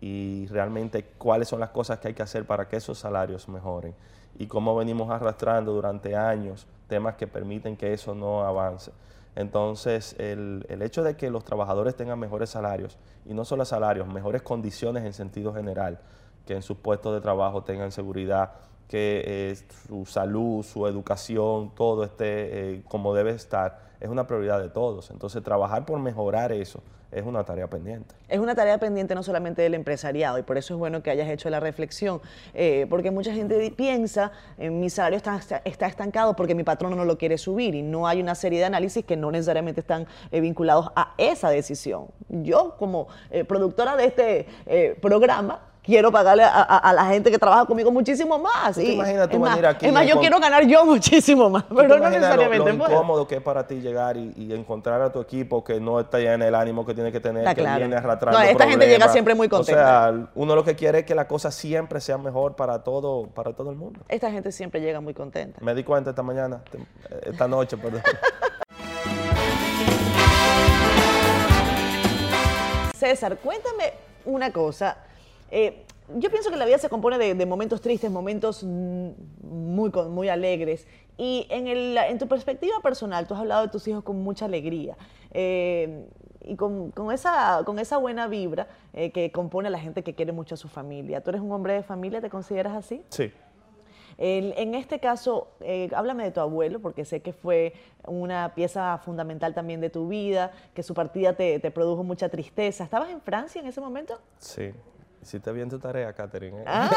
y 0.02 0.48
realmente 0.48 1.02
cuáles 1.16 1.48
son 1.48 1.60
las 1.60 1.70
cosas 1.70 1.98
que 1.98 2.08
hay 2.08 2.14
que 2.14 2.22
hacer 2.22 2.44
para 2.46 2.68
que 2.68 2.76
esos 2.76 2.98
salarios 2.98 3.48
mejoren 3.48 3.94
y 4.38 4.46
cómo 4.48 4.76
venimos 4.76 5.10
arrastrando 5.10 5.72
durante 5.72 6.14
años 6.14 6.66
temas 6.88 7.14
que 7.14 7.26
permiten 7.26 7.74
que 7.74 7.94
eso 7.94 8.14
no 8.14 8.44
avance. 8.44 8.92
Entonces, 9.36 10.16
el, 10.18 10.66
el, 10.68 10.82
hecho 10.82 11.02
de 11.02 11.16
que 11.16 11.30
los 11.30 11.44
trabajadores 11.44 11.94
tengan 11.94 12.18
mejores 12.18 12.50
salarios, 12.50 12.98
y 13.24 13.34
no 13.34 13.44
solo 13.44 13.64
salarios, 13.64 14.08
mejores 14.08 14.42
condiciones 14.42 15.04
en 15.04 15.12
sentido 15.12 15.54
general, 15.54 16.00
que 16.46 16.54
en 16.54 16.62
sus 16.62 16.76
puestos 16.76 17.14
de 17.14 17.20
trabajo 17.20 17.62
tengan 17.62 17.92
seguridad, 17.92 18.52
que 18.90 19.22
eh, 19.24 19.56
su 19.86 20.04
salud, 20.04 20.64
su 20.64 20.84
educación, 20.88 21.72
todo 21.76 22.02
esté 22.02 22.74
eh, 22.74 22.82
como 22.88 23.14
debe 23.14 23.30
estar, 23.30 23.89
es 24.00 24.08
una 24.08 24.26
prioridad 24.26 24.60
de 24.60 24.68
todos. 24.68 25.10
Entonces, 25.10 25.42
trabajar 25.42 25.84
por 25.84 25.98
mejorar 26.00 26.52
eso 26.52 26.82
es 27.12 27.24
una 27.24 27.44
tarea 27.44 27.68
pendiente. 27.68 28.14
Es 28.28 28.38
una 28.38 28.54
tarea 28.54 28.78
pendiente 28.78 29.14
no 29.14 29.22
solamente 29.22 29.62
del 29.62 29.74
empresariado 29.74 30.38
y 30.38 30.42
por 30.42 30.56
eso 30.56 30.74
es 30.74 30.78
bueno 30.78 31.02
que 31.02 31.10
hayas 31.10 31.28
hecho 31.28 31.50
la 31.50 31.58
reflexión, 31.58 32.20
eh, 32.54 32.86
porque 32.88 33.10
mucha 33.10 33.32
gente 33.34 33.72
piensa, 33.76 34.30
mi 34.58 34.88
salario 34.90 35.16
está, 35.16 35.40
está, 35.64 35.86
estancado 35.86 36.36
porque 36.36 36.54
mi 36.54 36.62
patrono 36.62 36.94
no 36.94 37.04
lo 37.04 37.18
quiere 37.18 37.36
subir 37.36 37.74
y 37.74 37.82
no 37.82 38.06
hay 38.06 38.20
una 38.20 38.34
serie 38.34 38.60
de 38.60 38.66
análisis 38.66 39.04
que 39.04 39.16
no 39.16 39.32
necesariamente 39.32 39.80
están 39.80 40.06
vinculados 40.30 40.88
a 40.94 41.14
esa 41.18 41.50
decisión. 41.50 42.06
Yo 42.28 42.76
como 42.78 43.08
productora 43.48 43.96
de 43.96 44.04
este 44.04 44.46
programa, 45.00 45.69
quiero 45.90 46.10
pagarle 46.10 46.44
a, 46.44 46.92
la 46.94 47.04
gente 47.06 47.30
que 47.30 47.38
trabaja 47.38 47.66
conmigo 47.66 47.90
muchísimo 47.90 48.38
más. 48.38 48.78
Imagínate 48.78 49.36
es 49.36 49.42
venir 49.42 49.66
aquí. 49.66 49.86
Es 49.86 49.92
más, 49.92 50.06
yo 50.06 50.18
quiero 50.18 50.38
ganar 50.40 50.66
yo 50.66 50.84
muchísimo 50.86 51.50
más, 51.50 51.64
pero 51.64 51.98
no 51.98 52.08
necesariamente. 52.08 52.72
Lo, 52.72 52.78
lo 52.78 52.90
incómodo 52.90 53.26
que 53.26 53.36
es 53.36 53.42
para 53.42 53.66
ti 53.66 53.80
llegar 53.80 54.16
y, 54.16 54.50
encontrar 54.50 55.00
a 55.00 55.12
tu 55.12 55.20
equipo 55.20 55.62
que 55.62 55.80
no 55.80 56.00
está 56.00 56.18
ya 56.18 56.34
en 56.34 56.42
el 56.42 56.54
ánimo 56.54 56.84
que 56.84 56.92
tiene 56.92 57.12
que 57.12 57.20
tener, 57.20 57.54
que 57.54 57.62
viene 57.62 57.96
arrastrando 57.96 58.38
No, 58.38 58.44
esta 58.44 58.68
gente 58.68 58.86
llega 58.88 59.08
siempre 59.08 59.34
muy 59.34 59.48
contenta. 59.48 59.80
O 59.80 60.12
sea, 60.12 60.28
uno 60.34 60.54
lo 60.54 60.64
que 60.64 60.74
quiere 60.74 61.00
es 61.00 61.04
que 61.04 61.14
la 61.14 61.28
cosa 61.28 61.50
siempre 61.50 62.00
sea 62.00 62.18
mejor 62.18 62.56
para 62.56 62.82
todo, 62.82 63.28
para 63.28 63.52
todo 63.52 63.70
el 63.70 63.76
mundo. 63.76 64.00
Esta 64.08 64.30
gente 64.30 64.52
siempre 64.52 64.80
llega 64.80 65.00
muy 65.00 65.14
contenta. 65.14 65.58
Me 65.62 65.74
di 65.74 65.84
cuenta 65.84 66.10
esta 66.10 66.22
mañana, 66.22 66.62
esta 67.22 67.48
noche, 67.48 67.76
perdón. 67.76 68.02
César, 73.00 73.38
cuéntame 73.38 73.94
una 74.26 74.52
cosa. 74.52 74.96
Eh, 75.50 75.84
yo 76.16 76.30
pienso 76.30 76.50
que 76.50 76.56
la 76.56 76.64
vida 76.64 76.78
se 76.78 76.88
compone 76.88 77.18
de, 77.18 77.46
momentos 77.46 77.80
tristes, 77.80 78.10
momentos 78.10 78.64
muy, 78.64 79.90
muy 79.90 80.28
alegres. 80.28 80.86
Y 81.16 81.46
en, 81.50 81.68
el, 81.68 81.96
en, 81.96 82.18
tu 82.18 82.26
perspectiva 82.26 82.80
personal, 82.82 83.26
tú 83.26 83.34
has 83.34 83.40
hablado 83.40 83.62
de 83.62 83.68
tus 83.68 83.86
hijos 83.86 84.02
con 84.02 84.22
mucha 84.22 84.46
alegría. 84.46 84.96
Eh, 85.32 86.08
y 86.42 86.56
con, 86.56 86.90
con, 86.90 87.12
esa, 87.12 87.62
con 87.64 87.78
esa 87.78 87.98
buena 87.98 88.26
vibra 88.26 88.66
eh, 88.92 89.12
que 89.12 89.30
compone 89.30 89.68
a 89.68 89.70
la 89.70 89.78
gente 89.78 90.02
que 90.02 90.14
quiere 90.14 90.32
mucho 90.32 90.54
a 90.54 90.58
su 90.58 90.68
familia. 90.68 91.22
¿Tú 91.22 91.30
eres 91.30 91.42
un 91.42 91.52
hombre 91.52 91.74
de 91.74 91.82
familia? 91.82 92.20
¿Te 92.20 92.30
consideras 92.30 92.74
así? 92.74 93.02
Sí. 93.10 93.30
en 94.18 94.74
este 94.74 94.98
caso, 94.98 95.48
háblame 95.94 96.24
de 96.24 96.30
tu 96.32 96.40
abuelo, 96.40 96.80
porque 96.80 97.04
sé 97.04 97.20
que 97.20 97.32
fue 97.32 97.74
una 98.06 98.54
pieza 98.54 98.98
fundamental 98.98 99.54
también 99.54 99.80
de 99.80 99.90
tu 99.90 100.08
vida, 100.08 100.50
que 100.74 100.82
su 100.82 100.94
partida 100.94 101.34
te, 101.34 101.60
te 101.60 101.70
produjo 101.70 102.02
mucha 102.02 102.28
tristeza. 102.30 102.82
¿Estabas 102.82 103.10
en 103.10 103.20
Francia 103.20 103.60
en 103.60 103.68
ese 103.68 103.80
momento? 103.80 104.18
Sí, 104.38 104.72
Hiciste 105.22 105.52
bien 105.52 105.68
tu 105.68 105.78
tarea, 105.78 106.12
Catherine. 106.14 106.62
¿eh? 106.62 106.64
Ah. 106.66 106.90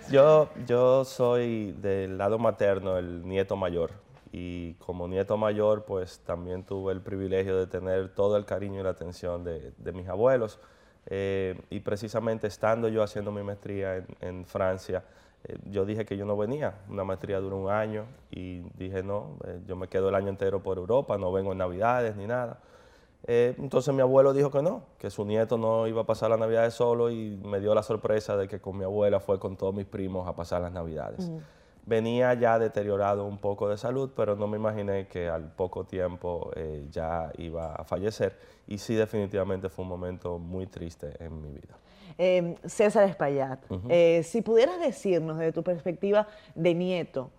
yo, 0.10 0.48
yo 0.66 1.04
soy 1.04 1.72
del 1.72 2.16
lado 2.16 2.38
materno, 2.38 2.96
el 2.96 3.26
nieto 3.26 3.56
mayor. 3.56 3.90
Y 4.32 4.74
como 4.74 5.06
nieto 5.06 5.36
mayor, 5.36 5.84
pues 5.84 6.20
también 6.20 6.64
tuve 6.64 6.92
el 6.92 7.02
privilegio 7.02 7.58
de 7.58 7.66
tener 7.66 8.08
todo 8.14 8.36
el 8.36 8.44
cariño 8.44 8.80
y 8.80 8.84
la 8.84 8.90
atención 8.90 9.44
de, 9.44 9.72
mis 9.92 10.08
abuelos. 10.08 10.60
Eh, 11.06 11.60
y 11.68 11.80
precisamente 11.80 12.46
estando 12.46 12.88
yo 12.88 13.02
haciendo 13.02 13.32
mi 13.32 13.42
maestría 13.42 14.04
en, 14.20 14.44
Francia, 14.46 15.02
eh, 15.44 15.58
yo 15.64 15.84
dije 15.84 16.06
que 16.06 16.16
yo 16.16 16.24
no 16.24 16.36
venía. 16.36 16.74
Una 16.88 17.04
maestría 17.04 17.38
dura 17.40 17.56
un 17.56 17.70
año 17.70 18.06
y 18.30 18.60
dije, 18.78 19.02
no, 19.02 19.36
yo 19.66 19.76
me 19.76 19.88
quedo 19.88 20.08
el 20.08 20.14
año 20.14 20.28
entero 20.28 20.62
por 20.62 20.78
Europa, 20.78 21.18
no 21.18 21.32
vengo 21.32 21.52
en 21.52 21.58
Navidades 21.58 22.16
ni 22.16 22.26
nada. 22.26 22.60
Eh, 23.32 23.54
entonces 23.58 23.94
mi 23.94 24.00
abuelo 24.00 24.32
dijo 24.32 24.50
que 24.50 24.60
no, 24.60 24.82
que 24.98 25.08
su 25.08 25.24
nieto 25.24 25.56
no 25.56 25.86
iba 25.86 26.00
a 26.00 26.04
pasar 26.04 26.30
las 26.30 26.40
navidades 26.40 26.74
solo 26.74 27.12
y 27.12 27.38
me 27.44 27.60
dio 27.60 27.72
la 27.76 27.84
sorpresa 27.84 28.36
de 28.36 28.48
que 28.48 28.58
con 28.58 28.76
mi 28.76 28.82
abuela 28.82 29.20
fue 29.20 29.38
con 29.38 29.56
todos 29.56 29.72
mis 29.72 29.86
primos 29.86 30.26
a 30.26 30.34
pasar 30.34 30.60
las 30.62 30.72
navidades. 30.72 31.30
Venía 31.86 32.34
ya 32.34 32.58
deteriorado 32.58 33.24
un 33.24 33.38
poco 33.38 33.68
de 33.68 33.78
salud, 33.78 34.10
pero 34.16 34.34
no 34.34 34.48
me 34.48 34.56
imaginé 34.56 35.06
que 35.06 35.28
al 35.28 35.44
poco 35.44 35.84
tiempo 35.84 36.50
eh, 36.56 36.88
ya 36.90 37.30
iba 37.38 37.76
a 37.76 37.84
fallecer 37.84 38.36
y 38.66 38.78
sí 38.78 38.96
definitivamente 38.96 39.68
fue 39.68 39.84
un 39.84 39.90
momento 39.90 40.40
muy 40.40 40.66
triste 40.66 41.14
en 41.20 41.40
mi 41.40 41.50
vida. 41.50 41.78
Em, 42.18 42.56
César 42.64 43.08
Espaillat, 43.08 43.60
eh, 43.88 44.22
si 44.24 44.42
pudieras 44.42 44.80
decirnos 44.80 45.38
desde 45.38 45.52
tu 45.52 45.62
perspectiva 45.62 46.26
de 46.56 46.74
nieto, 46.74 47.30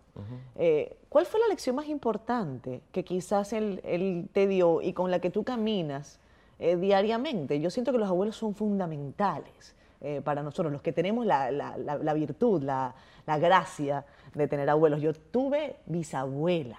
eh, 0.56 1.01
¿Cuál 1.12 1.26
fue 1.26 1.42
la 1.42 1.50
lección 1.50 1.76
más 1.76 1.90
importante 1.90 2.84
que 2.94 3.04
quizás 3.04 3.52
él, 3.52 4.30
te 4.32 4.48
dio 4.48 4.82
y 4.82 4.94
con 4.94 5.12
la 5.12 5.20
que 5.20 5.30
tú 5.30 5.44
caminas 5.44 6.22
eh, 6.58 6.78
diariamente? 6.78 7.60
Yo 7.60 7.70
siento 7.70 7.92
que 7.92 7.98
los 7.98 8.08
abuelos 8.08 8.38
son 8.38 8.56
fundamentales 8.56 9.76
eh, 10.00 10.22
para 10.24 10.42
nosotros, 10.42 10.72
los 10.72 10.82
que 10.82 10.94
tenemos 10.94 11.26
la, 11.26 12.14
virtud, 12.16 12.64
la, 12.64 12.96
gracia 13.26 14.06
de 14.34 14.48
tener 14.48 14.70
abuelos. 14.70 15.02
Yo 15.02 15.12
tuve 15.14 15.76
bisabuela. 15.86 16.78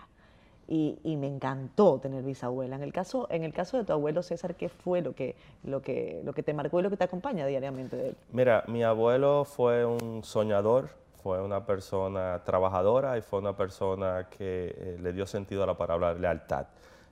Y, 0.66 0.96
me 1.04 1.26
encantó 1.26 1.98
tener 1.98 2.22
bisabuela. 2.22 2.76
En 2.76 2.82
el 2.82 2.92
caso, 2.94 3.26
en 3.28 3.44
el 3.44 3.52
caso 3.52 3.76
de 3.76 3.84
tu 3.84 3.92
abuelo 3.92 4.22
César, 4.22 4.54
¿qué 4.54 4.70
fue 4.70 5.02
lo 5.02 5.14
que, 5.14 5.36
lo, 5.62 5.82
que, 5.82 6.22
lo 6.24 6.32
que 6.32 6.42
te 6.42 6.54
marcó 6.54 6.80
y 6.80 6.82
lo 6.82 6.88
que 6.88 6.96
te 6.96 7.04
acompaña 7.04 7.44
diariamente 7.44 7.96
de 7.96 8.08
él? 8.08 8.16
Mira, 8.32 8.64
mi 8.66 8.82
abuelo 8.82 9.44
fue 9.44 9.84
un 9.84 10.24
soñador, 10.24 11.01
fue 11.22 11.40
una 11.40 11.64
persona 11.64 12.42
trabajadora 12.44 13.16
y 13.16 13.22
fue 13.22 13.38
una 13.38 13.56
persona 13.56 14.28
que 14.28 14.74
eh, 14.76 14.98
le 15.00 15.12
dio 15.12 15.26
sentido 15.26 15.62
a 15.62 15.66
la 15.66 15.76
palabra 15.76 16.14
lealtad. 16.14 16.66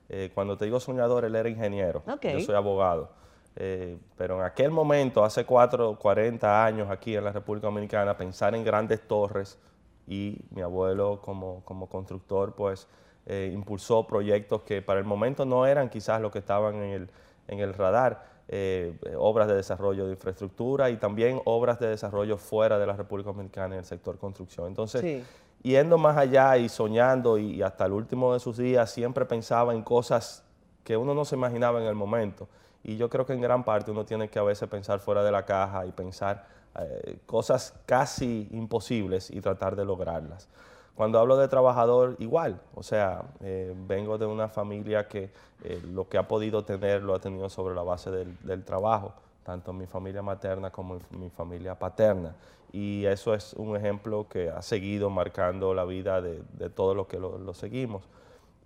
Eh, 0.09 0.31
cuando 0.33 0.57
te 0.57 0.65
digo 0.65 0.79
soñador, 0.79 1.23
él 1.23 1.35
era 1.35 1.47
ingeniero, 1.47 2.03
yo 2.21 2.39
soy 2.41 2.55
abogado. 2.55 3.09
Eh, 3.55 3.97
pero 4.17 4.37
en 4.37 4.45
aquel 4.45 4.71
momento, 4.71 5.23
hace 5.23 5.45
cuatro, 5.45 5.97
40 5.97 6.65
años 6.65 6.89
aquí 6.89 7.15
en 7.15 7.23
la 7.23 7.31
República 7.31 7.67
Dominicana, 7.67 8.17
pensar 8.17 8.53
en 8.55 8.63
grandes 8.63 9.07
torres 9.07 9.57
y 10.07 10.37
mi 10.51 10.61
abuelo 10.61 11.21
como, 11.21 11.63
como 11.63 11.87
constructor, 11.87 12.53
pues 12.53 12.87
impulsó 13.53 14.05
proyectos 14.07 14.63
que 14.63 14.81
para 14.81 14.99
el 14.99 15.05
momento 15.05 15.45
no 15.45 15.65
eran 15.65 15.89
quizás 15.89 16.19
lo 16.19 16.31
que 16.31 16.39
estaban 16.39 16.75
en 16.75 16.89
el, 16.89 17.09
en 17.47 17.59
el 17.59 17.73
radar, 17.73 18.25
eh, 18.53 18.93
obras 19.17 19.47
de 19.47 19.55
desarrollo 19.55 20.07
de 20.07 20.11
infraestructura 20.11 20.89
y 20.89 20.97
también 20.97 21.41
obras 21.45 21.79
de 21.79 21.87
desarrollo 21.87 22.35
fuera 22.35 22.77
de 22.77 22.85
la 22.85 22.97
República 22.97 23.29
Dominicana 23.29 23.75
en 23.75 23.79
el 23.79 23.85
sector 23.85 24.17
construcción. 24.17 24.67
Entonces, 24.67 25.23
yendo 25.63 25.97
más 25.97 26.17
allá 26.17 26.57
y 26.57 26.67
soñando 26.67 27.37
y, 27.37 27.61
hasta 27.61 27.85
el 27.85 27.93
último 27.93 28.33
de 28.33 28.41
sus 28.41 28.57
días, 28.57 28.91
siempre 28.91 29.25
pensaba 29.25 29.73
en 29.73 29.83
cosas 29.83 30.43
que 30.83 30.97
uno 30.97 31.13
no 31.13 31.23
se 31.23 31.37
imaginaba 31.37 31.79
en 31.79 31.87
el 31.87 31.95
momento. 31.95 32.49
Y 32.83 32.97
yo 32.97 33.09
creo 33.09 33.25
que 33.25 33.31
en 33.31 33.39
gran 33.39 33.63
parte 33.63 33.89
uno 33.89 34.03
tiene 34.03 34.27
que 34.27 34.37
a 34.37 34.43
veces 34.43 34.67
pensar 34.67 34.99
fuera 34.99 35.23
de 35.23 35.31
la 35.31 35.45
caja 35.45 35.85
y 35.85 35.93
pensar 35.93 36.45
eh, 36.77 37.19
cosas 37.25 37.73
casi 37.85 38.49
imposibles 38.51 39.31
y 39.31 39.39
tratar 39.39 39.77
de 39.77 39.85
lograrlas. 39.85 40.49
Cuando 40.95 41.19
hablo 41.19 41.37
de 41.37 41.47
trabajador, 41.47 42.15
igual, 42.19 42.61
o 42.75 42.83
sea, 42.83 43.23
eh, 43.39 43.73
vengo 43.87 44.17
de 44.17 44.25
una 44.25 44.49
familia 44.49 45.07
que 45.07 45.29
eh, 45.63 45.81
lo 45.93 46.09
que 46.09 46.17
ha 46.17 46.27
podido 46.27 46.63
tener 46.63 47.01
lo 47.01 47.13
ha 47.13 47.19
tenido 47.19 47.49
sobre 47.49 47.73
la 47.73 47.81
base 47.81 48.11
del, 48.11 48.63
trabajo, 48.63 49.13
tanto 49.43 49.73
mi 49.73 49.87
familia 49.87 50.21
materna 50.21 50.69
como 50.69 50.99
mi, 51.11 51.29
familia 51.29 51.77
paterna. 51.77 52.35
Y 52.73 53.05
eso 53.05 53.33
es 53.33 53.53
un 53.53 53.75
ejemplo 53.75 54.27
que 54.29 54.49
ha 54.49 54.61
seguido 54.61 55.09
marcando 55.09 55.73
la 55.73 55.85
vida 55.85 56.21
de, 56.21 56.43
de 56.53 56.69
todos 56.69 56.95
los 56.95 57.07
que 57.07 57.19
lo, 57.19 57.53
seguimos. 57.53 58.03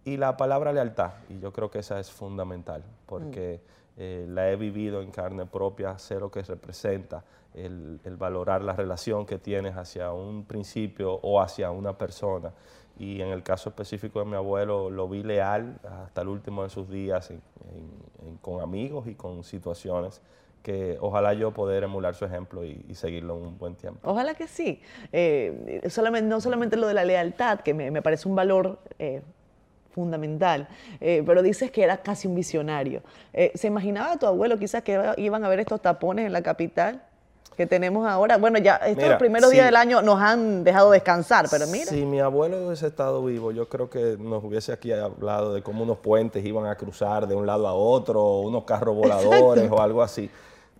Y 0.03 0.17
la 0.17 0.37
palabra 0.37 0.73
lealtad, 0.73 1.13
y 1.29 1.39
yo 1.39 1.51
creo 1.51 1.71
que 1.71 1.79
esa 1.79 1.99
es 1.99 2.11
fundamental, 2.11 2.83
porque 3.07 3.59
mm. 3.61 3.97
eh, 3.97 4.25
la 4.29 4.51
he 4.51 4.55
vivido 4.55 5.01
en 5.01 5.11
carne 5.11 5.45
propia, 5.45 5.97
sé 5.97 6.19
lo 6.19 6.29
que 6.29 6.43
representa 6.43 7.23
el, 7.55 7.99
valorar 8.17 8.61
la 8.61 8.73
relación 8.73 9.25
que 9.25 9.37
tienes 9.37 9.75
hacia 9.75 10.11
un 10.11 10.45
principio 10.45 11.13
o 11.21 11.41
hacia 11.41 11.71
una 11.71 11.97
persona. 11.97 12.51
Y 12.97 13.21
en 13.21 13.29
el 13.29 13.43
caso 13.43 13.69
específico 13.69 14.19
de 14.19 14.25
mi 14.25 14.35
abuelo, 14.35 14.89
lo 14.89 15.09
vi 15.09 15.23
leal 15.23 15.79
hasta 15.83 16.21
el 16.21 16.29
último 16.29 16.63
de 16.63 16.69
sus 16.69 16.89
días 16.89 17.33
con 18.41 18.61
amigos 18.61 19.07
y 19.07 19.15
con 19.15 19.43
situaciones 19.43 20.21
que 20.63 20.97
ojalá 20.99 21.33
yo 21.33 21.51
poder 21.51 21.83
emular 21.83 22.15
su 22.15 22.25
ejemplo 22.25 22.65
y, 22.65 22.83
seguirlo 22.95 23.35
un 23.35 23.57
buen 23.57 23.75
tiempo. 23.75 23.99
Ojalá 24.09 24.33
que 24.33 24.47
sí. 24.47 24.81
Eh, 25.11 25.81
solamente, 25.89 26.27
no 26.27 26.41
solamente 26.41 26.75
lo 26.75 26.87
de 26.87 26.95
la 26.95 27.03
lealtad, 27.03 27.59
que 27.59 27.73
me, 27.75 28.01
parece 28.01 28.27
un 28.27 28.35
valor 28.35 28.79
eh, 28.97 29.21
fundamental, 29.95 30.67
eh, 30.99 31.23
pero 31.25 31.41
dices 31.41 31.71
que 31.71 31.81
era 31.81 31.97
casi 31.97 32.27
un 32.27 32.35
visionario. 32.35 33.01
Eh, 33.31 33.53
¿Se 33.55 33.67
imaginaba 33.67 34.17
tu 34.17 34.25
abuelo 34.25 34.59
quizás 34.59 34.83
que 34.83 35.13
iban 35.17 35.45
a 35.45 35.47
ver 35.47 35.61
estos 35.61 35.81
tapones 35.81 36.25
en 36.25 36.33
la 36.33 36.43
capital? 36.43 37.01
Que 37.55 37.65
tenemos 37.65 38.07
ahora. 38.07 38.37
Bueno, 38.37 38.59
ya 38.59 38.75
estos 38.75 39.15
primeros 39.15 39.51
días 39.51 39.65
del 39.65 39.75
año 39.75 40.01
nos 40.01 40.21
han 40.21 40.63
dejado 40.63 40.91
descansar, 40.91 41.47
pero 41.49 41.67
mira. 41.67 41.85
Si 41.85 42.05
mi 42.05 42.19
abuelo 42.19 42.65
hubiese 42.67 42.87
estado 42.87 43.23
vivo, 43.23 43.51
yo 43.51 43.69
creo 43.69 43.89
que 43.89 44.17
nos 44.19 44.43
hubiese 44.43 44.71
aquí 44.71 44.91
hablado 44.91 45.53
de 45.53 45.61
cómo 45.61 45.83
unos 45.83 45.97
puentes 45.97 46.45
iban 46.45 46.65
a 46.65 46.75
cruzar 46.75 47.27
de 47.27 47.35
un 47.35 47.45
lado 47.45 47.67
a 47.67 47.73
otro, 47.73 48.39
unos 48.39 48.63
carros 48.63 48.95
voladores 48.95 49.69
o 49.71 49.81
algo 49.81 50.01
así 50.01 50.29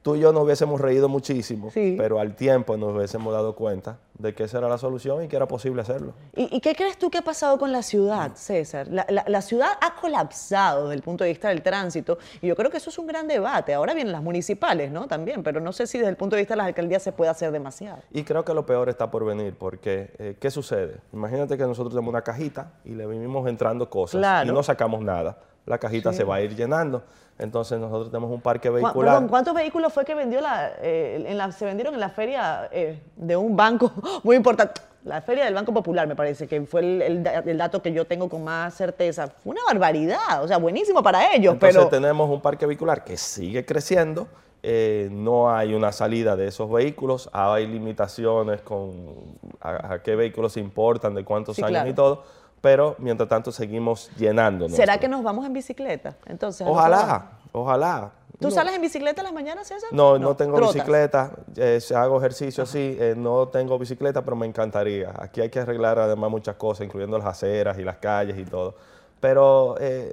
tú 0.06 0.16
y 0.16 0.20
yo 0.20 0.32
nos 0.32 0.43
hubiésemos 0.43 0.80
reído 0.80 1.10
muchísimo, 1.10 1.72
pero 1.74 2.20
al 2.20 2.36
tiempo 2.36 2.78
nos 2.78 2.95
hubiésemos 2.95 3.34
dado 3.34 3.56
cuenta 3.56 3.97
de 4.20 4.36
que 4.36 4.43
esa 4.43 4.60
era 4.60 4.70
la 4.70 4.78
solución 4.78 5.24
y 5.24 5.28
que 5.28 5.36
era 5.36 5.47
posible 5.47 5.82
hacerlo. 5.82 6.14
¿Y, 6.36 6.60
qué 6.60 6.76
crees 6.76 6.99
tú 6.99 7.10
que 7.10 7.18
ha 7.18 7.24
pasado 7.24 7.58
con 7.58 7.72
la 7.72 7.82
ciudad, 7.82 8.34
César? 8.36 8.88
La, 8.88 9.41
ciudad 9.41 9.70
ha 9.82 9.95
colapsado 9.99 10.84
desde 10.84 10.97
el 10.97 11.01
punto 11.01 11.24
de 11.24 11.32
vista 11.32 11.49
del 11.49 11.64
tránsito 11.64 12.20
y 12.39 12.45
yo 12.45 12.56
creo 12.56 12.70
que 12.70 12.78
eso 12.78 12.91
es 12.91 12.99
un 12.99 13.08
gran 13.08 13.28
debate. 13.28 13.74
Ahora 13.74 13.95
vienen 13.95 14.14
las 14.14 14.22
municipales, 14.22 14.91
¿no? 14.91 15.08
También, 15.08 15.41
pero 15.41 15.60
no 15.60 15.74
sé 15.74 15.88
si 15.88 15.97
desde 15.97 16.12
el 16.12 16.18
punto 16.18 16.36
de 16.36 16.43
vista 16.43 16.53
de 16.53 16.60
las 16.60 16.68
alcaldías 16.68 17.01
se 17.01 17.12
puede 17.12 17.32
hacer 17.32 17.51
demasiado. 17.51 17.97
Y 18.12 18.24
creo 18.24 18.45
que 18.45 18.53
lo 18.53 18.64
peor 18.64 18.89
está 18.89 19.10
por 19.10 19.26
venir, 19.26 19.56
porque 19.58 20.14
eh, 20.20 20.38
¿qué 20.39 20.51
sucede? 20.51 20.97
Imagínate 21.14 21.58
que 21.58 21.64
nosotros 21.64 21.95
tenemos 21.95 22.12
una 22.12 22.22
cajita 22.22 22.74
y 22.86 22.91
le 22.91 23.08
vivimos 23.08 23.47
entrando 23.49 23.89
cosas 23.89 24.45
y 24.45 24.51
no 24.51 24.62
sacamos 24.62 25.01
nada 25.01 25.39
la 25.66 25.78
cajita 25.78 26.13
se 26.13 26.24
va 26.24 26.36
a 26.36 26.41
ir 26.41 26.55
llenando. 26.55 27.03
Entonces 27.38 27.80
nosotros 27.80 28.09
tenemos 28.09 28.32
un 28.32 28.39
parque 28.39 28.70
vehicular. 28.70 29.28
¿Cuántos 29.28 29.53
vehículos 29.53 29.91
fue 29.91 30.05
que 30.05 30.16
vendió 30.16 30.39
la, 30.39 30.72
eh, 30.82 31.24
en 31.28 31.38
la, 31.38 31.51
se 31.51 31.66
vendieron 31.66 31.93
en 31.93 31.99
la 31.99 32.09
feria 32.09 32.70
eh, 32.72 33.01
de 33.16 33.36
un 33.36 33.55
banco 33.55 33.91
muy 34.24 34.38
importante? 34.38 34.82
La 35.03 35.22
feria 35.22 35.45
del 35.45 35.53
Banco 35.53 35.72
Popular, 35.72 36.07
me 36.07 36.16
parece, 36.16 36.47
que 36.47 36.61
fue 36.61 36.82
el, 36.82 37.57
dato 37.57 37.80
que 37.80 37.93
yo 37.93 38.05
tengo 38.05 38.28
con 38.28 38.43
más 38.43 38.74
certeza. 38.74 39.28
Fue 39.28 39.51
una 39.51 39.61
barbaridad, 39.68 40.43
o 40.43 40.47
sea, 40.47 40.57
buenísimo 40.57 41.03
para 41.03 41.32
ellos. 41.36 41.53
Entonces 41.53 41.89
tenemos 41.89 42.28
un 42.28 42.41
parque 42.41 42.66
vehicular 42.66 43.03
que 43.03 43.16
sigue 43.16 43.63
creciendo, 43.66 44.28
eh, 44.63 45.09
no 45.11 45.53
hay 45.53 45.76
una 45.76 45.91
salida 45.91 46.36
de 46.36 46.47
esos 46.47 46.72
vehículos, 46.72 47.30
hay 47.34 47.68
limitaciones 47.68 48.61
con 48.61 49.38
a, 49.61 49.99
qué 50.03 50.16
vehículos 50.16 50.53
se 50.53 50.59
importan, 50.59 51.13
de 51.13 51.24
cuántos 51.24 51.59
años 51.59 51.88
y 51.88 51.93
todo 51.93 52.24
pero 52.66 52.95
mientras 52.97 53.30
tanto 53.30 53.51
seguimos 53.51 54.09
llenándonos. 54.18 54.76
¿Será 54.76 54.97
que 54.97 55.07
nos 55.07 55.22
vamos 55.22 55.45
en 55.45 55.53
bicicleta? 55.53 56.16
Entonces, 56.26 56.66
ojalá, 56.68 57.34
ojalá. 57.51 58.11
¿Tú 58.39 58.49
sales 58.49 58.74
en 58.74 58.82
bicicleta 58.82 59.22
las 59.22 59.34
mañanas, 59.34 59.68
César? 59.68 59.89
No, 59.91 60.18
no, 60.18 60.36
tengo 60.36 60.59
bicicleta, 60.59 61.30
eh, 61.55 61.80
hago 61.95 62.18
ejercicio, 62.18 62.66
sí, 62.66 62.97
eh, 62.99 63.13
no 63.16 63.49
tengo 63.49 63.78
bicicleta, 63.78 64.24
pero 64.24 64.36
me 64.36 64.47
encantaría. 64.47 65.13
Aquí 65.16 65.41
hay 65.41 65.51
que 65.51 65.59
arreglar 65.59 65.99
además 65.99 66.32
muchas 66.32 66.55
cosas, 66.55 66.88
incluyendo 66.88 67.20
las 67.20 67.28
aceras 67.28 67.78
y 67.78 67.84
las 67.84 67.97
calles 67.97 68.36
y 68.36 68.45
todo. 68.45 68.74
Pero 69.20 69.76
eh, 69.80 70.11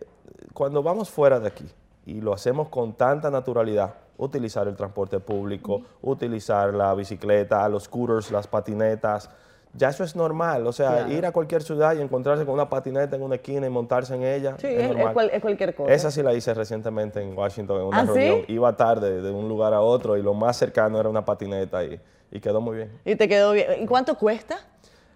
cuando 0.52 0.82
vamos 0.82 1.08
fuera 1.08 1.40
de 1.40 1.48
aquí 1.48 1.66
y 2.04 2.20
lo 2.20 2.34
hacemos 2.34 2.68
con 2.68 2.92
tanta 2.92 3.30
naturalidad, 3.30 3.94
utilizar 4.18 4.68
el 4.68 4.76
transporte 4.76 5.20
público, 5.20 5.80
utilizar 6.02 6.74
la 6.74 6.92
bicicleta, 6.92 7.66
los 7.70 7.84
scooters, 7.84 8.30
las 8.30 8.46
patinetas, 8.46 9.30
ya 9.74 9.88
eso 9.88 10.04
es 10.04 10.16
normal. 10.16 10.66
O 10.66 10.72
sea, 10.72 11.08
ir 11.08 11.24
a 11.26 11.32
cualquier 11.32 11.62
ciudad 11.62 11.96
y 11.96 12.00
encontrarse 12.00 12.44
con 12.44 12.54
una 12.54 12.68
patineta 12.68 13.16
en 13.16 13.22
una 13.22 13.36
esquina 13.36 13.66
y 13.66 13.70
montarse 13.70 14.14
en 14.14 14.22
ella. 14.22 14.56
Sí, 14.58 14.66
es, 14.68 15.40
cualquier 15.40 15.74
cosa. 15.74 15.92
Esa 15.92 16.10
sí 16.10 16.22
la 16.22 16.34
hice 16.34 16.54
recientemente 16.54 17.20
en 17.20 17.36
Washington, 17.36 17.80
en 17.80 17.86
una 17.86 18.00
¿Ah, 18.00 18.04
reunión. 18.04 18.44
Iba 18.48 18.76
tarde 18.76 19.22
de 19.22 19.30
un 19.30 19.48
lugar 19.48 19.74
a 19.74 19.80
otro 19.80 20.16
y 20.16 20.22
lo 20.22 20.34
más 20.34 20.56
cercano 20.56 21.00
era 21.00 21.08
una 21.08 21.24
patineta 21.24 21.84
y, 21.84 22.00
y 22.30 22.40
quedó 22.40 22.60
muy 22.60 22.76
bien. 22.76 22.90
¿Y 23.04 23.16
te 23.16 23.28
quedó 23.28 23.52
bien? 23.52 23.82
¿Y 23.82 23.86
cuánto 23.86 24.16
cuesta? 24.16 24.58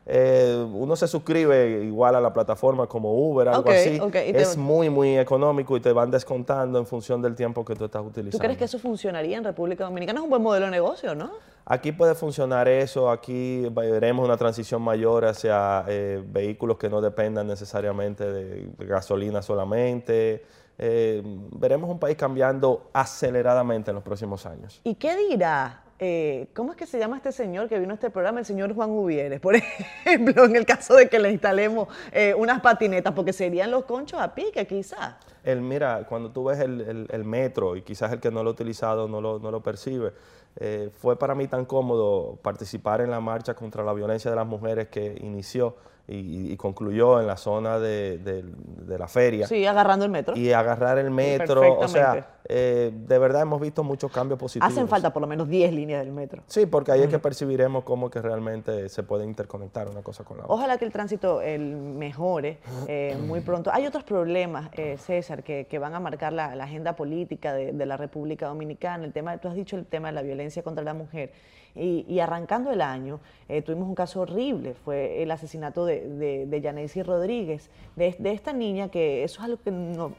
Eh, 0.09 0.65
uno 0.73 0.95
se 0.95 1.09
suscribe 1.09 1.83
igual 1.85 2.15
a 2.15 2.21
la 2.21 2.33
plataforma 2.33 2.87
como 2.87 3.13
Uber, 3.13 3.49
algo 3.49 3.69
así. 3.71 4.01
Es 4.15 4.57
muy, 4.57 4.89
muy 4.89 5.19
económico 5.19 5.77
y 5.77 5.81
te 5.81 5.93
van 5.93 6.13
descontando 6.13 6.79
en 6.79 6.87
función 6.87 7.21
del 7.21 7.35
tiempo 7.35 7.65
que 7.65 7.75
tú 7.75 7.87
estás 7.87 8.03
utilizando. 8.03 8.39
¿Tú 8.39 8.43
crees 8.43 8.57
que 8.57 8.65
eso 8.65 8.79
funcionaría 8.79 9.37
en 9.37 9.43
República 9.43 9.85
Dominicana? 9.85 10.21
Es 10.21 10.25
un 10.25 10.31
buen 10.31 10.43
modelo 10.43 10.67
de 10.67 10.71
negocio, 10.71 11.17
¿no? 11.17 11.33
Aquí 11.65 11.91
puede 11.91 12.15
funcionar 12.15 12.69
eso, 12.69 13.11
aquí 13.11 13.67
veremos 13.73 14.25
una 14.25 14.37
transición 14.37 14.81
mayor 14.83 15.25
hacia 15.25 15.85
eh, 15.89 16.23
vehículos 16.25 16.79
que 16.79 16.89
no 16.89 17.01
dependan 17.01 17.49
necesariamente 17.49 18.25
de 18.31 18.71
gasolina 18.79 19.43
solamente. 19.43 20.45
Eh, 20.79 21.23
veremos 21.25 21.91
un 21.91 21.99
país 21.99 22.17
cambiando 22.17 22.91
aceleradamente 22.93 23.91
en 23.91 23.97
los 23.97 24.05
próximos 24.05 24.47
años. 24.47 24.81
¿Y 24.85 24.95
qué 24.95 25.17
dirá 25.17 25.83
eh, 25.99 26.49
¿cómo 26.55 26.73
es 26.73 26.77
que 26.77 26.87
se 26.87 26.99
llama 26.99 27.17
este 27.17 27.33
señor 27.33 27.69
que 27.69 27.79
vino 27.79 27.93
a 27.93 27.95
este 27.95 28.11
programa? 28.11 28.41
El 28.41 28.45
señor 28.45 28.75
Juan 28.75 28.91
Uvieres, 28.91 29.41
por 29.41 29.57
ejemplo, 30.05 30.45
en 30.45 30.57
el 30.57 30.67
caso 30.67 30.95
de 30.95 31.09
que 31.09 31.19
le 31.19 31.31
instalemos 31.31 31.89
eh, 32.13 32.35
unas 32.35 32.61
patinetas, 32.61 33.13
porque 33.15 33.33
serían 33.33 33.71
los 33.71 33.85
conchos 33.85 34.21
a 34.21 34.35
pique 34.35 34.67
quizás. 34.67 35.17
El, 35.43 35.61
mira, 35.61 36.05
cuando 36.09 36.31
tú 36.31 36.45
ves 36.45 36.59
el, 36.59 37.25
metro 37.25 37.77
y 37.77 37.83
quizás 37.83 38.13
el 38.13 38.21
que 38.21 38.31
no 38.31 38.43
lo 38.43 38.51
ha 38.51 38.53
utilizado 38.53 39.07
no 39.07 39.21
lo, 39.21 39.39
no 39.39 39.51
lo 39.51 39.63
percibe, 39.63 40.13
eh, 40.57 40.91
fue 40.93 41.19
para 41.19 41.35
mí 41.35 41.47
tan 41.49 41.65
cómodo 41.65 42.39
participar 42.43 43.01
en 43.01 43.11
la 43.11 43.21
marcha 43.21 43.55
contra 43.55 43.85
la 43.85 43.93
violencia 43.93 44.31
de 44.31 44.37
las 44.37 44.47
mujeres 44.47 44.89
que 44.89 45.17
inició 45.21 45.77
y, 46.09 46.57
concluyó 46.57 47.21
en 47.21 47.27
la 47.27 47.37
zona 47.37 47.79
de, 47.79 48.45
la 48.87 49.09
feria. 49.09 49.47
Sí, 49.47 49.67
agarrando 49.67 50.05
el 50.05 50.11
metro. 50.11 50.37
Y 50.37 50.53
agarrar 50.53 50.99
el 50.99 51.11
metro. 51.11 51.79
o 51.79 51.89
sea, 51.89 52.37
eh, 52.49 52.93
de 52.95 53.19
verdad 53.19 53.43
hemos 53.43 53.61
visto 53.61 53.83
muchos 53.83 54.13
cambios 54.13 54.39
positivos. 54.39 54.73
Hacen 54.73 54.87
falta 54.87 55.13
por 55.13 55.21
lo 55.21 55.27
menos 55.27 55.49
10 55.49 55.73
líneas 55.73 56.05
del 56.05 56.13
metro. 56.13 56.43
Sí, 56.47 56.67
porque 56.67 56.93
ahí 56.93 57.03
es 57.03 57.09
que 57.09 57.19
percibiremos 57.19 57.83
cómo 57.83 58.09
que 58.09 58.23
realmente 58.23 58.89
se 58.89 59.03
puede 59.03 59.25
interconectar 59.25 59.89
una 59.89 60.03
cosa 60.03 60.23
con 60.23 60.39
la 60.39 60.45
otra. 60.45 60.55
Ojalá 60.55 60.79
que 60.79 60.85
el 60.85 60.93
tránsito 60.93 61.41
el 61.41 61.77
mejore 61.77 62.59
eh, 62.87 63.17
muy 63.27 63.41
pronto. 63.41 63.71
Hay 63.73 63.87
otros 63.87 64.05
problemas, 64.05 64.71
eh, 64.75 64.97
César, 64.99 65.43
que, 65.43 65.67
van 65.79 65.95
a 65.95 66.01
marcar 66.01 66.33
la, 66.33 66.53
agenda 66.67 66.97
política 66.97 67.53
de, 67.53 67.73
de, 67.73 67.87
la 67.87 67.97
República 67.97 68.47
Dominicana. 68.47 69.05
El 69.05 69.13
tema, 69.13 69.39
tú 69.39 69.49
has 69.49 69.55
dicho 69.55 69.77
el 69.77 69.87
tema 69.87 70.09
de 70.09 70.15
la 70.15 70.23
violencia 70.23 70.63
contra 70.63 70.85
la 70.85 70.95
mujer. 70.95 71.33
Y, 71.79 72.21
arrancando 72.21 72.73
el 72.73 72.81
año, 72.81 73.21
eh, 73.49 73.61
tuvimos 73.61 73.87
un 73.87 73.95
caso 73.95 74.23
horrible, 74.23 74.73
fue 74.73 75.23
el 75.23 75.31
asesinato 75.31 75.85
de, 75.85 75.96
de, 76.01 77.03
Rodríguez, 77.05 77.71
de, 77.97 78.17
esta 78.33 78.53
niña 78.53 78.89
que 78.89 79.25
eso 79.25 79.41
es 79.41 79.45
algo 79.45 79.59
que, 79.63 79.71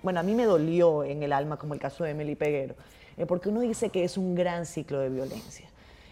bueno, 0.03 0.19
a 0.19 0.23
mí 0.23 0.35
me 0.35 0.45
dolió 0.45 1.03
en 1.03 1.23
el 1.23 1.33
alma, 1.33 1.57
como 1.57 1.73
el 1.73 1.79
caso 1.79 2.03
de 2.03 2.11
Emily 2.11 2.35
Peguero, 2.35 2.75
eh, 3.17 3.25
porque 3.25 3.49
uno 3.49 3.61
dice 3.61 3.89
que 3.89 4.03
es 4.03 4.17
un 4.17 4.35
gran 4.35 4.65
ciclo 4.65 4.99
de 4.99 5.09
violencia. 5.09 5.67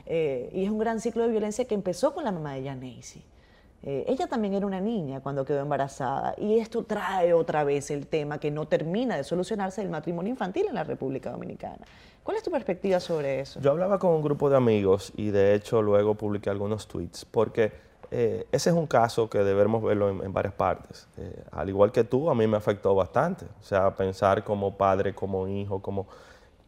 Eh, 0.05 0.49
y 0.53 0.63
es 0.63 0.69
un 0.69 0.77
gran 0.77 0.99
ciclo 0.99 1.23
de 1.23 1.29
violencia 1.29 1.65
que 1.65 1.73
empezó 1.73 2.13
con 2.13 2.23
la 2.23 2.31
mamá 2.31 2.53
de 2.53 2.63
Janacy. 2.63 3.23
ella 3.83 4.27
también 4.27 4.53
era 4.53 4.65
una 4.65 4.79
niña 4.79 5.19
cuando 5.21 5.45
quedó 5.45 5.61
embarazada 5.61 6.35
y 6.37 6.59
esto 6.59 6.83
trae 6.83 7.33
otra 7.33 7.63
vez 7.63 7.91
el 7.91 8.07
tema 8.07 8.39
que 8.39 8.51
no 8.51 8.67
termina 8.67 9.17
de 9.17 9.23
solucionarse 9.23 9.81
del 9.81 9.89
matrimonio 9.89 10.31
infantil 10.31 10.65
en 10.67 10.75
la 10.75 10.83
República 10.83 11.31
Dominicana. 11.31 11.85
¿Cuál 12.25 12.37
es 12.37 12.43
tu 12.43 12.49
perspectiva 12.49 12.99
sobre 12.99 13.41
eso? 13.41 13.59
Yo 13.61 13.69
hablaba 13.69 13.99
con 13.99 14.09
un 14.09 14.23
grupo 14.23 14.49
de 14.49 14.57
amigos 14.57 15.13
y 15.15 15.29
de 15.29 15.53
hecho 15.53 15.83
luego 15.83 16.15
publiqué 16.15 16.49
algunos 16.49 16.87
tweets 16.87 17.23
porque 17.23 17.71
eh, 18.11 18.47
ese 18.51 18.69
es 18.69 18.75
un 18.75 18.87
caso 18.87 19.29
que 19.29 19.39
debemos 19.39 19.83
verlo 19.83 20.09
en, 20.09 20.33
varias 20.33 20.53
partes. 20.53 21.07
Eh, 21.17 21.43
al 21.51 21.69
igual 21.69 21.91
que 21.91 22.03
tú, 22.03 22.29
a 22.29 22.35
mí 22.35 22.47
me 22.47 22.57
afectó 22.57 22.93
bastante. 22.95 23.45
O 23.59 23.63
sea, 23.63 23.95
pensar 23.95 24.43
como 24.43 24.77
padre, 24.77 25.13
como 25.13 25.47
hijo, 25.47 25.81
como 25.81 26.07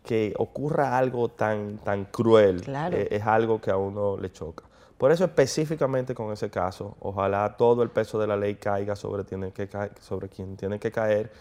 que 0.03 0.33
ocurra 0.37 0.97
algo 0.97 1.29
tan, 1.29 1.79
tan 1.79 2.05
cruel 2.05 2.63
eh, 2.91 3.07
es 3.11 3.25
algo 3.25 3.59
que 3.59 3.71
a 3.71 3.77
uno 3.77 4.17
le 4.17 4.31
choca. 4.31 4.63
Por 4.97 5.11
eso 5.11 5.25
específicamente 5.25 6.15
con 6.15 6.31
ese 6.31 6.49
caso, 6.49 6.95
ojalá 7.01 7.55
todo 7.57 7.83
el 7.83 7.89
peso 7.89 8.17
de 8.17 8.25
la 8.25 8.35
ley 8.35 8.55
caiga 8.55 8.95
sobre, 8.95 9.23
tiene 9.23 9.51
que 9.51 9.69
sobre 9.99 10.27
quien 10.27 10.57
tiene 10.57 10.79
que 10.79 10.91
caer, 10.91 11.31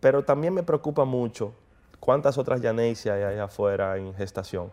pero 0.00 0.24
también 0.24 0.52
me 0.52 0.64
preocupa 0.64 1.04
mucho 1.04 1.52
¿Cuántas 2.02 2.36
otras 2.36 2.60
Yaneisia 2.60 3.14
hay 3.14 3.22
allá 3.22 3.44
afuera 3.44 3.96
en 3.96 4.12
gestación? 4.12 4.72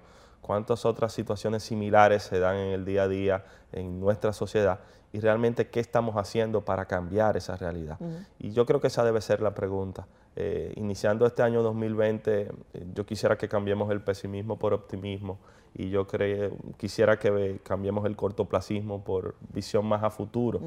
¿Cuántas 0.50 0.84
otras 0.84 1.14
situaciones 1.14 1.62
similares 1.62 2.24
se 2.24 2.39
dan 2.39 2.56
en 2.56 2.72
el 2.72 2.84
día 2.84 3.04
a 3.04 3.08
día 3.08 3.45
en 3.72 4.00
nuestra 4.00 4.34
sociedad? 4.34 4.80
Y 5.14 5.20
realmente, 5.20 5.68
¿qué 5.68 5.80
estamos 5.80 6.16
haciendo 6.16 6.66
para 6.66 6.86
cambiar 6.86 7.38
esa 7.38 7.56
realidad? 7.56 8.00
Y 8.39 8.50
yo 8.50 8.66
creo 8.66 8.82
que 8.82 8.88
esa 8.88 9.04
debe 9.04 9.22
ser 9.22 9.41
la 9.41 9.54
pregunta. 9.54 10.08
Eh, 10.36 10.74
iniciando 10.76 11.28
este 11.28 11.43
año 11.43 11.62
2020, 11.62 12.41
eh, 12.41 12.50
yo 12.95 13.06
quisiera 13.06 13.38
que 13.38 13.47
cambiemos 13.47 13.91
el 13.91 14.02
pesimismo 14.02 14.58
por 14.58 14.74
optimismo 14.74 15.38
y 15.76 15.91
yo 15.91 16.08
creo, 16.08 16.58
quisiera 16.78 17.20
que 17.20 17.60
cambiemos 17.62 18.08
el 18.08 18.16
cortoplacismo 18.16 19.04
por 19.04 19.36
visión 19.54 19.86
más 19.86 20.02
a 20.02 20.10
futuro 20.10 20.62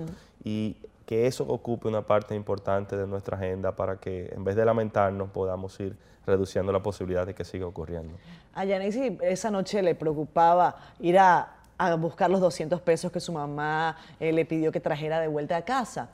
y 0.45 0.77
que 1.07 1.27
eso 1.27 1.45
ocupe 1.45 1.89
una 1.89 2.03
parte 2.03 2.35
importante 2.35 2.97
de 2.97 3.07
nuestra 3.07 3.37
agenda 3.37 3.75
para 3.75 3.97
que 3.97 4.33
en 4.35 4.45
vez 4.45 4.57
de 4.57 4.65
lamentarnos 4.65 5.31
podamos 5.31 5.79
ir 5.81 5.97
reduciendo 6.27 6.73
la 6.73 6.83
posibilidad 6.83 7.27
de 7.27 7.35
que 7.35 7.45
siga 7.45 7.67
ocurriendo. 7.67 8.15
A 8.55 8.65
Yanesi 8.65 9.19
esa 9.23 9.51
noche 9.51 9.83
le 9.83 9.95
preocupaba 9.95 10.77
ir 11.01 11.19
a, 11.19 11.57
buscar 11.99 12.31
los 12.31 12.41
200 12.41 12.81
pesos 12.81 13.11
que 13.11 13.19
su 13.19 13.33
mamá 13.33 13.97
eh, 14.21 14.33
le 14.33 14.45
pidió 14.45 14.71
que 14.71 14.79
trajera 14.79 15.19
de 15.19 15.27
vuelta 15.27 15.57
a 15.57 15.63
casa. 15.63 16.11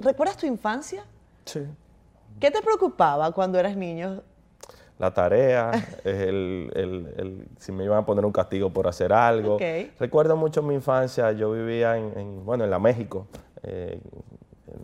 ¿Recuerdas 0.00 0.36
tu 0.36 0.46
infancia? 0.46 1.04
Sí. 1.44 1.60
¿Qué 2.40 2.50
te 2.50 2.60
preocupaba 2.60 3.30
cuando 3.32 3.58
eras 3.58 3.76
niño? 3.76 4.22
La 4.98 5.12
tarea, 5.12 5.72
el, 6.04 7.48
si 7.58 7.72
me 7.72 7.84
iban 7.84 7.98
a 7.98 8.06
poner 8.06 8.24
un 8.24 8.32
castigo 8.32 8.70
por 8.70 8.86
hacer 8.86 9.12
algo. 9.12 9.58
Recuerdo 9.98 10.36
mucho 10.36 10.62
mi 10.62 10.74
infancia, 10.74 11.32
yo 11.32 11.50
vivía 11.50 11.96
en, 11.96 12.44
bueno, 12.44 12.64
en 12.64 12.70
la 12.70 12.78
México, 12.78 13.26
eh, 13.62 14.00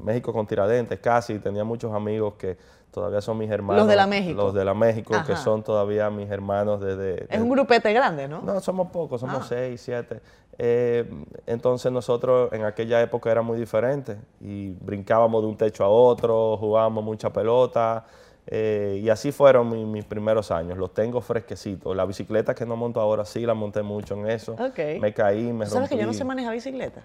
México 0.02 0.32
con 0.32 0.46
Tiradentes, 0.46 0.98
casi. 0.98 1.38
Tenía 1.38 1.62
muchos 1.64 1.92
amigos 1.92 2.34
que 2.34 2.56
todavía 2.90 3.20
son 3.20 3.38
mis 3.38 3.50
hermanos. 3.50 3.82
Los 3.82 3.88
de 3.88 3.96
la 3.96 4.06
México. 4.06 4.42
Los 4.42 4.54
de 4.54 4.64
la 4.64 4.74
México, 4.74 5.14
que 5.26 5.36
son 5.36 5.62
todavía 5.62 6.10
mis 6.10 6.28
hermanos 6.28 6.80
desde... 6.80 7.26
Es 7.28 7.40
un 7.40 7.48
grupete 7.48 7.92
grande, 7.92 8.26
¿no? 8.26 8.40
No, 8.42 8.60
somos 8.60 8.90
pocos, 8.90 9.20
somos 9.20 9.42
Ah. 9.42 9.46
seis, 9.48 9.80
siete. 9.80 10.20
Eh, 10.58 11.08
entonces 11.46 11.90
nosotros 11.90 12.52
en 12.52 12.64
aquella 12.64 13.00
época 13.00 13.30
era 13.30 13.42
muy 13.42 13.58
diferente 13.58 14.18
y 14.40 14.72
brincábamos 14.74 15.42
de 15.42 15.48
un 15.48 15.56
techo 15.56 15.84
a 15.84 15.88
otro, 15.88 16.56
jugábamos 16.58 17.02
mucha 17.02 17.30
pelota 17.32 18.04
eh, 18.46 19.00
y 19.02 19.08
así 19.08 19.32
fueron 19.32 19.68
mi- 19.70 19.84
mis 19.84 20.04
primeros 20.04 20.50
años. 20.50 20.78
Los 20.78 20.92
tengo 20.94 21.20
fresquecitos. 21.20 21.94
La 21.96 22.04
bicicleta 22.06 22.54
que 22.54 22.66
no 22.66 22.76
monto 22.76 23.00
ahora 23.00 23.24
sí 23.24 23.46
la 23.46 23.54
monté 23.54 23.82
mucho 23.82 24.14
en 24.14 24.28
eso. 24.30 24.56
Me 25.00 25.12
caí, 25.14 25.42
me 25.52 25.64
¿Tú 25.66 25.72
rompí. 25.72 25.74
¿Sabes 25.74 25.88
que 25.90 25.96
yo 25.98 26.06
no 26.06 26.12
sé 26.12 26.24
manejar 26.24 26.52
bicicleta? 26.54 27.02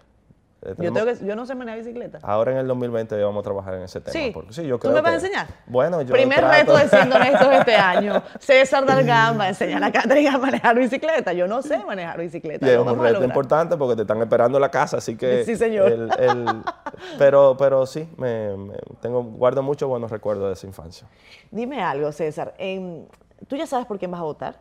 Eh, 0.65 0.69
Yo, 0.69 0.75
tenemos- 0.75 1.03
tengo 1.05 1.19
que, 1.19 1.25
yo 1.25 1.35
no 1.35 1.45
sé 1.45 1.53
manejar 1.55 1.79
bicicleta. 1.79 2.19
Ahora 2.23 2.51
en 2.53 2.57
el 2.57 2.67
2020 2.67 3.21
vamos 3.23 3.41
a 3.41 3.43
trabajar 3.43 3.75
en 3.75 3.83
ese 3.83 4.01
tema. 4.01 4.13
Sí. 4.13 4.31
porque- 4.33 4.51
sí, 4.53 4.65
yo 4.65 4.79
¿Tú 4.79 4.89
me 4.89 5.01
vas 5.01 5.11
a 5.11 5.15
enseñar? 5.15 5.47
Bueno, 5.67 6.01
yo 6.01 6.11
Primer 6.13 6.39
trato. 6.39 6.53
reto 6.53 6.77
de 6.77 6.89
siendo 6.89 7.15
honestos 7.17 7.47
este 7.53 7.75
año. 7.75 8.23
César 8.39 8.85
Dargán 8.85 9.39
va 9.39 9.43
a 9.45 9.49
enseñar 9.49 9.83
a 9.83 9.91
Catherine 9.91 10.29
a 10.29 10.37
manejar 10.37 10.75
bicicleta. 10.77 11.33
Yo 11.33 11.47
no 11.47 11.61
sé 11.61 11.77
manejar 11.85 12.19
bicicleta. 12.19 12.65
Y 12.65 12.69
es 12.71 12.77
un 12.79 12.99
reto 12.99 13.23
importante 13.23 13.77
porque 13.77 13.95
te 13.95 14.01
están 14.01 14.19
esperando 14.21 14.57
en 14.57 14.61
la 14.61 14.71
casa, 14.71 14.97
así 14.97 15.15
que... 15.15 15.43
Sí, 15.45 15.55
señor. 15.55 15.91
el- 15.91 16.09
el- 16.19 16.45
pero, 17.19 17.55
pero 17.57 17.85
sí, 17.85 18.09
me, 18.17 18.57
me- 18.57 18.73
tengo, 19.01 19.23
guardo 19.23 19.61
muchos 19.61 19.87
buenos 19.87 20.09
recuerdos 20.11 20.47
de 20.47 20.53
esa 20.53 20.67
infancia. 20.67 21.07
Dime 21.51 21.83
algo, 21.83 22.11
César. 22.11 22.53
Em, 22.57 23.05
¿Tú 23.47 23.55
ya 23.55 23.67
sabes 23.67 23.85
por 23.85 23.99
quién 23.99 24.09
vas 24.11 24.21
a 24.21 24.23
votar? 24.23 24.59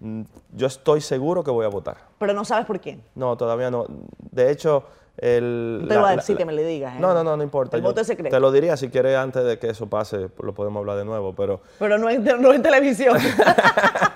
Mm, 0.00 0.22
Yo 0.54 0.66
estoy 0.66 1.00
seguro 1.00 1.42
que 1.44 1.50
voy 1.50 1.64
a 1.64 1.68
votar. 1.68 1.96
Pero 2.18 2.32
no 2.32 2.44
sabes 2.44 2.66
por 2.66 2.80
quién. 2.80 3.02
No, 3.14 3.36
todavía 3.36 3.70
no. 3.70 3.86
De 4.30 4.50
hecho, 4.50 4.84
el... 5.16 5.80
No 5.82 5.88
te 5.88 5.98
voy 5.98 6.10
a 6.12 6.16
decir 6.16 6.36
que 6.36 6.44
me 6.44 6.52
le 6.52 6.64
digas, 6.64 6.96
¿eh? 6.96 7.00
No, 7.00 7.14
no, 7.14 7.22
no, 7.22 7.36
no 7.36 7.42
importa. 7.42 7.76
El 7.76 7.82
Yo 7.82 7.88
voto 7.88 8.00
es 8.00 8.06
secreto. 8.06 8.34
Te 8.34 8.40
lo 8.40 8.50
diría 8.50 8.76
si 8.76 8.88
quieres 8.88 9.16
antes 9.16 9.44
de 9.44 9.58
que 9.58 9.68
eso 9.70 9.86
pase, 9.88 10.28
lo 10.42 10.52
podemos 10.54 10.80
hablar 10.80 10.96
de 10.98 11.04
nuevo, 11.04 11.34
pero... 11.34 11.60
Pero 11.78 11.98
no 11.98 12.10
en, 12.10 12.24
no 12.24 12.52
en 12.52 12.62
televisión. 12.62 13.16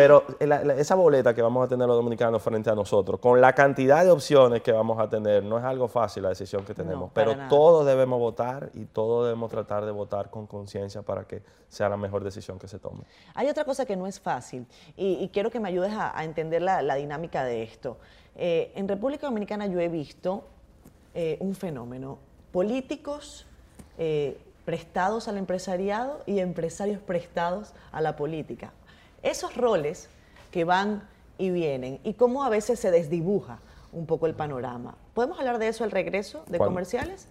Pero 0.00 0.24
la- 0.40 0.64
la- 0.64 0.74
esa 0.74 0.94
boleta 0.94 1.34
que 1.34 1.42
vamos 1.42 1.64
a 1.64 1.68
tener 1.68 1.86
los 1.86 1.96
dominicanos 1.96 2.42
frente 2.42 2.70
a 2.70 2.74
nosotros, 2.74 3.20
con 3.20 3.40
la 3.40 3.52
cantidad 3.54 4.04
de 4.04 4.10
opciones 4.10 4.62
que 4.62 4.72
vamos 4.72 4.98
a 4.98 5.08
tener, 5.08 5.44
no 5.44 5.58
es 5.58 5.64
algo 5.64 5.88
fácil 5.88 6.22
la 6.22 6.30
decisión 6.30 6.64
que 6.64 6.74
tenemos, 6.74 7.10
pero 7.14 7.34
nada. 7.36 7.48
todos 7.48 7.84
debemos 7.86 8.18
votar 8.18 8.70
y 8.74 8.84
todos 8.86 9.26
debemos 9.26 9.50
tratar 9.50 9.84
de 9.84 9.90
votar 9.92 10.30
con 10.30 10.46
conciencia 10.46 11.02
para 11.02 11.24
que 11.24 11.42
sea 11.68 11.88
la 11.88 11.96
mejor 11.96 12.24
decisión 12.24 12.58
que 12.58 12.66
se 12.68 12.78
tome. 12.78 13.02
Hay 13.34 13.48
otra 13.48 13.64
cosa 13.64 13.84
que 13.86 13.96
no 13.96 14.06
es 14.06 14.18
fácil 14.20 14.66
y, 14.96 15.14
y 15.22 15.28
quiero 15.28 15.50
que 15.50 15.60
me 15.60 15.68
ayudes 15.68 15.92
a, 15.92 16.18
a 16.18 16.24
entender 16.24 16.62
la, 16.62 16.82
la 16.82 16.94
dinámica 16.96 17.44
de 17.44 17.62
esto. 17.62 17.96
Eh, 18.36 18.72
en 18.74 18.88
República 18.88 19.26
Dominicana 19.26 19.66
yo 19.66 19.78
he 19.80 19.88
visto 19.88 20.44
eh, 21.14 21.36
un 21.40 21.54
fenómeno. 21.54 22.18
Políticos 22.52 23.46
eh, 23.98 24.38
prestados 24.64 25.26
al 25.28 25.36
empresariado 25.38 26.20
y 26.26 26.38
empresarios 26.40 27.00
prestados 27.00 27.72
a 27.92 28.00
la 28.00 28.14
política. 28.16 28.72
Esos 29.22 29.56
roles 29.56 30.08
que 30.50 30.64
van 30.64 31.02
y 31.38 31.50
vienen 31.50 32.00
y 32.04 32.14
cómo 32.14 32.44
a 32.44 32.48
veces 32.48 32.78
se 32.78 32.90
desdibuja 32.90 33.58
un 33.92 34.06
poco 34.06 34.26
el 34.26 34.34
panorama. 34.34 34.96
¿Podemos 35.14 35.38
hablar 35.38 35.58
de 35.58 35.68
eso 35.68 35.84
al 35.84 35.90
regreso 35.90 36.44
de 36.46 36.58
¿Cuándo? 36.58 36.72
comerciales? 36.72 37.26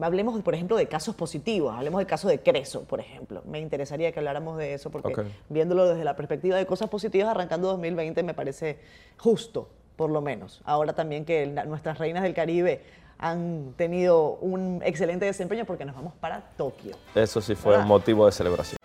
Hablemos, 0.00 0.40
por 0.42 0.54
ejemplo, 0.54 0.76
de 0.76 0.86
casos 0.86 1.14
positivos. 1.14 1.74
Hablemos 1.74 1.98
del 1.98 2.06
caso 2.06 2.28
de 2.28 2.40
Creso, 2.40 2.84
por 2.84 3.00
ejemplo. 3.00 3.42
Me 3.46 3.60
interesaría 3.60 4.10
que 4.12 4.20
habláramos 4.20 4.56
de 4.56 4.74
eso 4.74 4.90
porque 4.90 5.14
viéndolo 5.48 5.86
desde 5.86 6.04
la 6.04 6.16
perspectiva 6.16 6.56
de 6.56 6.64
cosas 6.64 6.88
positivas, 6.88 7.28
arrancando 7.28 7.68
2020 7.68 8.22
me 8.22 8.34
parece 8.34 8.78
justo, 9.18 9.68
por 9.96 10.10
lo 10.10 10.20
menos. 10.22 10.62
Ahora 10.64 10.94
también 10.94 11.24
que 11.24 11.46
nuestras 11.46 11.98
reinas 11.98 12.22
del 12.22 12.34
Caribe 12.34 12.82
han 13.18 13.74
tenido 13.76 14.38
un 14.40 14.80
excelente 14.84 15.26
desempeño 15.26 15.64
porque 15.64 15.84
nos 15.84 15.94
vamos 15.94 16.14
para 16.14 16.40
Tokio. 16.56 16.96
Eso 17.14 17.40
sí 17.40 17.54
fue 17.54 17.72
¿Verdad? 17.72 17.84
un 17.84 17.88
motivo 17.88 18.26
de 18.26 18.32
celebración. 18.32 18.78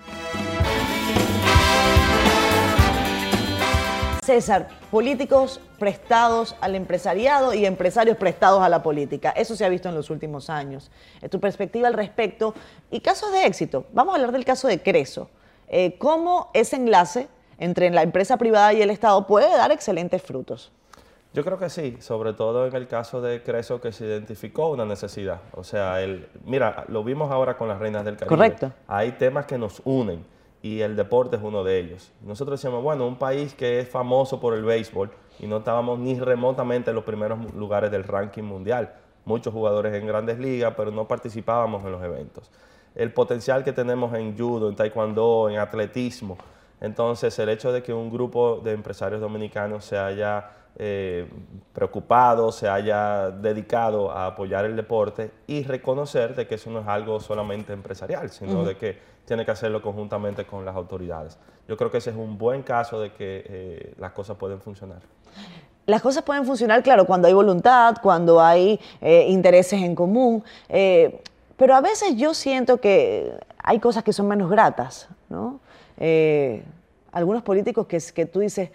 César, 4.28 4.68
políticos 4.92 5.62
prestados 5.80 6.58
al 6.60 6.76
empresariado 6.76 7.54
y 7.54 7.66
empresarios 7.66 8.18
prestados 8.18 8.62
a 8.62 8.68
la 8.68 8.84
política. 8.84 9.30
Eso 9.30 9.56
se 9.56 9.64
ha 9.64 9.70
visto 9.70 9.88
en 9.88 9.96
los 9.96 10.10
últimos 10.10 10.50
años. 10.50 10.92
Tu 11.32 11.40
perspectiva 11.40 11.88
al 11.88 11.94
respecto 11.94 12.54
y 12.92 13.00
casos 13.00 13.32
de 13.32 13.46
éxito. 13.46 13.86
Vamos 13.94 14.12
a 14.12 14.16
hablar 14.18 14.34
del 14.34 14.44
caso 14.44 14.68
de 14.68 14.84
Creso. 14.84 15.30
Eh, 15.70 15.98
¿Cómo 15.98 16.52
ese 16.54 16.76
enlace 16.76 17.30
entre 17.58 17.90
la 17.90 18.04
empresa 18.04 18.36
privada 18.36 18.74
y 18.74 18.82
el 18.82 18.90
Estado 18.90 19.26
puede 19.26 19.50
dar 19.50 19.72
excelentes 19.72 20.22
frutos? 20.22 20.74
Yo 21.34 21.46
creo 21.46 21.58
que 21.58 21.70
sí, 21.70 21.96
sobre 22.02 22.34
todo 22.34 22.68
en 22.68 22.76
el 22.76 22.90
caso 22.90 23.22
de 23.22 23.42
Creso 23.42 23.80
que 23.80 23.94
se 23.94 24.06
identificó 24.06 24.72
una 24.72 24.84
necesidad. 24.84 25.40
O 25.54 25.64
sea, 25.64 26.02
el, 26.02 26.28
mira, 26.44 26.84
lo 26.90 27.02
vimos 27.02 27.32
ahora 27.32 27.56
con 27.56 27.70
las 27.70 27.80
Reinas 27.80 28.04
del 28.04 28.18
Caribe. 28.18 28.36
Correcto. 28.36 28.74
Hay 28.90 29.14
temas 29.14 29.46
que 29.46 29.58
nos 29.58 29.82
unen 29.86 30.26
y 30.68 30.82
el 30.82 30.96
deporte 30.96 31.38
es 31.38 31.42
uno 31.42 31.64
de 31.64 31.80
ellos. 31.80 32.12
Nosotros 32.22 32.60
decíamos, 32.60 32.84
bueno, 32.84 33.08
un 33.08 33.18
país 33.18 33.54
que 33.54 33.80
es 33.80 33.88
famoso 33.88 34.40
por 34.40 34.54
el 34.54 34.64
béisbol 34.64 35.10
y 35.40 35.48
no 35.48 35.58
estábamos 35.58 36.00
ni 36.00 36.20
remotamente 36.20 36.90
en 36.92 36.96
los 36.96 37.06
primeros 37.06 37.54
lugares 37.54 37.90
del 37.90 38.04
ranking 38.04 38.44
mundial. 38.44 38.94
Muchos 39.26 39.54
jugadores 39.54 39.94
en 39.94 40.06
grandes 40.06 40.40
ligas, 40.40 40.74
pero 40.76 40.92
no 40.92 41.08
participábamos 41.08 41.86
en 41.86 41.92
los 41.92 42.04
eventos. 42.04 42.52
El 42.96 43.14
potencial 43.14 43.64
que 43.64 43.72
tenemos 43.72 44.14
en 44.14 44.38
judo, 44.38 44.70
en 44.70 44.76
taekwondo, 44.76 45.50
en 45.50 45.60
atletismo. 45.60 46.38
Entonces, 46.82 47.38
el 47.40 47.50
hecho 47.50 47.72
de 47.72 47.82
que 47.82 47.94
un 47.94 48.12
grupo 48.12 48.60
de 48.64 48.74
empresarios 48.74 49.22
dominicanos 49.22 49.86
se 49.86 49.98
haya 49.98 50.52
eh, 50.78 51.28
preocupado, 51.74 52.52
se 52.52 52.70
haya 52.70 53.32
dedicado 53.32 54.12
a 54.12 54.28
apoyar 54.28 54.66
el 54.66 54.76
deporte 54.76 55.32
y 55.48 55.64
reconocer 55.64 56.36
de 56.36 56.48
que 56.48 56.56
eso 56.56 56.70
no 56.70 56.80
es 56.80 56.88
algo 56.88 57.20
solamente 57.20 57.74
empresarial, 57.74 58.30
sino 58.30 58.64
de 58.64 58.78
que 58.78 58.98
tiene 59.26 59.44
que 59.44 59.52
hacerlo 59.52 59.82
conjuntamente 59.82 60.46
con 60.46 60.64
las 60.64 60.76
autoridades. 60.76 61.38
Yo 61.68 61.76
creo 61.76 61.92
que 61.92 61.98
ese 61.98 62.12
es 62.12 62.16
un 62.16 62.38
buen 62.38 62.64
caso 62.64 63.00
de 63.02 63.12
que 63.12 63.44
eh, 63.48 63.94
las 64.00 64.12
cosas 64.12 64.38
pueden 64.38 64.62
funcionar. 64.62 65.00
Las 65.88 66.02
cosas 66.02 66.24
pueden 66.24 66.46
funcionar, 66.46 66.84
claro, 66.84 67.06
cuando 67.06 67.30
hay 67.30 67.34
voluntad, 67.34 67.96
cuando 68.02 68.42
hay 68.42 68.78
eh, 69.00 69.26
intereses 69.30 69.82
en 69.82 69.96
común, 69.96 70.44
eh, 70.68 71.22
pero 71.56 71.76
a 71.76 71.82
veces 71.82 72.16
yo 72.18 72.34
siento 72.34 72.82
que 72.82 73.34
hay 73.58 73.80
cosas 73.80 74.04
que 74.04 74.12
son 74.12 74.28
menos 74.28 74.50
gratas, 74.50 75.08
¿no? 75.30 75.62
Eh, 75.98 76.64
algunos 77.12 77.42
políticos 77.42 77.88
que, 77.88 78.00
que 78.14 78.26
tú 78.26 78.42
dices, 78.42 78.70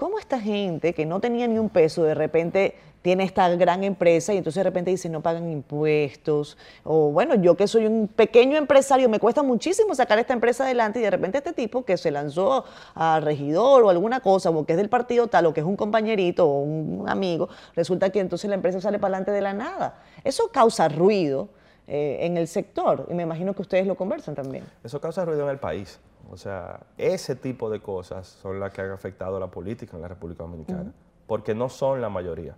¿cómo 0.00 0.18
esta 0.18 0.40
gente 0.40 0.94
que 0.94 1.04
no 1.04 1.20
tenía 1.20 1.46
ni 1.46 1.58
un 1.58 1.68
peso 1.68 2.02
de 2.04 2.14
repente 2.14 2.74
tiene 3.02 3.22
esta 3.22 3.46
gran 3.50 3.84
empresa 3.84 4.32
y 4.32 4.38
entonces 4.38 4.60
de 4.60 4.64
repente 4.64 4.90
dice 4.90 5.10
no 5.10 5.20
pagan 5.20 5.52
impuestos? 5.52 6.56
O 6.84 7.10
bueno, 7.10 7.34
yo 7.34 7.54
que 7.54 7.68
soy 7.68 7.84
un 7.84 8.08
pequeño 8.08 8.56
empresario, 8.56 9.10
me 9.10 9.20
cuesta 9.20 9.42
muchísimo 9.42 9.94
sacar 9.94 10.18
esta 10.18 10.32
empresa 10.32 10.64
adelante 10.64 11.00
y 11.00 11.02
de 11.02 11.10
repente 11.10 11.36
este 11.36 11.52
tipo 11.52 11.84
que 11.84 11.98
se 11.98 12.10
lanzó 12.10 12.64
a 12.94 13.20
regidor 13.20 13.82
o 13.82 13.90
alguna 13.90 14.20
cosa, 14.20 14.48
o 14.48 14.64
que 14.64 14.72
es 14.72 14.78
del 14.78 14.88
partido 14.88 15.26
tal, 15.26 15.44
o 15.44 15.52
que 15.52 15.60
es 15.60 15.66
un 15.66 15.76
compañerito 15.76 16.48
o 16.48 16.62
un 16.62 17.06
amigo, 17.06 17.50
resulta 17.76 18.08
que 18.08 18.20
entonces 18.20 18.48
la 18.48 18.56
empresa 18.56 18.80
sale 18.80 18.98
para 18.98 19.16
adelante 19.16 19.32
de 19.32 19.42
la 19.42 19.52
nada. 19.52 20.02
Eso 20.24 20.48
causa 20.50 20.88
ruido 20.88 21.50
eh, 21.86 22.20
en 22.22 22.38
el 22.38 22.48
sector 22.48 23.06
y 23.10 23.12
me 23.12 23.24
imagino 23.24 23.52
que 23.54 23.60
ustedes 23.60 23.86
lo 23.86 23.96
conversan 23.96 24.34
también. 24.34 24.64
Eso 24.82 24.98
causa 24.98 25.26
ruido 25.26 25.42
en 25.42 25.50
el 25.50 25.58
país. 25.58 26.00
O 26.30 26.36
sea, 26.36 26.80
ese 26.96 27.34
tipo 27.34 27.68
de 27.70 27.80
cosas 27.80 28.26
son 28.26 28.60
las 28.60 28.72
que 28.72 28.82
han 28.82 28.90
afectado 28.90 29.36
a 29.36 29.40
la 29.40 29.48
política 29.48 29.96
en 29.96 30.02
la 30.02 30.08
República 30.08 30.44
Dominicana, 30.44 30.92
porque 31.26 31.54
no 31.54 31.68
son 31.68 32.00
la 32.00 32.08
mayoría. 32.08 32.56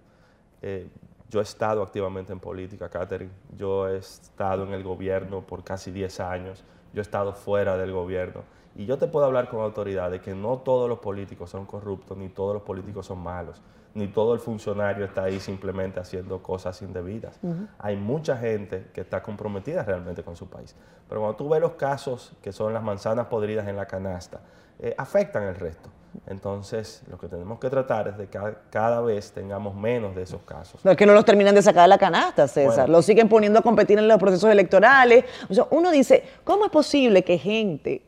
Eh, 0.60 0.88
yo 1.30 1.40
he 1.40 1.42
estado 1.42 1.82
activamente 1.82 2.32
en 2.32 2.40
política, 2.40 2.90
Catherine. 2.90 3.32
Yo 3.56 3.88
he 3.88 3.96
estado 3.96 4.64
en 4.64 4.74
el 4.74 4.82
gobierno 4.82 5.40
por 5.40 5.64
casi 5.64 5.90
10 5.90 6.20
años. 6.20 6.62
Yo 6.92 7.00
he 7.00 7.02
estado 7.02 7.32
fuera 7.32 7.78
del 7.78 7.92
gobierno. 7.92 8.42
Y 8.76 8.84
yo 8.84 8.98
te 8.98 9.06
puedo 9.06 9.24
hablar 9.24 9.48
con 9.48 9.60
autoridad 9.60 10.10
de 10.10 10.20
que 10.20 10.34
no 10.34 10.58
todos 10.58 10.88
los 10.88 10.98
políticos 10.98 11.48
son 11.48 11.64
corruptos, 11.64 12.18
ni 12.18 12.28
todos 12.28 12.54
los 12.54 12.62
políticos 12.62 13.06
son 13.06 13.18
malos, 13.22 13.60
ni 13.94 14.08
todo 14.08 14.34
el 14.34 14.40
funcionario 14.40 15.04
está 15.04 15.24
ahí 15.24 15.38
simplemente 15.38 16.00
haciendo 16.00 16.42
cosas 16.42 16.80
indebidas. 16.82 17.38
Hay 17.78 17.96
mucha 17.96 18.36
gente 18.36 18.88
que 18.94 19.02
está 19.02 19.22
comprometida 19.22 19.82
realmente 19.82 20.22
con 20.22 20.36
su 20.36 20.48
país. 20.48 20.74
Pero 21.08 21.20
cuando 21.20 21.36
tú 21.36 21.48
ves 21.48 21.60
los 21.60 21.72
casos 21.72 22.32
que 22.42 22.52
son 22.52 22.72
las 22.72 22.82
manzanas 22.82 23.26
podridas 23.26 23.68
en 23.68 23.76
la 23.76 23.86
canasta, 23.86 24.40
eh, 24.78 24.94
afectan 24.96 25.44
el 25.44 25.54
resto. 25.54 25.90
Entonces, 26.26 27.02
lo 27.08 27.18
que 27.18 27.28
tenemos 27.28 27.58
que 27.58 27.70
tratar 27.70 28.08
es 28.08 28.18
de 28.18 28.24
que 28.24 28.38
cada, 28.38 28.54
cada 28.70 29.00
vez 29.00 29.32
tengamos 29.32 29.74
menos 29.74 30.14
de 30.14 30.22
esos 30.22 30.42
casos. 30.42 30.84
No 30.84 30.90
es 30.90 30.96
que 30.96 31.06
no 31.06 31.14
los 31.14 31.24
terminan 31.24 31.54
de 31.54 31.62
sacar 31.62 31.82
de 31.82 31.88
la 31.88 31.98
canasta, 31.98 32.48
César. 32.48 32.76
Bueno. 32.76 32.92
Los 32.92 33.06
siguen 33.06 33.28
poniendo 33.28 33.58
a 33.58 33.62
competir 33.62 33.98
en 33.98 34.08
los 34.08 34.18
procesos 34.18 34.50
electorales. 34.50 35.24
O 35.48 35.54
sea, 35.54 35.66
uno 35.70 35.90
dice, 35.90 36.24
¿cómo 36.44 36.66
es 36.66 36.70
posible 36.70 37.24
que 37.24 37.38
gente 37.38 38.02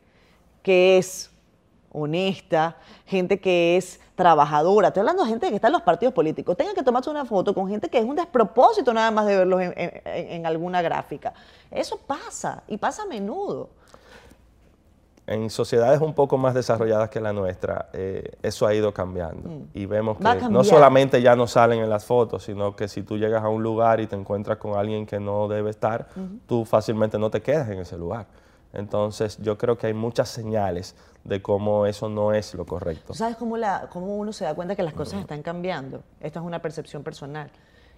que 0.63 0.99
es 0.99 1.31
honesta, 1.95 2.77
gente 3.07 3.41
que 3.41 3.77
es 3.79 4.01
trabajadora, 4.17 4.89
estoy 4.89 5.01
hablando 5.01 5.23
de 5.25 5.31
gente 5.31 5.49
que 5.49 5.55
está 5.55 5.69
en 5.69 5.73
los 5.75 5.83
partidos 5.83 6.13
políticos, 6.13 6.57
tenga 6.57 6.75
que 6.75 6.83
tomarse 6.83 7.09
una 7.09 7.25
foto 7.25 7.55
con 7.55 7.69
gente 7.69 7.89
que 7.89 7.99
es 7.99 8.05
un 8.05 8.17
despropósito 8.17 8.93
nada 8.93 9.11
más 9.11 9.27
de 9.27 9.37
verlos 9.39 9.61
en, 9.63 9.73
en- 9.77 10.03
en 10.05 10.47
alguna 10.47 10.83
gráfica? 10.83 11.33
Eso 11.71 11.99
pasa 12.07 12.63
y 12.69 12.77
pasa 12.77 13.05
a 13.05 13.07
menudo. 13.07 13.71
en 15.27 15.49
sociedades 15.49 16.03
un 16.03 16.13
poco 16.13 16.37
más 16.37 16.53
desarrolladas 16.53 17.09
que 17.09 17.19
la 17.19 17.33
nuestra, 17.33 17.89
eh, 17.95 18.33
eso 18.43 18.67
ha 18.67 18.75
ido 18.75 18.93
cambiando. 18.93 19.49
Mm. 19.49 19.63
Y 19.73 19.87
vemos 19.87 20.19
que 20.19 20.49
no 20.51 20.63
solamente 20.65 21.23
ya 21.23 21.35
no 21.35 21.47
salen 21.47 21.81
en 21.81 21.89
las 21.89 22.05
fotos, 22.05 22.43
sino 22.45 22.77
que 22.77 22.89
si 22.89 23.03
tú 23.03 23.17
llegas 23.17 23.43
a 23.43 23.49
un 23.49 23.63
lugar 23.63 24.01
y 24.01 24.07
te 24.07 24.17
encuentras 24.17 24.59
con 24.59 24.79
alguien 24.79 25.07
que 25.07 25.19
no 25.19 25.49
debe 25.49 25.71
estar, 25.71 26.09
tú 26.47 26.67
fácilmente 26.67 27.19
no 27.19 27.31
te 27.31 27.41
quedas 27.41 27.71
en 27.71 27.79
ese 27.79 27.97
lugar. 27.97 28.27
Entonces 28.75 29.39
yo 29.41 29.57
creo 29.57 29.79
que 29.79 29.87
hay 29.87 29.95
muchas 29.95 30.29
señales 30.29 30.95
de 31.25 31.41
cómo 31.43 31.87
eso 31.87 32.09
no 32.09 32.33
es 32.33 32.55
lo 32.55 32.67
correcto. 32.67 33.09
¿Tú 33.09 33.15
sabes 33.15 33.37
cómo, 33.37 33.57
cómo 33.91 34.17
uno 34.17 34.33
se 34.33 34.45
da 34.45 34.55
cuenta 34.55 34.77
que 34.77 34.83
las 34.83 34.93
cosas 34.95 35.21
están 35.21 35.43
cambiando? 35.43 36.03
Esta 36.21 36.41
es 36.41 36.45
una 36.47 36.61
percepción 36.61 37.03
personal. 37.03 37.51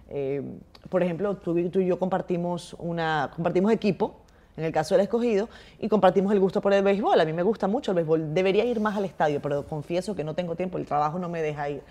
Eh, 0.09 0.41
por 0.89 1.03
ejemplo, 1.03 1.35
tú, 1.35 1.57
y- 1.57 1.69
yo 1.69 1.99
compartimos, 1.99 2.75
una, 2.79 3.29
compartimos 3.35 3.71
equipo, 3.73 4.15
en 4.55 4.63
el 4.63 4.71
caso 4.71 4.95
del 4.95 5.01
escogido, 5.03 5.49
y 5.79 5.87
compartimos 5.89 6.31
el 6.31 6.39
gusto 6.39 6.61
por 6.61 6.73
el 6.73 6.83
béisbol. 6.83 7.19
A 7.19 7.25
mí 7.25 7.33
me 7.33 7.43
gusta 7.43 7.67
mucho 7.67 7.91
el 7.91 7.95
béisbol. 7.95 8.33
Debería 8.33 8.63
ir 8.65 8.79
más 8.79 8.95
al 8.95 9.05
estadio, 9.05 9.41
pero 9.41 9.65
confieso 9.67 10.15
que 10.15 10.23
no 10.23 10.33
tengo 10.33 10.55
tiempo, 10.55 10.77
el 10.77 10.85
trabajo 10.85 11.19
no 11.19 11.27
me 11.29 11.41
deja 11.41 11.69
ir. 11.69 11.81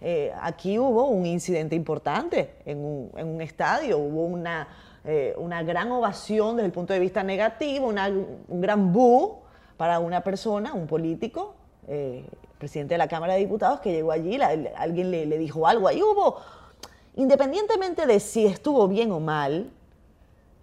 Eh, 0.00 0.32
aquí 0.40 0.78
hubo 0.78 1.08
un 1.08 1.26
incidente 1.26 1.74
importante 1.74 2.54
en 2.64 2.78
un, 2.78 3.10
en 3.16 3.26
un 3.26 3.40
estadio, 3.40 3.98
hubo 3.98 4.24
una, 4.26 4.68
eh, 5.04 5.34
una 5.38 5.62
gran 5.62 5.90
ovación 5.92 6.56
desde 6.56 6.66
el 6.66 6.72
punto 6.72 6.92
de 6.92 6.98
vista 7.00 7.22
negativo, 7.22 7.88
una- 7.88 8.08
un 8.08 8.60
gran 8.60 8.92
boo 8.92 9.40
para 9.84 9.98
una 9.98 10.22
persona, 10.22 10.72
un 10.72 10.86
político, 10.86 11.56
eh, 11.88 12.24
presidente 12.56 12.94
de 12.94 12.98
la 12.98 13.06
Cámara 13.06 13.34
de 13.34 13.40
Diputados, 13.40 13.80
que 13.80 13.92
llegó 13.92 14.12
allí, 14.12 14.38
alguien 14.40 15.10
le 15.10 15.36
dijo 15.36 15.66
algo, 15.66 15.88
ahí 15.88 16.02
hubo, 16.02 16.38
independientemente 17.16 18.06
de 18.06 18.18
si 18.18 18.46
estuvo 18.46 18.88
bien 18.88 19.12
o 19.12 19.20
mal, 19.20 19.68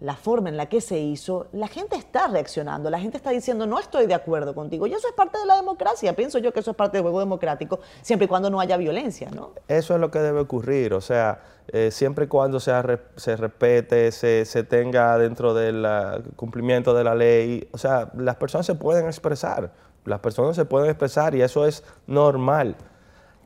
la 0.02 0.16
forma 0.16 0.48
en 0.48 0.56
la 0.56 0.66
que 0.66 0.80
se 0.80 0.98
hizo, 0.98 1.46
la 1.52 1.68
gente 1.68 1.94
está 1.94 2.26
reaccionando, 2.26 2.90
la 2.90 2.98
gente 2.98 3.16
está 3.16 3.30
diciendo, 3.30 3.66
no 3.66 3.78
estoy 3.78 4.06
de 4.06 4.14
acuerdo 4.14 4.52
contigo, 4.52 4.86
y 4.88 4.92
eso 4.92 5.06
es 5.06 5.14
parte 5.14 5.38
de 5.38 5.46
la 5.46 5.54
democracia, 5.54 6.14
pienso 6.14 6.38
yo 6.38 6.52
que 6.52 6.58
eso 6.58 6.72
es 6.72 6.76
parte 6.76 6.96
del 6.96 7.02
juego 7.02 7.20
democrático, 7.20 7.78
siempre 8.02 8.24
y 8.24 8.28
cuando 8.28 8.50
no 8.50 8.58
haya 8.58 8.76
violencia, 8.76 9.30
¿no? 9.30 9.52
Eso 9.68 9.94
es 9.94 10.00
lo 10.00 10.10
que 10.10 10.18
debe 10.18 10.40
ocurrir, 10.40 10.92
o 10.92 11.00
sea, 11.00 11.40
eh, 11.68 11.92
siempre 11.92 12.24
y 12.24 12.28
cuando 12.28 12.58
se 12.58 12.82
respete, 12.82 14.10
se, 14.10 14.44
se 14.44 14.64
tenga 14.64 15.16
dentro 15.18 15.54
del 15.54 15.86
cumplimiento 16.34 16.94
de 16.94 17.04
la 17.04 17.14
ley, 17.14 17.68
o 17.72 17.78
sea, 17.78 18.10
las 18.16 18.34
personas 18.36 18.66
se 18.66 18.74
pueden 18.74 19.06
expresar, 19.06 19.72
las 20.04 20.18
personas 20.18 20.56
se 20.56 20.64
pueden 20.64 20.90
expresar 20.90 21.36
y 21.36 21.42
eso 21.42 21.64
es 21.64 21.84
normal. 22.08 22.74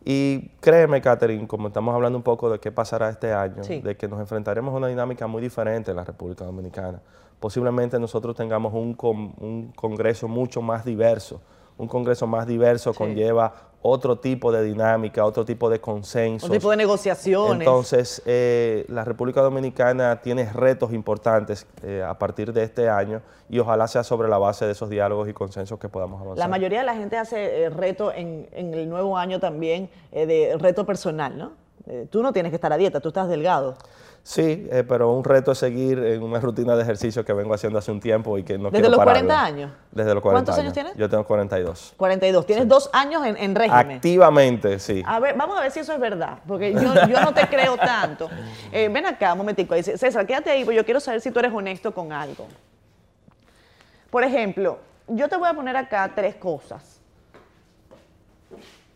Y 0.08 0.50
créeme, 0.60 1.00
Catherine, 1.02 1.48
como 1.48 1.66
estamos 1.66 1.92
hablando 1.92 2.16
un 2.16 2.22
poco 2.22 2.48
de 2.48 2.60
qué 2.60 2.70
pasará 2.70 3.08
este 3.10 3.32
año, 3.32 3.64
Sí. 3.64 3.80
de 3.80 3.96
que 3.96 4.06
nos 4.06 4.20
enfrentaremos 4.20 4.72
a 4.72 4.76
una 4.76 4.86
dinámica 4.86 5.26
muy 5.26 5.42
diferente 5.42 5.90
en 5.90 5.96
la 5.96 6.04
República 6.04 6.44
Dominicana. 6.44 7.00
Posiblemente 7.40 7.98
nosotros 7.98 8.36
tengamos 8.36 8.72
un, 8.72 8.94
con- 8.94 9.34
un 9.40 9.72
Congreso 9.74 10.28
mucho 10.28 10.62
más 10.62 10.84
diverso. 10.84 11.40
Un 11.78 11.88
Congreso 11.88 12.26
más 12.26 12.46
diverso 12.46 12.92
Sí. 12.92 12.98
conlleva 12.98 13.52
otro 13.82 14.18
tipo 14.18 14.50
de 14.50 14.64
dinámica, 14.64 15.24
otro 15.24 15.44
tipo 15.44 15.70
de 15.70 15.80
consenso. 15.80 16.46
Un 16.46 16.52
tipo 16.52 16.70
de 16.70 16.76
negociaciones. 16.76 17.60
Entonces, 17.60 18.20
eh, 18.26 18.84
la 18.88 19.04
República 19.04 19.42
Dominicana 19.42 20.20
tiene 20.22 20.50
retos 20.52 20.92
importantes 20.92 21.66
eh, 21.84 22.02
a 22.04 22.18
partir 22.18 22.52
de 22.52 22.64
este 22.64 22.88
año 22.88 23.22
y 23.48 23.58
ojalá 23.60 23.86
sea 23.86 24.02
sobre 24.02 24.28
la 24.28 24.38
base 24.38 24.64
de 24.66 24.72
esos 24.72 24.88
diálogos 24.90 25.28
y 25.28 25.32
consensos 25.32 25.78
que 25.78 25.88
podamos 25.88 26.20
avanzar. 26.20 26.38
La 26.38 26.48
mayoría 26.48 26.80
de 26.80 26.86
la 26.86 26.96
gente 26.96 27.16
hace 27.16 27.64
eh, 27.64 27.70
reto 27.70 28.12
en, 28.12 28.48
en 28.52 28.74
el 28.74 28.88
nuevo 28.88 29.16
año 29.16 29.38
también, 29.38 29.88
eh, 30.10 30.26
de 30.26 30.56
reto 30.58 30.84
personal, 30.84 31.36
¿no? 31.38 31.52
Tú 32.10 32.20
no 32.20 32.32
tienes 32.32 32.50
que 32.50 32.56
estar 32.56 32.72
a 32.72 32.76
dieta, 32.76 32.98
tú 32.98 33.08
estás 33.10 33.28
delgado. 33.28 33.76
Sí, 34.26 34.66
eh, 34.72 34.82
pero 34.82 35.12
un 35.12 35.22
reto 35.22 35.52
es 35.52 35.58
seguir 35.58 36.00
en 36.00 36.20
una 36.20 36.40
rutina 36.40 36.74
de 36.74 36.82
ejercicio 36.82 37.24
que 37.24 37.32
vengo 37.32 37.54
haciendo 37.54 37.78
hace 37.78 37.92
un 37.92 38.00
tiempo 38.00 38.36
y 38.36 38.42
que 38.42 38.58
no 38.58 38.70
¿Desde 38.70 38.78
quiero 38.82 38.88
los 38.88 38.98
pararla. 38.98 39.20
40 39.22 39.44
años? 39.44 39.72
Desde 39.92 40.14
los 40.14 40.20
40 40.20 40.44
¿Cuántos 40.44 40.58
años 40.58 40.72
tienes? 40.72 40.96
Yo 40.96 41.08
tengo 41.08 41.24
42. 41.24 41.94
42. 41.96 42.44
Tienes 42.44 42.66
dos 42.66 42.90
años 42.92 43.24
en, 43.24 43.36
en 43.36 43.54
régimen. 43.54 43.98
Activamente, 43.98 44.80
sí. 44.80 45.00
A 45.06 45.20
ver, 45.20 45.36
vamos 45.36 45.56
a 45.56 45.60
ver 45.62 45.70
si 45.70 45.78
eso 45.78 45.92
es 45.92 46.00
verdad, 46.00 46.40
porque 46.44 46.72
yo, 46.72 46.92
yo 47.06 47.20
no 47.20 47.32
te 47.32 47.46
creo 47.46 47.76
tanto. 47.76 48.28
Eh, 48.72 48.88
ven 48.88 49.06
acá, 49.06 49.32
un 49.32 49.38
momentico. 49.38 49.80
César, 49.80 50.26
quédate 50.26 50.50
ahí, 50.50 50.64
porque 50.64 50.76
yo 50.76 50.84
quiero 50.84 50.98
saber 50.98 51.20
si 51.20 51.30
tú 51.30 51.38
eres 51.38 51.52
honesto 51.52 51.94
con 51.94 52.12
algo. 52.12 52.48
Por 54.10 54.24
ejemplo, 54.24 54.80
yo 55.06 55.28
te 55.28 55.36
voy 55.36 55.48
a 55.48 55.54
poner 55.54 55.76
acá 55.76 56.10
tres 56.16 56.34
cosas. 56.34 57.00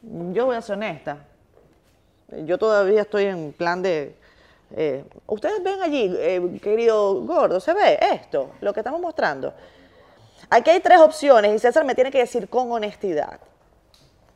Yo 0.02 0.46
voy 0.46 0.56
a 0.56 0.60
ser 0.60 0.76
honesta. 0.76 1.18
Yo 2.44 2.58
todavía 2.58 3.02
estoy 3.02 3.26
en 3.26 3.52
plan 3.52 3.80
de... 3.80 4.16
eh, 4.76 5.04
Ustedes 5.26 5.62
ven 5.62 5.82
allí, 5.82 6.14
eh, 6.18 6.58
querido 6.62 7.22
gordo, 7.22 7.60
¿se 7.60 7.72
ve 7.74 7.98
esto? 8.12 8.50
Lo 8.60 8.72
que 8.72 8.80
estamos 8.80 9.00
mostrando. 9.00 9.52
Aquí 10.48 10.70
hay 10.70 10.80
tres 10.80 10.98
opciones 10.98 11.54
y 11.54 11.58
César 11.58 11.84
me 11.84 11.94
tiene 11.94 12.10
que 12.10 12.18
decir 12.18 12.48
con 12.48 12.72
honestidad 12.72 13.40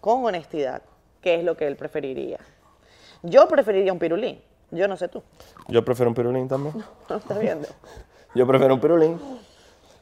con 0.04 0.22
honestidad 0.22 0.82
qué 1.22 1.36
es 1.36 1.44
lo 1.44 1.56
que 1.56 1.66
él 1.66 1.76
preferiría. 1.76 2.38
Yo 3.22 3.48
preferiría 3.48 3.90
un 3.90 3.98
pirulín. 3.98 4.38
Yo 4.70 4.86
no 4.86 4.98
sé 4.98 5.08
tú. 5.08 5.22
Yo 5.66 5.82
prefiero 5.82 6.10
un 6.10 6.14
pirulín 6.14 6.46
también. 6.46 6.74
¿No 7.08 7.16
estás 7.16 7.40
viendo? 7.40 7.66
Yo 8.34 8.46
prefiero 8.46 8.74
un 8.74 8.80
pirulín. 8.80 9.18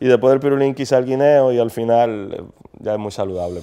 Y 0.01 0.09
después 0.09 0.33
del 0.33 0.41
pirulín 0.41 0.75
quizá 0.75 0.99
el 0.99 1.05
guineo 1.05 1.53
y 1.53 1.61
al 1.61 1.71
final 1.71 2.33
eh, 2.33 2.43
ya 2.81 2.95
es 2.95 2.99
muy 2.99 3.13
saludable 3.13 3.61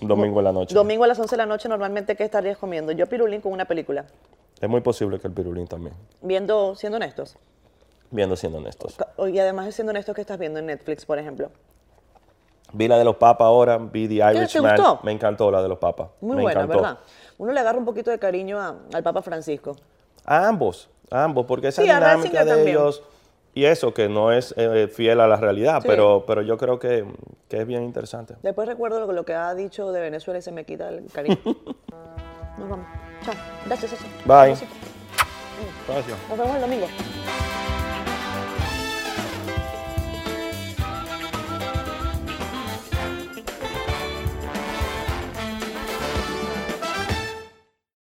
un 0.00 0.08
domingo 0.08 0.40
en 0.40 0.44
la 0.46 0.52
noche. 0.52 0.74
Domingo 0.74 1.04
a 1.04 1.06
las 1.06 1.20
11 1.20 1.30
de 1.30 1.36
la 1.36 1.46
noche, 1.46 1.68
normalmente, 1.68 2.16
¿qué 2.16 2.24
estarías 2.24 2.58
comiendo? 2.58 2.90
Yo 2.90 3.06
pirulín 3.06 3.40
con 3.40 3.52
una 3.52 3.64
película. 3.64 4.04
Es 4.62 4.68
muy 4.68 4.80
posible 4.80 5.18
que 5.20 5.26
el 5.26 5.34
pirulín 5.34 5.66
también. 5.66 5.94
Viendo, 6.22 6.74
siendo 6.76 6.96
honestos. 6.96 7.36
Viendo 8.10 8.36
siendo 8.36 8.58
honestos. 8.58 8.96
Y 9.30 9.38
además, 9.38 9.66
de 9.66 9.72
siendo 9.72 9.90
honestos, 9.90 10.14
¿qué 10.14 10.20
estás 10.22 10.38
viendo 10.38 10.58
en 10.60 10.66
Netflix, 10.66 11.04
por 11.04 11.18
ejemplo? 11.18 11.50
Vi 12.72 12.88
la 12.88 12.96
de 12.96 13.04
los 13.04 13.16
papas 13.16 13.44
ahora, 13.46 13.76
vi 13.76 14.08
The 14.08 14.22
te 14.24 14.38
Irishman. 14.38 14.76
gustó? 14.76 15.00
Me 15.02 15.12
encantó 15.12 15.50
la 15.50 15.60
de 15.62 15.68
los 15.68 15.78
papas. 15.78 16.08
Muy 16.22 16.36
me 16.36 16.42
buena, 16.42 16.60
encantó. 16.62 16.80
¿verdad? 16.82 16.98
Uno 17.38 17.52
le 17.52 17.60
agarra 17.60 17.76
un 17.78 17.84
poquito 17.84 18.10
de 18.10 18.18
cariño 18.18 18.58
a- 18.60 18.76
al 18.94 19.02
Papa 19.02 19.20
Francisco. 19.20 19.76
A 20.24 20.46
ambos, 20.46 20.88
a 21.10 21.24
ambos, 21.24 21.44
porque 21.46 21.68
esa 21.68 21.82
Sí, 21.82 21.88
dinámica 21.88 22.44
de 22.44 22.50
también. 22.52 22.68
ellos 22.68 23.02
y 23.54 23.64
eso 23.64 23.92
que 23.92 24.08
no 24.08 24.30
es 24.32 24.54
eh, 24.56 24.88
fiel 24.88 25.20
a 25.20 25.26
la 25.26 25.36
realidad, 25.36 25.82
Sí. 25.82 25.88
pero, 25.88 26.24
pero 26.26 26.40
yo 26.42 26.56
creo 26.56 26.78
que, 26.78 27.04
que 27.48 27.60
es 27.60 27.66
bien 27.66 27.82
interesante. 27.82 28.36
Después 28.42 28.68
recuerdo 28.68 29.00
lo, 29.06 29.12
lo 29.12 29.24
que 29.24 29.34
ha 29.34 29.52
dicho 29.54 29.90
de 29.92 30.00
Venezuela 30.00 30.38
y 30.38 30.42
se 30.42 30.52
me 30.52 30.64
quita 30.64 30.88
el 30.88 31.06
cariño. 31.12 31.36
Nos 32.58 32.68
vamos. 32.68 32.86
Chao. 33.24 33.34
Gracias, 33.66 33.90
César. 33.90 34.06
Bye. 34.24 34.56
Gracias. 35.88 36.18
Nos 36.28 36.38
vemos 36.38 36.54
el 36.56 36.60
domingo. 36.60 36.86